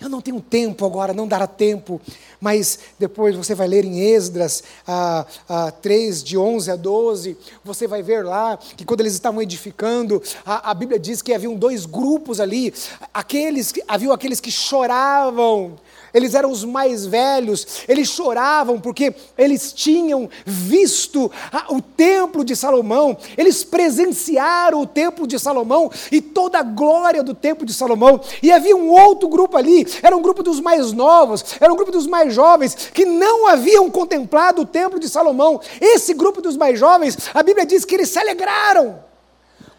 Eu 0.00 0.08
não 0.08 0.20
tenho 0.20 0.40
tempo 0.40 0.84
agora, 0.84 1.12
não 1.12 1.26
dará 1.26 1.46
tempo, 1.46 2.00
mas 2.40 2.78
depois 2.98 3.34
você 3.34 3.54
vai 3.54 3.66
ler 3.66 3.84
em 3.84 4.00
Esdras 4.00 4.62
ah, 4.86 5.26
ah, 5.48 5.70
3, 5.70 6.22
de 6.22 6.36
11 6.36 6.70
a 6.70 6.76
12, 6.76 7.36
você 7.64 7.86
vai 7.86 8.02
ver 8.02 8.24
lá 8.24 8.58
que 8.76 8.84
quando 8.84 9.00
eles 9.00 9.14
estavam 9.14 9.40
edificando, 9.42 10.22
a, 10.44 10.70
a 10.70 10.74
Bíblia 10.74 10.98
diz 10.98 11.22
que 11.22 11.32
haviam 11.32 11.54
dois 11.54 11.86
grupos 11.86 12.40
ali, 12.40 12.72
aqueles, 13.12 13.72
haviam 13.88 14.12
aqueles 14.12 14.40
que 14.40 14.50
choravam 14.50 15.76
eles 16.16 16.34
eram 16.34 16.50
os 16.50 16.64
mais 16.64 17.04
velhos, 17.04 17.84
eles 17.86 18.08
choravam 18.08 18.80
porque 18.80 19.14
eles 19.36 19.70
tinham 19.70 20.30
visto 20.46 21.30
o 21.68 21.82
templo 21.82 22.42
de 22.42 22.56
Salomão, 22.56 23.14
eles 23.36 23.62
presenciaram 23.62 24.80
o 24.80 24.86
templo 24.86 25.26
de 25.26 25.38
Salomão 25.38 25.90
e 26.10 26.22
toda 26.22 26.58
a 26.58 26.62
glória 26.62 27.22
do 27.22 27.34
templo 27.34 27.66
de 27.66 27.74
Salomão. 27.74 28.18
E 28.42 28.50
havia 28.50 28.74
um 28.74 28.88
outro 28.88 29.28
grupo 29.28 29.58
ali, 29.58 29.86
era 30.02 30.16
um 30.16 30.22
grupo 30.22 30.42
dos 30.42 30.58
mais 30.58 30.90
novos, 30.92 31.44
era 31.60 31.70
um 31.70 31.76
grupo 31.76 31.92
dos 31.92 32.06
mais 32.06 32.32
jovens, 32.32 32.74
que 32.94 33.04
não 33.04 33.46
haviam 33.46 33.90
contemplado 33.90 34.62
o 34.62 34.66
templo 34.66 34.98
de 34.98 35.10
Salomão. 35.10 35.60
Esse 35.78 36.14
grupo 36.14 36.40
dos 36.40 36.56
mais 36.56 36.78
jovens, 36.78 37.18
a 37.34 37.42
Bíblia 37.42 37.66
diz 37.66 37.84
que 37.84 37.94
eles 37.94 38.08
se 38.08 38.18
alegraram 38.18 39.04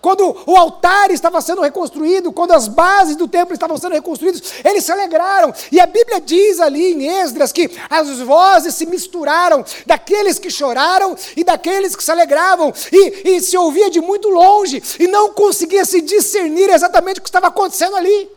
quando 0.01 0.37
o 0.45 0.55
altar 0.55 1.11
estava 1.11 1.41
sendo 1.41 1.61
reconstruído, 1.61 2.31
quando 2.31 2.53
as 2.53 2.67
bases 2.67 3.15
do 3.15 3.27
templo 3.27 3.53
estavam 3.53 3.77
sendo 3.77 3.93
reconstruídas, 3.93 4.41
eles 4.63 4.83
se 4.83 4.91
alegraram. 4.91 5.53
E 5.71 5.79
a 5.79 5.85
Bíblia 5.85 6.21
diz 6.21 6.59
ali 6.59 6.93
em 6.93 7.07
Esdras 7.21 7.51
que 7.51 7.69
as 7.89 8.19
vozes 8.19 8.75
se 8.75 8.85
misturaram 8.85 9.65
daqueles 9.85 10.37
que 10.39 10.49
choraram 10.49 11.15
e 11.35 11.43
daqueles 11.43 11.95
que 11.95 12.03
se 12.03 12.11
alegravam. 12.11 12.71
E, 12.91 13.35
e 13.37 13.41
se 13.41 13.57
ouvia 13.57 13.89
de 13.89 13.99
muito 13.99 14.29
longe 14.29 14.81
e 14.99 15.07
não 15.07 15.33
conseguia 15.33 15.83
se 15.83 15.99
discernir 16.01 16.69
exatamente 16.69 17.19
o 17.19 17.23
que 17.23 17.29
estava 17.29 17.47
acontecendo 17.47 17.95
ali. 17.95 18.29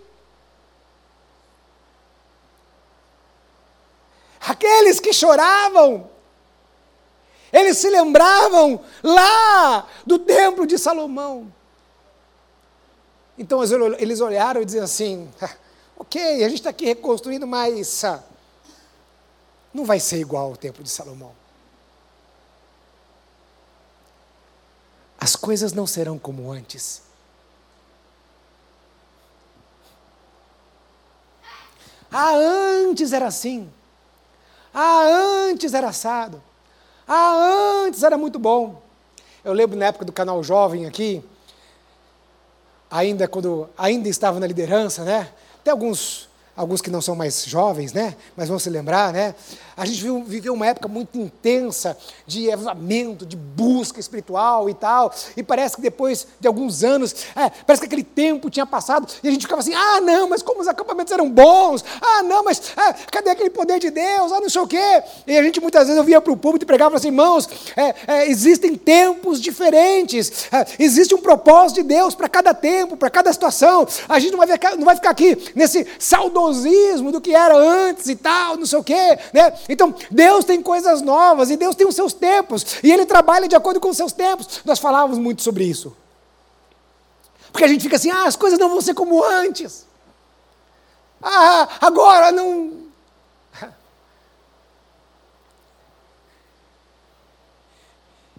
Aqueles 4.41 4.99
que 4.99 5.13
choravam, 5.13 6.10
eles 7.53 7.78
se 7.78 7.88
lembravam 7.90 8.80
lá 9.03 9.86
do 10.07 10.18
templo 10.18 10.66
de 10.66 10.78
Salomão. 10.78 11.53
Então 13.36 13.62
eles 13.98 14.20
olharam 14.20 14.61
e 14.61 14.64
diziam 14.64 14.84
assim: 14.84 15.28
ok, 15.96 16.44
a 16.44 16.48
gente 16.48 16.59
está 16.59 16.70
aqui 16.70 16.84
reconstruindo, 16.84 17.46
mas 17.46 18.05
ah, 18.05 18.22
não 19.72 19.84
vai 19.84 19.98
ser 19.98 20.18
igual 20.18 20.46
ao 20.46 20.57
templo 20.57 20.84
de 20.84 20.90
Salomão. 20.90 21.32
As 25.18 25.36
coisas 25.36 25.72
não 25.72 25.86
serão 25.86 26.18
como 26.18 26.51
antes. 26.51 27.03
Ah, 32.11 32.32
antes 32.34 33.12
era 33.12 33.26
assim. 33.26 33.70
Ah, 34.72 35.03
antes 35.48 35.74
era 35.74 35.88
assado. 35.88 36.42
Ah, 37.13 37.87
antes 37.87 38.05
era 38.05 38.17
muito 38.17 38.39
bom. 38.39 38.81
Eu 39.45 39.53
lembro 39.53 39.77
na 39.77 39.87
época 39.87 40.05
do 40.05 40.13
canal 40.13 40.45
Jovem 40.45 40.87
aqui, 40.87 41.21
ainda 42.89 43.27
quando 43.27 43.69
ainda 43.77 44.09
estava 44.09 44.39
na 44.39 44.47
liderança, 44.47 45.03
né? 45.03 45.29
Até 45.61 45.73
alguns 45.73 46.29
alguns 46.57 46.81
que 46.81 46.89
não 46.89 47.01
são 47.01 47.17
mais 47.17 47.45
jovens, 47.47 47.93
né? 47.93 48.15
Mas 48.37 48.49
vão 48.49 48.61
se 48.61 48.71
lembrar, 48.71 49.13
né? 49.13 49.35
A 49.81 49.87
gente 49.87 50.03
viu, 50.03 50.22
viveu 50.22 50.53
uma 50.53 50.66
época 50.66 50.87
muito 50.87 51.18
intensa 51.18 51.97
de 52.26 52.53
avivamento, 52.53 53.24
de 53.24 53.35
busca 53.35 53.99
espiritual 53.99 54.68
e 54.68 54.74
tal. 54.74 55.11
E 55.35 55.43
parece 55.43 55.76
que 55.76 55.81
depois 55.81 56.26
de 56.39 56.47
alguns 56.47 56.85
anos, 56.85 57.14
é, 57.35 57.49
parece 57.66 57.81
que 57.81 57.87
aquele 57.87 58.05
tempo 58.05 58.51
tinha 58.51 58.66
passado 58.66 59.11
e 59.22 59.28
a 59.28 59.31
gente 59.31 59.41
ficava 59.41 59.62
assim: 59.62 59.72
ah, 59.72 60.03
não, 60.03 60.28
mas 60.28 60.43
como 60.43 60.61
os 60.61 60.68
acampamentos 60.68 61.11
eram 61.11 61.31
bons, 61.31 61.83
ah, 61.99 62.22
não, 62.22 62.45
mas 62.45 62.61
é, 62.76 62.93
cadê 63.11 63.31
aquele 63.31 63.49
poder 63.49 63.78
de 63.78 63.89
Deus, 63.89 64.31
ah, 64.33 64.41
não 64.41 64.51
sei 64.51 64.61
o 64.61 64.66
quê. 64.66 65.03
E 65.26 65.39
a 65.39 65.43
gente 65.43 65.59
muitas 65.62 65.85
vezes 65.85 65.97
eu 65.97 66.05
via 66.05 66.20
para 66.20 66.31
o 66.31 66.37
público 66.37 66.62
e 66.62 66.66
pregava 66.66 66.97
assim: 66.97 67.09
irmãos, 67.09 67.49
é, 67.74 67.95
é, 68.07 68.31
existem 68.31 68.76
tempos 68.76 69.41
diferentes, 69.41 70.47
é, 70.53 70.66
existe 70.78 71.14
um 71.14 71.22
propósito 71.22 71.76
de 71.76 71.85
Deus 71.85 72.14
para 72.14 72.28
cada 72.28 72.53
tempo, 72.53 72.99
para 72.99 73.09
cada 73.09 73.33
situação. 73.33 73.89
A 74.07 74.18
gente 74.18 74.33
não 74.33 74.39
vai, 74.39 74.47
ficar, 74.47 74.76
não 74.76 74.85
vai 74.85 74.97
ficar 74.97 75.09
aqui 75.09 75.39
nesse 75.55 75.87
saudosismo 75.99 77.11
do 77.11 77.18
que 77.18 77.35
era 77.35 77.57
antes 77.57 78.11
e 78.11 78.14
tal, 78.14 78.59
não 78.59 78.66
sei 78.66 78.78
o 78.78 78.85
quê, 78.85 79.18
né? 79.33 79.55
Então, 79.73 79.95
Deus 80.11 80.45
tem 80.45 80.61
coisas 80.61 81.01
novas 81.01 81.49
e 81.49 81.57
Deus 81.57 81.77
tem 81.77 81.87
os 81.87 81.95
seus 81.95 82.12
tempos, 82.12 82.79
e 82.83 82.91
Ele 82.91 83.07
trabalha 83.07 83.47
de 83.47 83.55
acordo 83.55 83.79
com 83.79 83.89
os 83.89 83.97
seus 83.97 84.11
tempos. 84.12 84.62
Nós 84.64 84.81
falávamos 84.81 85.16
muito 85.16 85.43
sobre 85.43 85.62
isso. 85.62 85.97
Porque 87.53 87.62
a 87.64 87.68
gente 87.68 87.83
fica 87.83 87.95
assim, 87.95 88.11
ah, 88.11 88.25
as 88.25 88.35
coisas 88.35 88.59
não 88.59 88.68
vão 88.68 88.81
ser 88.81 88.95
como 88.95 89.23
antes. 89.25 89.87
Ah, 91.23 91.68
agora 91.81 92.33
não. 92.33 92.81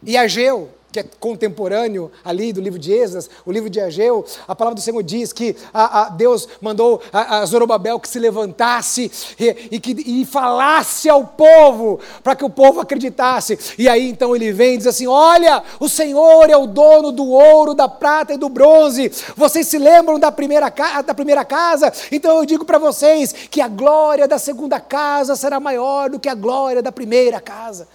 E 0.04 0.18
Ageu, 0.18 0.70
que 0.92 1.00
é 1.00 1.04
contemporâneo 1.20 2.12
ali 2.24 2.52
do 2.52 2.60
livro 2.60 2.78
de 2.78 2.92
Esdras, 2.92 3.30
o 3.46 3.52
livro 3.52 3.70
de 3.70 3.80
Ageu, 3.80 4.26
a 4.48 4.56
palavra 4.56 4.76
do 4.76 4.82
Senhor 4.82 5.02
diz 5.02 5.32
que 5.32 5.56
a, 5.74 6.02
a 6.02 6.10
Deus 6.10 6.48
mandou 6.60 7.02
a, 7.14 7.40
a, 7.40 7.46
Zorobabel 7.46 8.00
que 8.00 8.10
se 8.10 8.20
levantasse 8.20 9.12
e, 9.40 9.70
e, 9.72 9.80
que, 9.80 9.92
e 9.92 10.26
falasse 10.26 11.10
ao 11.10 11.26
povo, 11.26 12.00
para 12.24 12.36
que 12.36 12.44
o 12.44 12.50
povo 12.50 12.82
acreditasse. 12.82 13.58
E 13.78 13.88
aí 13.88 14.10
então 14.10 14.36
ele 14.36 14.52
vem 14.52 14.76
e 14.76 14.78
diz 14.78 14.88
assim: 14.88 15.08
Olha, 15.08 15.64
o 15.80 15.88
Senhor 15.88 16.50
é 16.50 16.58
o 16.58 16.68
dono 16.68 17.12
do 17.12 17.28
ouro, 17.28 17.74
da 17.74 17.88
prata 17.88 18.34
e 18.34 18.38
do 18.38 18.50
bronze. 18.50 19.12
Vocês 19.36 19.68
se 19.68 19.78
lembram 19.78 20.20
da 20.20 20.32
primeira, 20.32 20.70
da 21.06 21.14
primeira 21.14 21.46
casa? 21.46 21.92
Então 22.12 22.38
eu 22.38 22.46
digo 22.46 22.66
para 22.66 22.78
vocês 22.78 23.34
que 23.50 23.62
a 23.62 23.68
glória 23.68 24.28
da 24.28 24.38
segunda 24.38 24.80
casa 24.80 25.36
será 25.36 25.60
maior 25.60 26.10
do 26.10 26.20
que 26.20 26.28
a 26.28 26.36
glória 26.36 26.82
da 26.82 26.92
primeira 26.92 27.40
casa. 27.40 27.88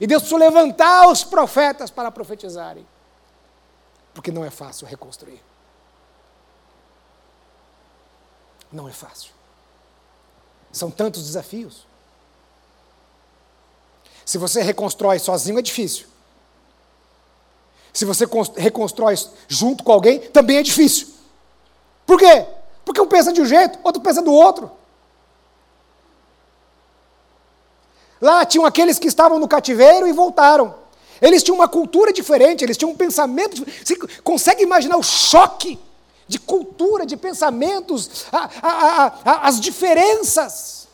E 0.00 0.06
Deus 0.06 0.22
precisou 0.22 0.38
levantar 0.38 1.08
os 1.08 1.24
profetas 1.24 1.90
para 1.90 2.10
profetizarem. 2.10 2.86
Porque 4.12 4.30
não 4.30 4.44
é 4.44 4.50
fácil 4.50 4.86
reconstruir. 4.86 5.42
Não 8.70 8.88
é 8.88 8.92
fácil. 8.92 9.32
São 10.72 10.90
tantos 10.90 11.24
desafios. 11.24 11.86
Se 14.24 14.38
você 14.38 14.60
reconstrói 14.60 15.18
sozinho 15.18 15.58
é 15.58 15.62
difícil. 15.62 16.06
Se 17.92 18.04
você 18.04 18.26
reconstrói 18.56 19.14
junto 19.48 19.82
com 19.82 19.92
alguém, 19.92 20.20
também 20.20 20.58
é 20.58 20.62
difícil. 20.62 21.14
Por 22.04 22.18
quê? 22.18 22.46
Porque 22.84 23.00
um 23.00 23.08
pensa 23.08 23.32
de 23.32 23.40
um 23.40 23.46
jeito, 23.46 23.78
outro 23.82 24.02
pensa 24.02 24.20
do 24.20 24.32
outro. 24.32 24.70
Lá 28.20 28.44
tinham 28.44 28.64
aqueles 28.64 28.98
que 28.98 29.08
estavam 29.08 29.38
no 29.38 29.48
cativeiro 29.48 30.06
e 30.06 30.12
voltaram. 30.12 30.74
Eles 31.20 31.42
tinham 31.42 31.56
uma 31.56 31.68
cultura 31.68 32.12
diferente, 32.12 32.62
eles 32.62 32.76
tinham 32.76 32.90
um 32.90 32.96
pensamento. 32.96 33.64
Você 33.84 33.96
consegue 34.22 34.62
imaginar 34.62 34.96
o 34.96 35.02
choque 35.02 35.78
de 36.28 36.38
cultura, 36.38 37.06
de 37.06 37.16
pensamentos, 37.16 38.26
a, 38.32 38.50
a, 38.62 39.06
a, 39.24 39.48
as 39.48 39.60
diferenças. 39.60 40.88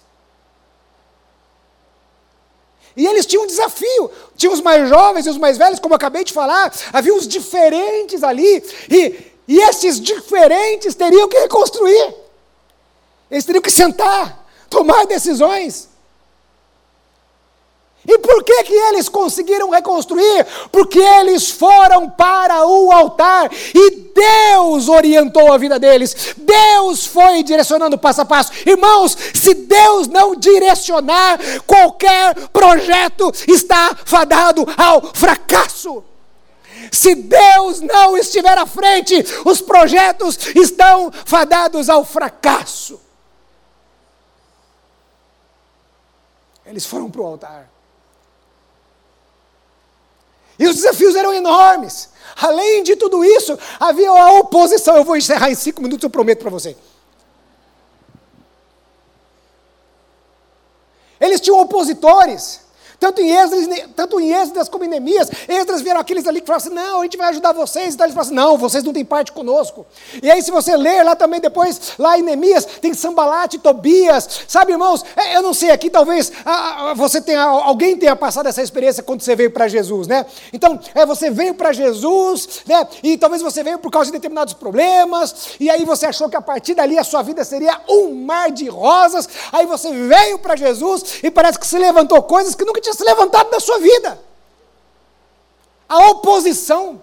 E 2.96 3.06
eles 3.06 3.24
tinham 3.24 3.44
um 3.44 3.46
desafio. 3.46 4.10
Tinha 4.36 4.52
os 4.52 4.60
mais 4.60 4.88
jovens 4.88 5.26
e 5.26 5.30
os 5.30 5.38
mais 5.38 5.56
velhos, 5.56 5.78
como 5.78 5.94
eu 5.94 5.96
acabei 5.96 6.24
de 6.24 6.32
falar, 6.32 6.72
havia 6.92 7.14
os 7.14 7.26
diferentes 7.26 8.22
ali. 8.22 8.62
E, 8.90 9.32
e 9.48 9.58
esses 9.60 10.00
diferentes 10.00 10.94
teriam 10.94 11.28
que 11.28 11.38
reconstruir. 11.38 12.14
Eles 13.30 13.44
teriam 13.44 13.62
que 13.62 13.70
sentar, 13.70 14.46
tomar 14.68 15.06
decisões. 15.06 15.88
E 18.06 18.18
por 18.18 18.42
que, 18.42 18.64
que 18.64 18.74
eles 18.74 19.08
conseguiram 19.08 19.70
reconstruir? 19.70 20.44
Porque 20.72 20.98
eles 20.98 21.50
foram 21.50 22.10
para 22.10 22.66
o 22.66 22.90
altar 22.90 23.48
e 23.72 23.90
Deus 23.90 24.88
orientou 24.88 25.52
a 25.52 25.58
vida 25.58 25.78
deles. 25.78 26.34
Deus 26.36 27.06
foi 27.06 27.44
direcionando 27.44 27.96
passo 27.96 28.22
a 28.22 28.24
passo. 28.24 28.52
Irmãos, 28.66 29.16
se 29.32 29.54
Deus 29.54 30.08
não 30.08 30.34
direcionar, 30.34 31.38
qualquer 31.64 32.34
projeto 32.48 33.32
está 33.46 33.96
fadado 34.04 34.66
ao 34.76 35.14
fracasso. 35.14 36.02
Se 36.90 37.14
Deus 37.14 37.80
não 37.80 38.18
estiver 38.18 38.58
à 38.58 38.66
frente, 38.66 39.14
os 39.44 39.60
projetos 39.60 40.38
estão 40.56 41.10
fadados 41.24 41.88
ao 41.88 42.04
fracasso. 42.04 43.00
Eles 46.66 46.84
foram 46.84 47.10
para 47.10 47.20
o 47.20 47.26
altar. 47.26 47.72
E 50.62 50.68
os 50.68 50.76
desafios 50.76 51.16
eram 51.16 51.34
enormes. 51.34 52.08
Além 52.40 52.84
de 52.84 52.94
tudo 52.94 53.24
isso, 53.24 53.58
havia 53.80 54.08
a 54.08 54.34
oposição. 54.34 54.96
Eu 54.96 55.02
vou 55.02 55.16
encerrar 55.16 55.50
em 55.50 55.56
cinco 55.56 55.82
minutos, 55.82 56.04
eu 56.04 56.08
prometo 56.08 56.38
para 56.38 56.50
você. 56.50 56.76
Eles 61.20 61.40
tinham 61.40 61.58
opositores. 61.58 62.60
Tanto 63.02 63.20
em 63.20 63.32
Esdras, 63.36 63.66
tanto 63.96 64.20
em 64.20 64.32
Esdras 64.32 64.68
como 64.68 64.84
em 64.84 64.86
Neemias, 64.88 65.28
Esdras 65.48 65.82
vieram 65.82 65.98
aqueles 65.98 66.24
ali 66.24 66.40
que 66.40 66.46
falaram 66.46 66.64
assim, 66.64 66.72
não, 66.72 67.00
a 67.00 67.02
gente 67.02 67.16
vai 67.16 67.30
ajudar 67.30 67.52
vocês, 67.52 67.94
então 67.94 68.06
eles 68.06 68.14
falaram 68.14 68.28
assim, 68.28 68.34
não, 68.36 68.56
vocês 68.56 68.84
não 68.84 68.92
têm 68.92 69.04
parte 69.04 69.32
conosco. 69.32 69.84
E 70.22 70.30
aí 70.30 70.40
se 70.40 70.52
você 70.52 70.76
ler 70.76 71.02
lá 71.02 71.16
também 71.16 71.40
depois, 71.40 71.94
lá 71.98 72.16
em 72.16 72.22
Neemias, 72.22 72.64
tem 72.64 72.94
Sambalate, 72.94 73.58
Tobias, 73.58 74.44
sabe 74.46 74.70
irmãos, 74.70 75.04
é, 75.16 75.36
eu 75.36 75.42
não 75.42 75.52
sei, 75.52 75.72
aqui 75.72 75.90
talvez 75.90 76.30
você 76.94 77.20
tenha, 77.20 77.42
alguém 77.42 77.96
tenha 77.96 78.14
passado 78.14 78.46
essa 78.46 78.62
experiência 78.62 79.02
quando 79.02 79.20
você 79.20 79.34
veio 79.34 79.50
para 79.50 79.66
Jesus, 79.66 80.06
né? 80.06 80.24
Então, 80.52 80.78
é, 80.94 81.04
você 81.04 81.28
veio 81.28 81.54
para 81.54 81.72
Jesus, 81.72 82.60
né? 82.66 82.86
E 83.02 83.18
talvez 83.18 83.42
você 83.42 83.64
veio 83.64 83.80
por 83.80 83.90
causa 83.90 84.12
de 84.12 84.12
determinados 84.12 84.54
problemas, 84.54 85.56
e 85.58 85.68
aí 85.68 85.84
você 85.84 86.06
achou 86.06 86.28
que 86.28 86.36
a 86.36 86.40
partir 86.40 86.74
dali 86.74 86.96
a 86.96 87.02
sua 87.02 87.22
vida 87.22 87.42
seria 87.42 87.80
um 87.88 88.14
mar 88.14 88.52
de 88.52 88.68
rosas, 88.68 89.28
aí 89.50 89.66
você 89.66 89.90
veio 89.90 90.38
para 90.38 90.54
Jesus 90.54 91.18
e 91.20 91.32
parece 91.32 91.58
que 91.58 91.66
se 91.66 91.76
levantou 91.80 92.22
coisas 92.22 92.54
que 92.54 92.64
nunca 92.64 92.80
tinha 92.80 92.91
tinha 92.92 92.94
se 92.94 93.04
levantado 93.04 93.50
da 93.50 93.60
sua 93.60 93.78
vida. 93.78 94.22
A 95.88 96.10
oposição. 96.10 97.02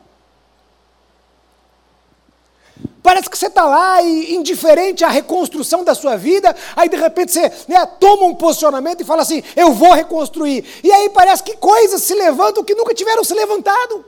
Parece 3.01 3.29
que 3.29 3.37
você 3.37 3.47
está 3.47 3.65
lá 3.65 4.01
e 4.01 4.35
indiferente 4.35 5.03
à 5.03 5.09
reconstrução 5.09 5.83
da 5.83 5.95
sua 5.95 6.15
vida, 6.15 6.55
aí 6.75 6.89
de 6.89 6.97
repente 6.97 7.31
você 7.31 7.51
né, 7.67 7.85
toma 7.85 8.25
um 8.25 8.35
posicionamento 8.35 9.01
e 9.01 9.05
fala 9.05 9.21
assim: 9.21 9.43
eu 9.55 9.73
vou 9.73 9.93
reconstruir. 9.93 10.65
E 10.83 10.91
aí 10.91 11.09
parece 11.09 11.43
que 11.43 11.57
coisas 11.57 12.01
se 12.03 12.13
levantam 12.13 12.63
que 12.63 12.75
nunca 12.75 12.93
tiveram 12.93 13.23
se 13.23 13.33
levantado. 13.33 14.05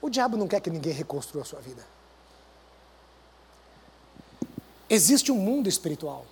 O 0.00 0.08
diabo 0.08 0.36
não 0.36 0.48
quer 0.48 0.60
que 0.60 0.70
ninguém 0.70 0.92
reconstrua 0.92 1.42
a 1.42 1.44
sua 1.44 1.60
vida. 1.60 1.97
Existe 4.88 5.30
um 5.30 5.36
mundo 5.36 5.68
espiritual. 5.68 6.24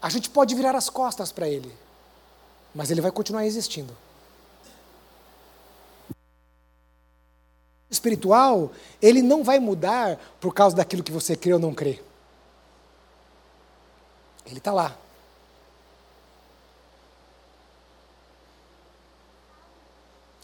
A 0.00 0.08
gente 0.08 0.30
pode 0.30 0.54
virar 0.54 0.74
as 0.74 0.88
costas 0.88 1.30
para 1.32 1.48
ele, 1.48 1.72
mas 2.74 2.90
ele 2.90 3.00
vai 3.00 3.10
continuar 3.10 3.46
existindo. 3.46 3.96
espiritual, 7.90 8.70
ele 9.02 9.20
não 9.20 9.42
vai 9.42 9.58
mudar 9.58 10.18
por 10.40 10.54
causa 10.54 10.76
daquilo 10.76 11.02
que 11.02 11.10
você 11.10 11.34
crê 11.34 11.52
ou 11.52 11.58
não 11.58 11.74
crê. 11.74 12.00
Ele 14.46 14.58
está 14.58 14.72
lá. 14.72 14.96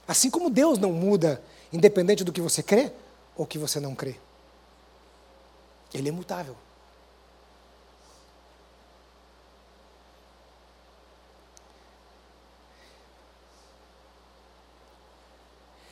Assim 0.07 0.30
como 0.30 0.51
Deus 0.51 0.78
não 0.78 0.93
muda, 0.93 1.43
independente 1.72 2.22
do 2.22 2.32
que 2.32 2.41
você 2.41 2.62
crê 2.62 2.93
ou 3.37 3.47
que 3.47 3.59
você 3.59 3.80
não 3.80 3.95
crê. 3.95 4.16
Ele 5.93 6.09
é 6.09 6.12
mutável. 6.12 6.57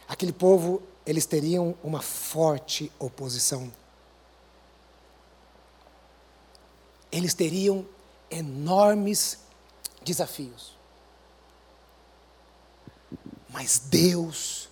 Aquele 0.06 0.32
povo, 0.32 0.82
eles 1.04 1.26
teriam 1.26 1.76
uma 1.82 2.00
forte 2.00 2.92
oposição. 2.98 3.72
Eles 7.10 7.34
teriam 7.34 7.86
enormes 8.30 9.40
desafios. 10.02 10.76
Mas 13.48 13.78
Deus, 13.78 14.68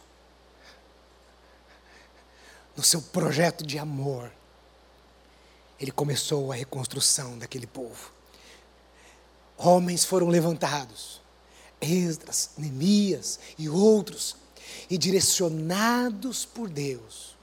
no 2.76 2.82
seu 2.82 3.00
projeto 3.00 3.66
de 3.66 3.78
amor, 3.78 4.32
ele 5.82 5.90
começou 5.90 6.52
a 6.52 6.54
reconstrução 6.54 7.36
daquele 7.36 7.66
povo. 7.66 8.12
Homens 9.58 10.04
foram 10.04 10.28
levantados, 10.28 11.20
Esdras, 11.80 12.50
Neemias 12.56 13.40
e 13.58 13.68
outros, 13.68 14.36
e 14.88 14.96
direcionados 14.96 16.44
por 16.44 16.68
Deus, 16.68 17.36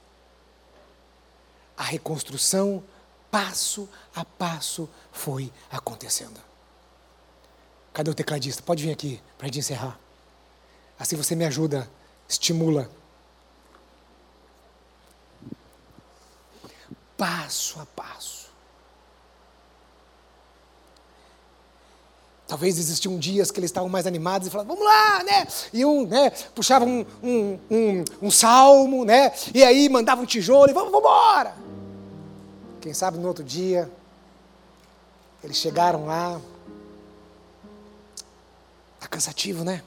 a 1.76 1.82
reconstrução, 1.82 2.82
passo 3.30 3.86
a 4.14 4.24
passo, 4.24 4.88
foi 5.12 5.52
acontecendo. 5.70 6.40
Cadê 7.92 8.10
o 8.10 8.14
tecladista? 8.14 8.62
Pode 8.62 8.82
vir 8.82 8.92
aqui 8.92 9.20
para 9.36 9.46
a 9.46 9.48
gente 9.48 9.58
encerrar. 9.58 10.00
Assim 10.98 11.14
você 11.14 11.34
me 11.34 11.44
ajuda, 11.44 11.90
estimula. 12.28 12.90
Passo 17.20 17.78
a 17.78 17.84
passo. 17.84 18.48
Talvez 22.48 22.78
existiam 22.78 23.18
dias 23.18 23.50
que 23.50 23.60
eles 23.60 23.68
estavam 23.68 23.90
mais 23.90 24.06
animados 24.06 24.48
e 24.48 24.50
falavam, 24.50 24.74
vamos 24.74 24.90
lá, 24.90 25.22
né? 25.22 25.46
E 25.70 25.84
um, 25.84 26.06
né, 26.06 26.30
puxava 26.54 26.86
um, 26.86 27.04
um, 27.22 27.58
um, 27.70 28.04
um 28.22 28.30
salmo, 28.30 29.04
né? 29.04 29.32
E 29.54 29.62
aí 29.62 29.86
mandava 29.90 30.22
um 30.22 30.24
tijolo 30.24 30.70
e 30.70 30.72
vamos, 30.72 30.90
vamos 30.90 31.06
embora. 31.06 31.54
Quem 32.80 32.94
sabe 32.94 33.18
no 33.18 33.28
outro 33.28 33.44
dia, 33.44 33.90
Eles 35.44 35.58
chegaram 35.58 36.06
lá. 36.06 36.40
Tá 38.98 39.08
cansativo, 39.08 39.62
né? 39.62 39.82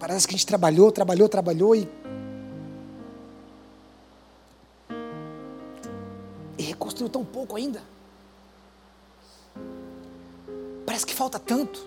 Parece 0.00 0.26
que 0.26 0.34
a 0.34 0.36
gente 0.36 0.46
trabalhou, 0.46 0.90
trabalhou, 0.90 1.28
trabalhou 1.28 1.76
e. 1.76 1.82
E 1.82 1.99
pouco 7.50 7.56
ainda. 7.56 7.82
Parece 10.86 11.04
que 11.04 11.14
falta 11.14 11.38
tanto. 11.38 11.84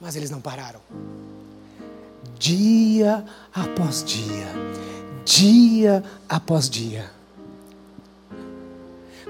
Mas 0.00 0.16
eles 0.16 0.30
não 0.30 0.40
pararam. 0.40 0.80
Dia 2.38 3.24
após 3.54 4.02
dia, 4.04 4.48
dia 5.24 6.04
após 6.28 6.68
dia. 6.68 7.10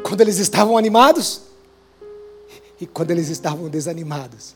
Quando 0.03 0.21
eles 0.21 0.39
estavam 0.39 0.77
animados, 0.77 1.43
e 2.81 2.87
quando 2.87 3.11
eles 3.11 3.29
estavam 3.29 3.69
desanimados. 3.69 4.55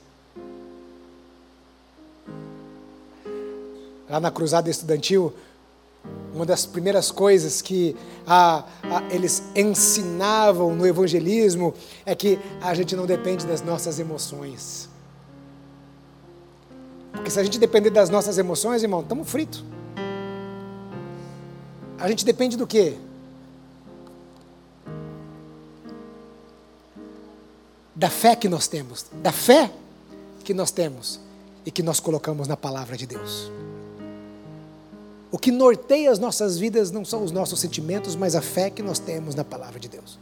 Lá 4.08 4.20
na 4.20 4.30
cruzada 4.30 4.68
estudantil, 4.68 5.32
uma 6.34 6.46
das 6.46 6.64
primeiras 6.66 7.10
coisas 7.10 7.60
que 7.60 7.96
a, 8.26 8.64
a, 8.84 9.02
eles 9.10 9.42
ensinavam 9.54 10.74
no 10.74 10.86
evangelismo 10.86 11.74
é 12.06 12.14
que 12.14 12.38
a 12.60 12.72
gente 12.74 12.94
não 12.94 13.06
depende 13.06 13.46
das 13.46 13.62
nossas 13.62 13.98
emoções. 13.98 14.88
Porque 17.12 17.30
se 17.30 17.40
a 17.40 17.42
gente 17.42 17.58
depender 17.58 17.90
das 17.90 18.08
nossas 18.08 18.38
emoções, 18.38 18.82
irmão, 18.82 19.00
estamos 19.00 19.28
fritos. 19.28 19.64
A 21.98 22.08
gente 22.08 22.24
depende 22.24 22.56
do 22.56 22.66
quê? 22.66 22.96
da 28.00 28.08
fé 28.08 28.34
que 28.34 28.48
nós 28.48 28.66
temos, 28.66 29.04
da 29.12 29.30
fé 29.30 29.70
que 30.42 30.54
nós 30.54 30.70
temos 30.70 31.20
e 31.66 31.70
que 31.70 31.82
nós 31.82 32.00
colocamos 32.00 32.48
na 32.48 32.56
palavra 32.56 32.96
de 32.96 33.06
Deus. 33.06 33.52
O 35.32 35.38
que 35.38 35.52
norteia 35.52 36.10
as 36.10 36.18
nossas 36.18 36.58
vidas 36.58 36.90
não 36.90 37.04
são 37.04 37.22
os 37.22 37.30
nossos 37.30 37.60
sentimentos, 37.60 38.16
mas 38.16 38.34
a 38.34 38.42
fé 38.42 38.68
que 38.68 38.82
nós 38.82 38.98
temos 38.98 39.34
na 39.34 39.44
palavra 39.44 39.78
de 39.78 39.88
Deus. 39.88 40.18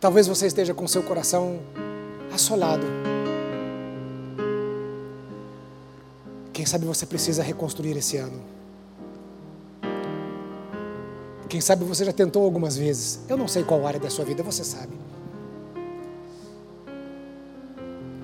Talvez 0.00 0.26
você 0.26 0.46
esteja 0.46 0.72
com 0.72 0.88
seu 0.88 1.02
coração 1.02 1.60
assolado. 2.32 2.86
Quem 6.54 6.64
sabe 6.64 6.86
você 6.86 7.04
precisa 7.04 7.42
reconstruir 7.42 7.96
esse 7.98 8.16
ano. 8.16 8.40
Quem 11.50 11.60
sabe 11.60 11.84
você 11.84 12.04
já 12.04 12.12
tentou 12.12 12.44
algumas 12.44 12.78
vezes. 12.78 13.20
Eu 13.28 13.36
não 13.36 13.46
sei 13.46 13.62
qual 13.62 13.86
área 13.86 14.00
da 14.00 14.08
sua 14.08 14.24
vida, 14.24 14.42
você 14.42 14.64
sabe. 14.64 14.96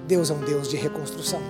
Deus 0.07 0.31
é 0.31 0.35
um 0.35 0.41
Deus 0.41 0.69
de 0.69 0.77
reconstrução. 0.77 1.41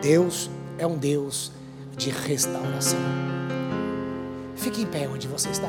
Deus 0.00 0.50
é 0.78 0.86
um 0.86 0.96
Deus 0.96 1.52
de 1.96 2.10
restauração. 2.10 2.98
Fique 4.56 4.82
em 4.82 4.86
pé 4.86 5.08
onde 5.08 5.28
você 5.28 5.50
está. 5.50 5.68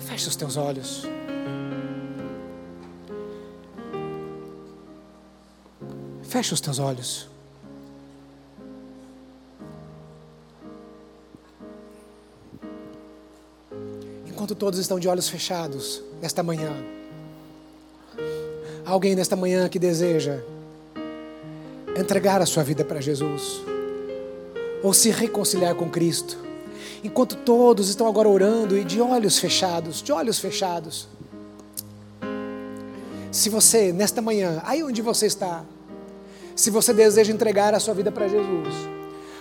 Feche 0.00 0.28
os 0.28 0.36
teus 0.36 0.56
olhos. 0.56 1.04
Feche 6.22 6.52
os 6.52 6.60
teus 6.60 6.78
olhos. 6.78 7.28
enquanto 14.48 14.54
todos 14.54 14.78
estão 14.78 15.00
de 15.00 15.08
olhos 15.08 15.28
fechados 15.28 16.00
nesta 16.22 16.42
manhã, 16.42 16.72
alguém 18.86 19.14
nesta 19.14 19.34
manhã 19.36 19.68
que 19.68 19.78
deseja 19.78 20.40
entregar 21.98 22.40
a 22.40 22.46
sua 22.46 22.62
vida 22.62 22.84
para 22.84 23.00
Jesus 23.00 23.60
ou 24.82 24.92
se 24.92 25.10
reconciliar 25.10 25.74
com 25.74 25.90
Cristo, 25.90 26.38
enquanto 27.02 27.36
todos 27.36 27.88
estão 27.88 28.06
agora 28.06 28.28
orando 28.28 28.78
e 28.78 28.84
de 28.84 29.00
olhos 29.00 29.38
fechados, 29.38 30.00
de 30.00 30.12
olhos 30.12 30.38
fechados. 30.38 31.08
Se 33.32 33.50
você, 33.50 33.92
nesta 33.92 34.22
manhã, 34.22 34.62
aí 34.64 34.82
onde 34.82 35.02
você 35.02 35.26
está, 35.26 35.64
se 36.54 36.70
você 36.70 36.94
deseja 36.94 37.32
entregar 37.32 37.74
a 37.74 37.80
sua 37.80 37.94
vida 37.94 38.12
para 38.12 38.28
Jesus, 38.28 38.74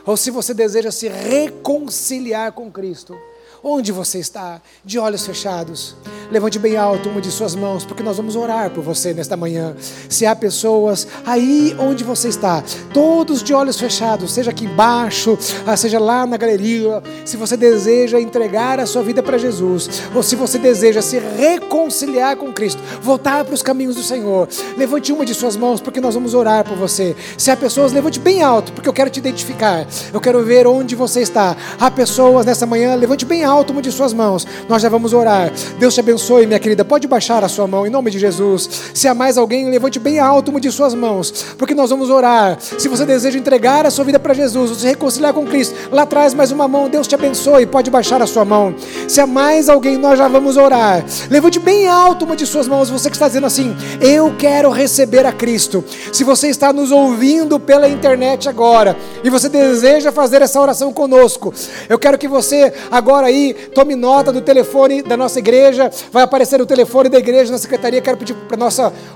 ou 0.05 0.17
se 0.17 0.31
você 0.31 0.53
deseja 0.53 0.91
se 0.91 1.07
reconciliar 1.07 2.51
com 2.51 2.71
Cristo, 2.71 3.15
Onde 3.63 3.91
você 3.91 4.19
está? 4.19 4.61
De 4.83 4.99
olhos 4.99 5.25
fechados. 5.25 5.95
Levante 6.29 6.59
bem 6.59 6.75
alto 6.75 7.09
uma 7.09 7.21
de 7.21 7.31
suas 7.31 7.55
mãos, 7.55 7.85
porque 7.85 8.03
nós 8.03 8.17
vamos 8.17 8.35
orar 8.35 8.69
por 8.69 8.83
você 8.83 9.13
nesta 9.13 9.37
manhã. 9.37 9.75
Se 10.09 10.25
há 10.25 10.35
pessoas 10.35 11.07
aí 11.25 11.75
onde 11.79 12.03
você 12.03 12.27
está, 12.27 12.63
todos 12.93 13.41
de 13.41 13.53
olhos 13.53 13.79
fechados, 13.79 14.33
seja 14.33 14.51
aqui 14.51 14.65
embaixo, 14.65 15.37
ah, 15.65 15.77
seja 15.77 15.99
lá 15.99 16.25
na 16.25 16.37
galeria, 16.37 17.01
se 17.23 17.37
você 17.37 17.55
deseja 17.55 18.19
entregar 18.19 18.79
a 18.79 18.85
sua 18.85 19.03
vida 19.03 19.23
para 19.23 19.37
Jesus, 19.37 19.89
ou 20.13 20.21
se 20.21 20.35
você 20.35 20.57
deseja 20.57 21.01
se 21.01 21.17
reconciliar 21.17 22.35
com 22.35 22.51
Cristo, 22.51 22.81
voltar 23.01 23.45
para 23.45 23.53
os 23.53 23.61
caminhos 23.61 23.95
do 23.95 24.03
Senhor, 24.03 24.47
levante 24.77 25.11
uma 25.13 25.25
de 25.25 25.33
suas 25.33 25.55
mãos, 25.55 25.79
porque 25.79 26.01
nós 26.01 26.13
vamos 26.13 26.33
orar 26.33 26.65
por 26.65 26.77
você. 26.77 27.15
Se 27.37 27.49
há 27.51 27.55
pessoas, 27.55 27.93
levante 27.93 28.19
bem 28.19 28.41
alto, 28.41 28.73
porque 28.73 28.89
eu 28.89 28.93
quero 28.93 29.09
te 29.09 29.19
identificar. 29.19 29.85
Eu 30.13 30.19
quero 30.19 30.43
ver 30.43 30.67
onde 30.67 30.95
você 30.95 31.21
está. 31.21 31.55
Há 31.79 31.89
pessoas 31.89 32.45
nessa 32.45 32.65
manhã, 32.65 32.95
levante 32.95 33.25
bem 33.25 33.43
alto 33.43 33.71
uma 33.71 33.81
de 33.81 33.91
suas 33.91 34.13
mãos. 34.13 34.45
Nós 34.67 34.81
já 34.81 34.89
vamos 34.89 35.13
orar. 35.13 35.51
Deus 35.79 35.93
te 35.93 35.99
abençoe, 35.99 36.16
minha 36.45 36.59
querida. 36.59 36.83
Pode 36.85 37.07
baixar 37.07 37.43
a 37.43 37.47
sua 37.47 37.67
mão 37.67 37.85
em 37.85 37.89
nome 37.89 38.11
de 38.11 38.19
Jesus. 38.19 38.69
Se 38.93 39.07
há 39.07 39.13
mais 39.13 39.37
alguém, 39.37 39.69
levante 39.69 39.99
bem 39.99 40.19
alto 40.19 40.51
uma 40.51 40.59
de 40.59 40.71
suas 40.71 40.93
mãos, 40.93 41.31
porque 41.57 41.73
nós 41.73 41.89
vamos 41.89 42.09
orar. 42.09 42.57
Se 42.59 42.87
você 42.87 43.05
deseja 43.05 43.37
entregar 43.37 43.85
a 43.85 43.91
sua 43.91 44.05
vida 44.05 44.19
para 44.19 44.33
Jesus, 44.33 44.77
se 44.77 44.87
reconciliar 44.87 45.33
com 45.33 45.45
Cristo, 45.45 45.75
lá 45.91 46.03
atrás 46.03 46.33
mais 46.33 46.51
uma 46.51 46.67
mão. 46.67 46.89
Deus 46.89 47.07
te 47.07 47.15
abençoe. 47.15 47.65
Pode 47.65 47.89
baixar 47.89 48.21
a 48.21 48.27
sua 48.27 48.45
mão. 48.45 48.75
Se 49.07 49.19
há 49.19 49.27
mais 49.27 49.69
alguém, 49.69 49.97
nós 49.97 50.17
já 50.17 50.27
vamos 50.27 50.57
orar. 50.57 51.03
Levante 51.29 51.59
bem 51.59 51.87
alto 51.87 52.25
uma 52.25 52.35
de 52.35 52.45
suas 52.45 52.67
mãos. 52.67 52.89
Você 52.89 53.09
que 53.09 53.15
está 53.15 53.27
dizendo 53.27 53.47
assim: 53.47 53.75
Eu 54.01 54.35
quero 54.37 54.69
receber 54.69 55.25
a 55.25 55.31
Cristo. 55.31 55.83
Se 56.11 56.23
você 56.23 56.47
está 56.47 56.71
nos 56.73 56.91
ouvindo 56.91 57.59
pela 57.59 57.87
internet 57.87 58.49
agora 58.49 58.95
e 59.23 59.29
você 59.29 59.49
deseja 59.49 60.11
fazer 60.11 60.41
essa 60.41 60.59
oração 60.59 60.91
conosco, 60.93 61.53
eu 61.89 61.99
quero 61.99 62.17
que 62.17 62.27
você 62.27 62.73
agora 62.91 63.27
aí, 63.27 63.53
tome 63.73 63.95
nota 63.95 64.31
do 64.31 64.41
telefone 64.41 65.01
da 65.01 65.17
nossa 65.17 65.39
igreja, 65.39 65.91
vai 66.11 66.23
aparecer 66.23 66.61
o 66.61 66.65
telefone 66.65 67.09
da 67.09 67.17
igreja 67.17 67.51
na 67.51 67.57
secretaria. 67.57 68.01
Quero 68.01 68.17
pedir 68.17 68.33
para 68.33 68.57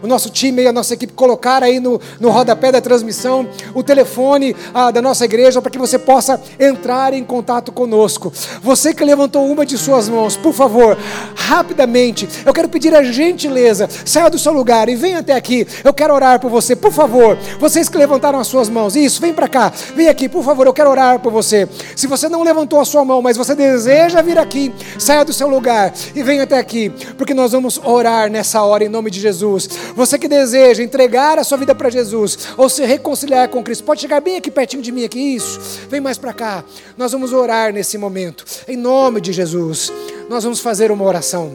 o 0.02 0.08
nosso 0.08 0.30
time 0.30 0.64
e 0.64 0.68
a 0.68 0.74
nossa 0.74 0.94
equipe 0.94 1.14
colocar 1.14 1.64
aí 1.64 1.80
no, 1.80 2.00
no 2.20 2.30
rodapé 2.30 2.72
da 2.72 2.82
transmissão 2.82 3.48
o 3.74 3.84
telefone 3.84 4.56
ah, 4.74 4.92
da 4.92 5.02
nossa 5.02 5.26
igreja 5.26 5.62
para 5.62 5.72
que 5.72 5.78
você 5.78 5.98
possa 5.98 6.42
entrar 6.60 7.14
em 7.14 7.24
contato 7.24 7.72
conosco. 7.72 8.32
Você 8.62 8.94
que 8.94 9.04
levantou 9.04 9.50
uma 9.50 9.66
de 9.66 9.78
suas 9.78 10.10
mãos, 10.10 10.36
por 10.36 10.54
favor, 10.54 10.98
rapidamente, 11.36 12.28
eu 12.46 12.54
quero 12.54 12.70
pedir 12.70 12.96
a 12.96 13.04
gentileza, 13.04 13.90
saia 14.06 14.30
do 14.30 14.40
seu 14.40 14.54
lugar 14.54 14.90
e 14.90 14.96
venha 14.96 15.20
até 15.20 15.34
aqui. 15.34 15.68
Eu 15.84 15.94
quero 15.94 16.14
orar 16.14 16.40
por 16.40 16.50
você, 16.50 16.76
por 16.76 16.92
favor. 16.92 17.38
Vocês 17.60 17.90
que 17.90 17.98
levantaram 17.98 18.40
as 18.40 18.48
suas 18.48 18.70
mãos, 18.70 18.96
isso, 18.96 19.22
vem 19.22 19.34
para 19.34 19.48
cá, 19.48 19.72
vem 19.96 20.08
aqui, 20.08 20.30
por 20.30 20.44
favor, 20.44 20.66
eu 20.66 20.74
quero 20.74 20.90
orar 20.90 21.20
por 21.20 21.32
você. 21.32 21.68
Se 21.96 22.08
você 22.08 22.30
não 22.30 22.44
levantou 22.44 22.80
a 22.80 22.86
sua 22.86 23.04
mão, 23.04 23.22
mas 23.22 23.38
você 23.38 23.54
deseja 23.56 24.22
vir 24.22 24.38
aqui, 24.38 24.74
saia 24.98 25.26
do 25.26 25.34
seu 25.34 25.48
lugar 25.48 25.94
e 26.16 26.24
venha 26.24 26.44
até 26.44 26.58
aqui, 26.58 26.81
porque 26.90 27.34
nós 27.34 27.52
vamos 27.52 27.80
orar 27.84 28.30
nessa 28.30 28.62
hora 28.64 28.84
em 28.84 28.90
nome 28.90 29.12
de 29.12 29.20
Jesus. 29.20 29.70
Você 29.96 30.18
que 30.18 30.28
deseja 30.28 30.84
entregar 30.84 31.38
a 31.38 31.44
sua 31.44 31.58
vida 31.58 31.76
para 31.76 31.90
Jesus 31.90 32.38
ou 32.58 32.70
se 32.70 32.86
reconciliar 32.86 33.50
com 33.50 33.64
Cristo, 33.64 33.84
pode 33.84 34.02
chegar 34.02 34.22
bem 34.22 34.38
aqui 34.38 34.50
pertinho 34.50 34.82
de 34.82 34.92
mim 34.92 35.04
aqui, 35.04 35.36
isso. 35.36 35.60
Vem 35.90 36.02
mais 36.02 36.18
para 36.18 36.34
cá. 36.34 36.64
Nós 36.98 37.12
vamos 37.12 37.34
orar 37.34 37.74
nesse 37.74 37.98
momento 37.98 38.46
em 38.68 38.78
nome 38.78 39.22
de 39.22 39.32
Jesus. 39.32 39.92
Nós 40.30 40.44
vamos 40.44 40.60
fazer 40.60 40.92
uma 40.92 41.06
oração. 41.06 41.52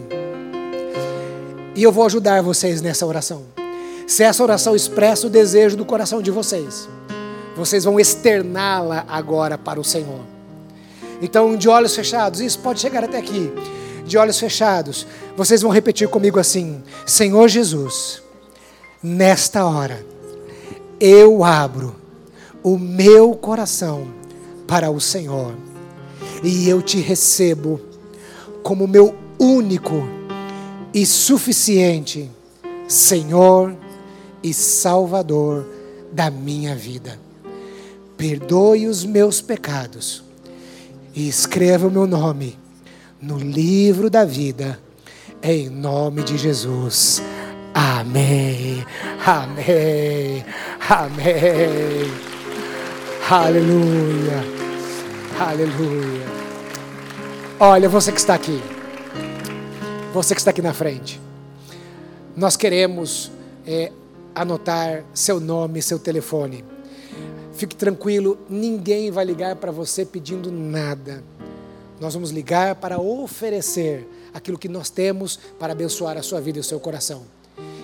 E 1.75 1.83
eu 1.83 1.93
vou 1.93 2.07
ajudar 2.07 2.43
vocês 2.43 2.81
nessa 2.81 3.05
oração. 3.05 3.45
Se 4.07 4.23
essa 4.23 4.43
oração 4.43 4.77
expressa 4.77 5.27
o 5.27 5.31
desejo 5.31 5.77
do 5.77 5.85
coração 5.85 6.23
de 6.23 6.31
vocês, 6.31 6.89
vocês 7.57 7.85
vão 7.85 7.99
externá-la 7.99 9.05
agora 9.09 9.59
para 9.59 9.81
o 9.81 9.85
Senhor. 9.85 10.21
Então, 11.21 11.57
de 11.57 11.69
olhos 11.69 11.95
fechados, 11.95 12.41
isso 12.41 12.59
pode 12.59 12.81
chegar 12.81 13.03
até 13.03 13.19
aqui. 13.19 13.53
De 14.07 14.17
olhos 14.17 14.39
fechados, 14.39 15.07
vocês 15.37 15.63
vão 15.63 15.71
repetir 15.71 16.09
comigo 16.09 16.39
assim: 16.39 16.83
Senhor 17.05 17.49
Jesus, 17.49 18.23
nesta 19.03 19.67
hora, 19.67 20.07
eu 21.01 21.43
abro 21.43 21.95
o 22.63 22.79
meu 22.79 23.35
coração 23.35 24.07
para 24.67 24.91
o 24.91 25.01
Senhor 25.01 25.55
e 26.43 26.69
eu 26.69 26.83
te 26.83 26.99
recebo 26.99 27.81
como 28.63 28.89
meu 28.89 29.15
único 29.39 30.09
e 30.93 31.05
suficiente 31.05 32.31
Senhor 32.89 33.77
e 34.43 34.55
Salvador 34.55 35.67
da 36.13 36.31
minha 36.31 36.75
vida. 36.75 37.19
perdoe 38.17 38.87
os 38.87 39.05
meus 39.05 39.43
pecados 39.43 40.25
e 41.15 41.29
escreva 41.29 41.87
o 41.87 41.91
meu 41.91 42.07
nome 42.07 42.59
no 43.21 43.39
livro 43.39 44.11
da 44.11 44.25
vida, 44.25 44.79
em 45.43 45.69
nome 45.69 46.23
de 46.23 46.37
Jesus. 46.37 47.23
Amém, 47.75 48.85
amém, 49.25 50.45
amém. 50.89 52.13
Aleluia, 53.29 54.45
aleluia. 55.39 56.27
Olha, 57.59 57.89
você 57.89 58.13
que 58.13 58.19
está 58.19 58.35
aqui, 58.35 58.63
você 60.13 60.35
que 60.35 60.41
está 60.41 60.51
aqui 60.51 60.63
na 60.63 60.75
frente, 60.75 61.21
nós 62.37 62.57
queremos 62.57 63.31
é, 63.67 63.91
anotar 64.35 65.05
seu 65.15 65.41
nome, 65.41 65.81
seu 65.81 65.99
telefone. 65.99 66.65
Fique 67.55 67.75
tranquilo, 67.75 68.39
ninguém 68.49 69.11
vai 69.11 69.25
ligar 69.25 69.57
para 69.57 69.73
você 69.73 70.05
pedindo 70.05 70.53
nada. 70.53 71.25
Nós 72.01 72.15
vamos 72.15 72.31
ligar 72.31 72.75
para 72.77 72.99
oferecer 72.99 74.07
aquilo 74.35 74.59
que 74.59 74.69
nós 74.69 74.91
temos 74.91 75.39
para 75.59 75.73
abençoar 75.73 76.17
a 76.17 76.23
sua 76.23 76.41
vida 76.41 76.59
e 76.59 76.61
o 76.61 76.65
seu 76.65 76.79
coração. 76.79 77.23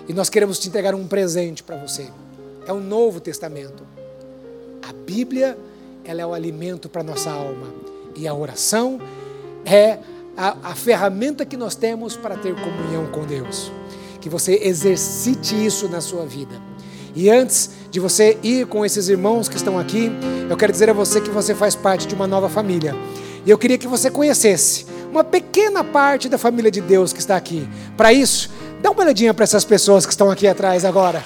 E 0.09 0.13
nós 0.13 0.29
queremos 0.29 0.59
te 0.59 0.69
entregar 0.69 0.95
um 0.95 1.07
presente 1.07 1.63
para 1.63 1.77
você. 1.77 2.09
É 2.67 2.73
o 2.73 2.81
Novo 2.81 3.21
Testamento. 3.21 3.85
A 4.87 4.93
Bíblia, 4.93 5.57
ela 6.05 6.21
é 6.21 6.27
o 6.27 6.35
alimento 6.35 6.89
para 6.89 7.03
nossa 7.03 7.31
alma. 7.31 7.73
E 8.15 8.29
a 8.29 8.35
oração 8.35 9.01
é 9.65 9.99
a, 10.37 10.71
a 10.71 10.75
ferramenta 10.75 11.47
que 11.47 11.57
nós 11.57 11.75
temos 11.75 12.17
para 12.17 12.37
ter 12.37 12.55
comunhão 12.55 13.07
com 13.07 13.25
Deus. 13.25 13.73
Que 14.21 14.29
você 14.29 14.61
exercite 14.63 15.55
isso 15.55 15.89
na 15.89 16.01
sua 16.01 16.27
vida. 16.27 16.61
E 17.15 17.31
antes 17.31 17.71
de 17.91 18.01
você 18.01 18.39
ir 18.43 18.67
com 18.67 18.85
esses 18.85 19.09
irmãos 19.09 19.49
que 19.49 19.57
estão 19.57 19.79
aqui, 19.79 20.11
eu 20.49 20.57
quero 20.57 20.73
dizer 20.73 20.89
a 20.91 20.93
você 20.93 21.21
que 21.21 21.31
você 21.31 21.55
faz 21.55 21.75
parte 21.75 22.07
de 22.07 22.15
uma 22.15 22.27
nova 22.27 22.49
família. 22.49 22.95
E 23.45 23.51
eu 23.51 23.59
queria 23.59 23.79
que 23.79 23.87
você 23.87 24.11
conhecesse 24.11 24.87
uma 25.11 25.25
pequena 25.25 25.85
parte 25.85 26.29
da 26.29 26.39
família 26.39 26.71
de 26.71 26.81
Deus 26.81 27.13
que 27.13 27.21
está 27.21 27.37
aqui. 27.37 27.69
Para 27.97 28.13
isso, 28.13 28.51
dá 28.81 28.91
uma 28.91 29.03
olhadinha 29.03 29.35
para 29.35 29.45
essas 29.45 29.65
pessoas 29.65 30.07
que 30.07 30.13
estão 30.13 30.31
aqui 30.31 30.47
atrás 30.47 30.85
agora. 30.85 31.23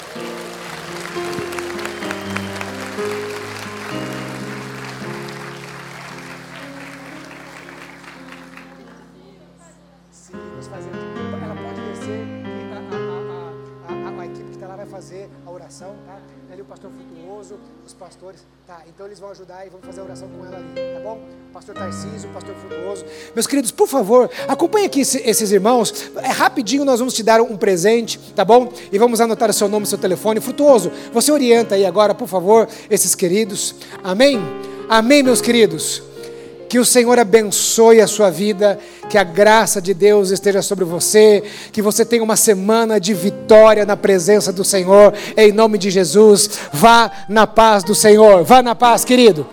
Então 18.96 19.04
eles 19.04 19.20
vão 19.20 19.30
ajudar 19.30 19.66
e 19.66 19.68
vamos 19.68 19.84
fazer 19.84 20.00
a 20.00 20.04
oração 20.04 20.26
com 20.26 20.46
ela 20.46 20.56
ali, 20.56 20.94
tá 20.94 21.00
bom? 21.00 21.20
Pastor 21.52 21.74
Tarcísio, 21.74 22.30
pastor 22.30 22.54
Frutuoso. 22.54 23.04
Meus 23.34 23.46
queridos, 23.46 23.70
por 23.70 23.86
favor, 23.86 24.30
acompanhe 24.48 24.86
aqui 24.86 25.02
esses 25.02 25.52
irmãos. 25.52 26.10
É 26.16 26.28
rapidinho, 26.28 26.82
nós 26.82 26.98
vamos 26.98 27.12
te 27.12 27.22
dar 27.22 27.42
um 27.42 27.58
presente, 27.58 28.18
tá 28.34 28.42
bom? 28.42 28.72
E 28.90 28.98
vamos 28.98 29.20
anotar 29.20 29.50
o 29.50 29.52
seu 29.52 29.68
nome, 29.68 29.84
seu 29.84 29.98
telefone. 29.98 30.40
Frutuoso, 30.40 30.90
você 31.12 31.30
orienta 31.30 31.74
aí 31.74 31.84
agora, 31.84 32.14
por 32.14 32.26
favor, 32.26 32.66
esses 32.88 33.14
queridos. 33.14 33.74
Amém? 34.02 34.40
Amém, 34.88 35.22
meus 35.22 35.42
queridos. 35.42 36.02
Que 36.68 36.78
o 36.78 36.84
Senhor 36.84 37.18
abençoe 37.18 38.00
a 38.00 38.06
sua 38.06 38.30
vida, 38.30 38.78
que 39.08 39.16
a 39.16 39.24
graça 39.24 39.80
de 39.80 39.94
Deus 39.94 40.30
esteja 40.30 40.62
sobre 40.62 40.84
você, 40.84 41.42
que 41.72 41.80
você 41.80 42.04
tenha 42.04 42.22
uma 42.22 42.36
semana 42.36 42.98
de 42.98 43.14
vitória 43.14 43.84
na 43.84 43.96
presença 43.96 44.52
do 44.52 44.64
Senhor, 44.64 45.14
em 45.36 45.52
nome 45.52 45.78
de 45.78 45.90
Jesus. 45.90 46.50
Vá 46.72 47.10
na 47.28 47.46
paz 47.46 47.84
do 47.84 47.94
Senhor, 47.94 48.44
vá 48.44 48.62
na 48.62 48.74
paz, 48.74 49.04
querido. 49.04 49.46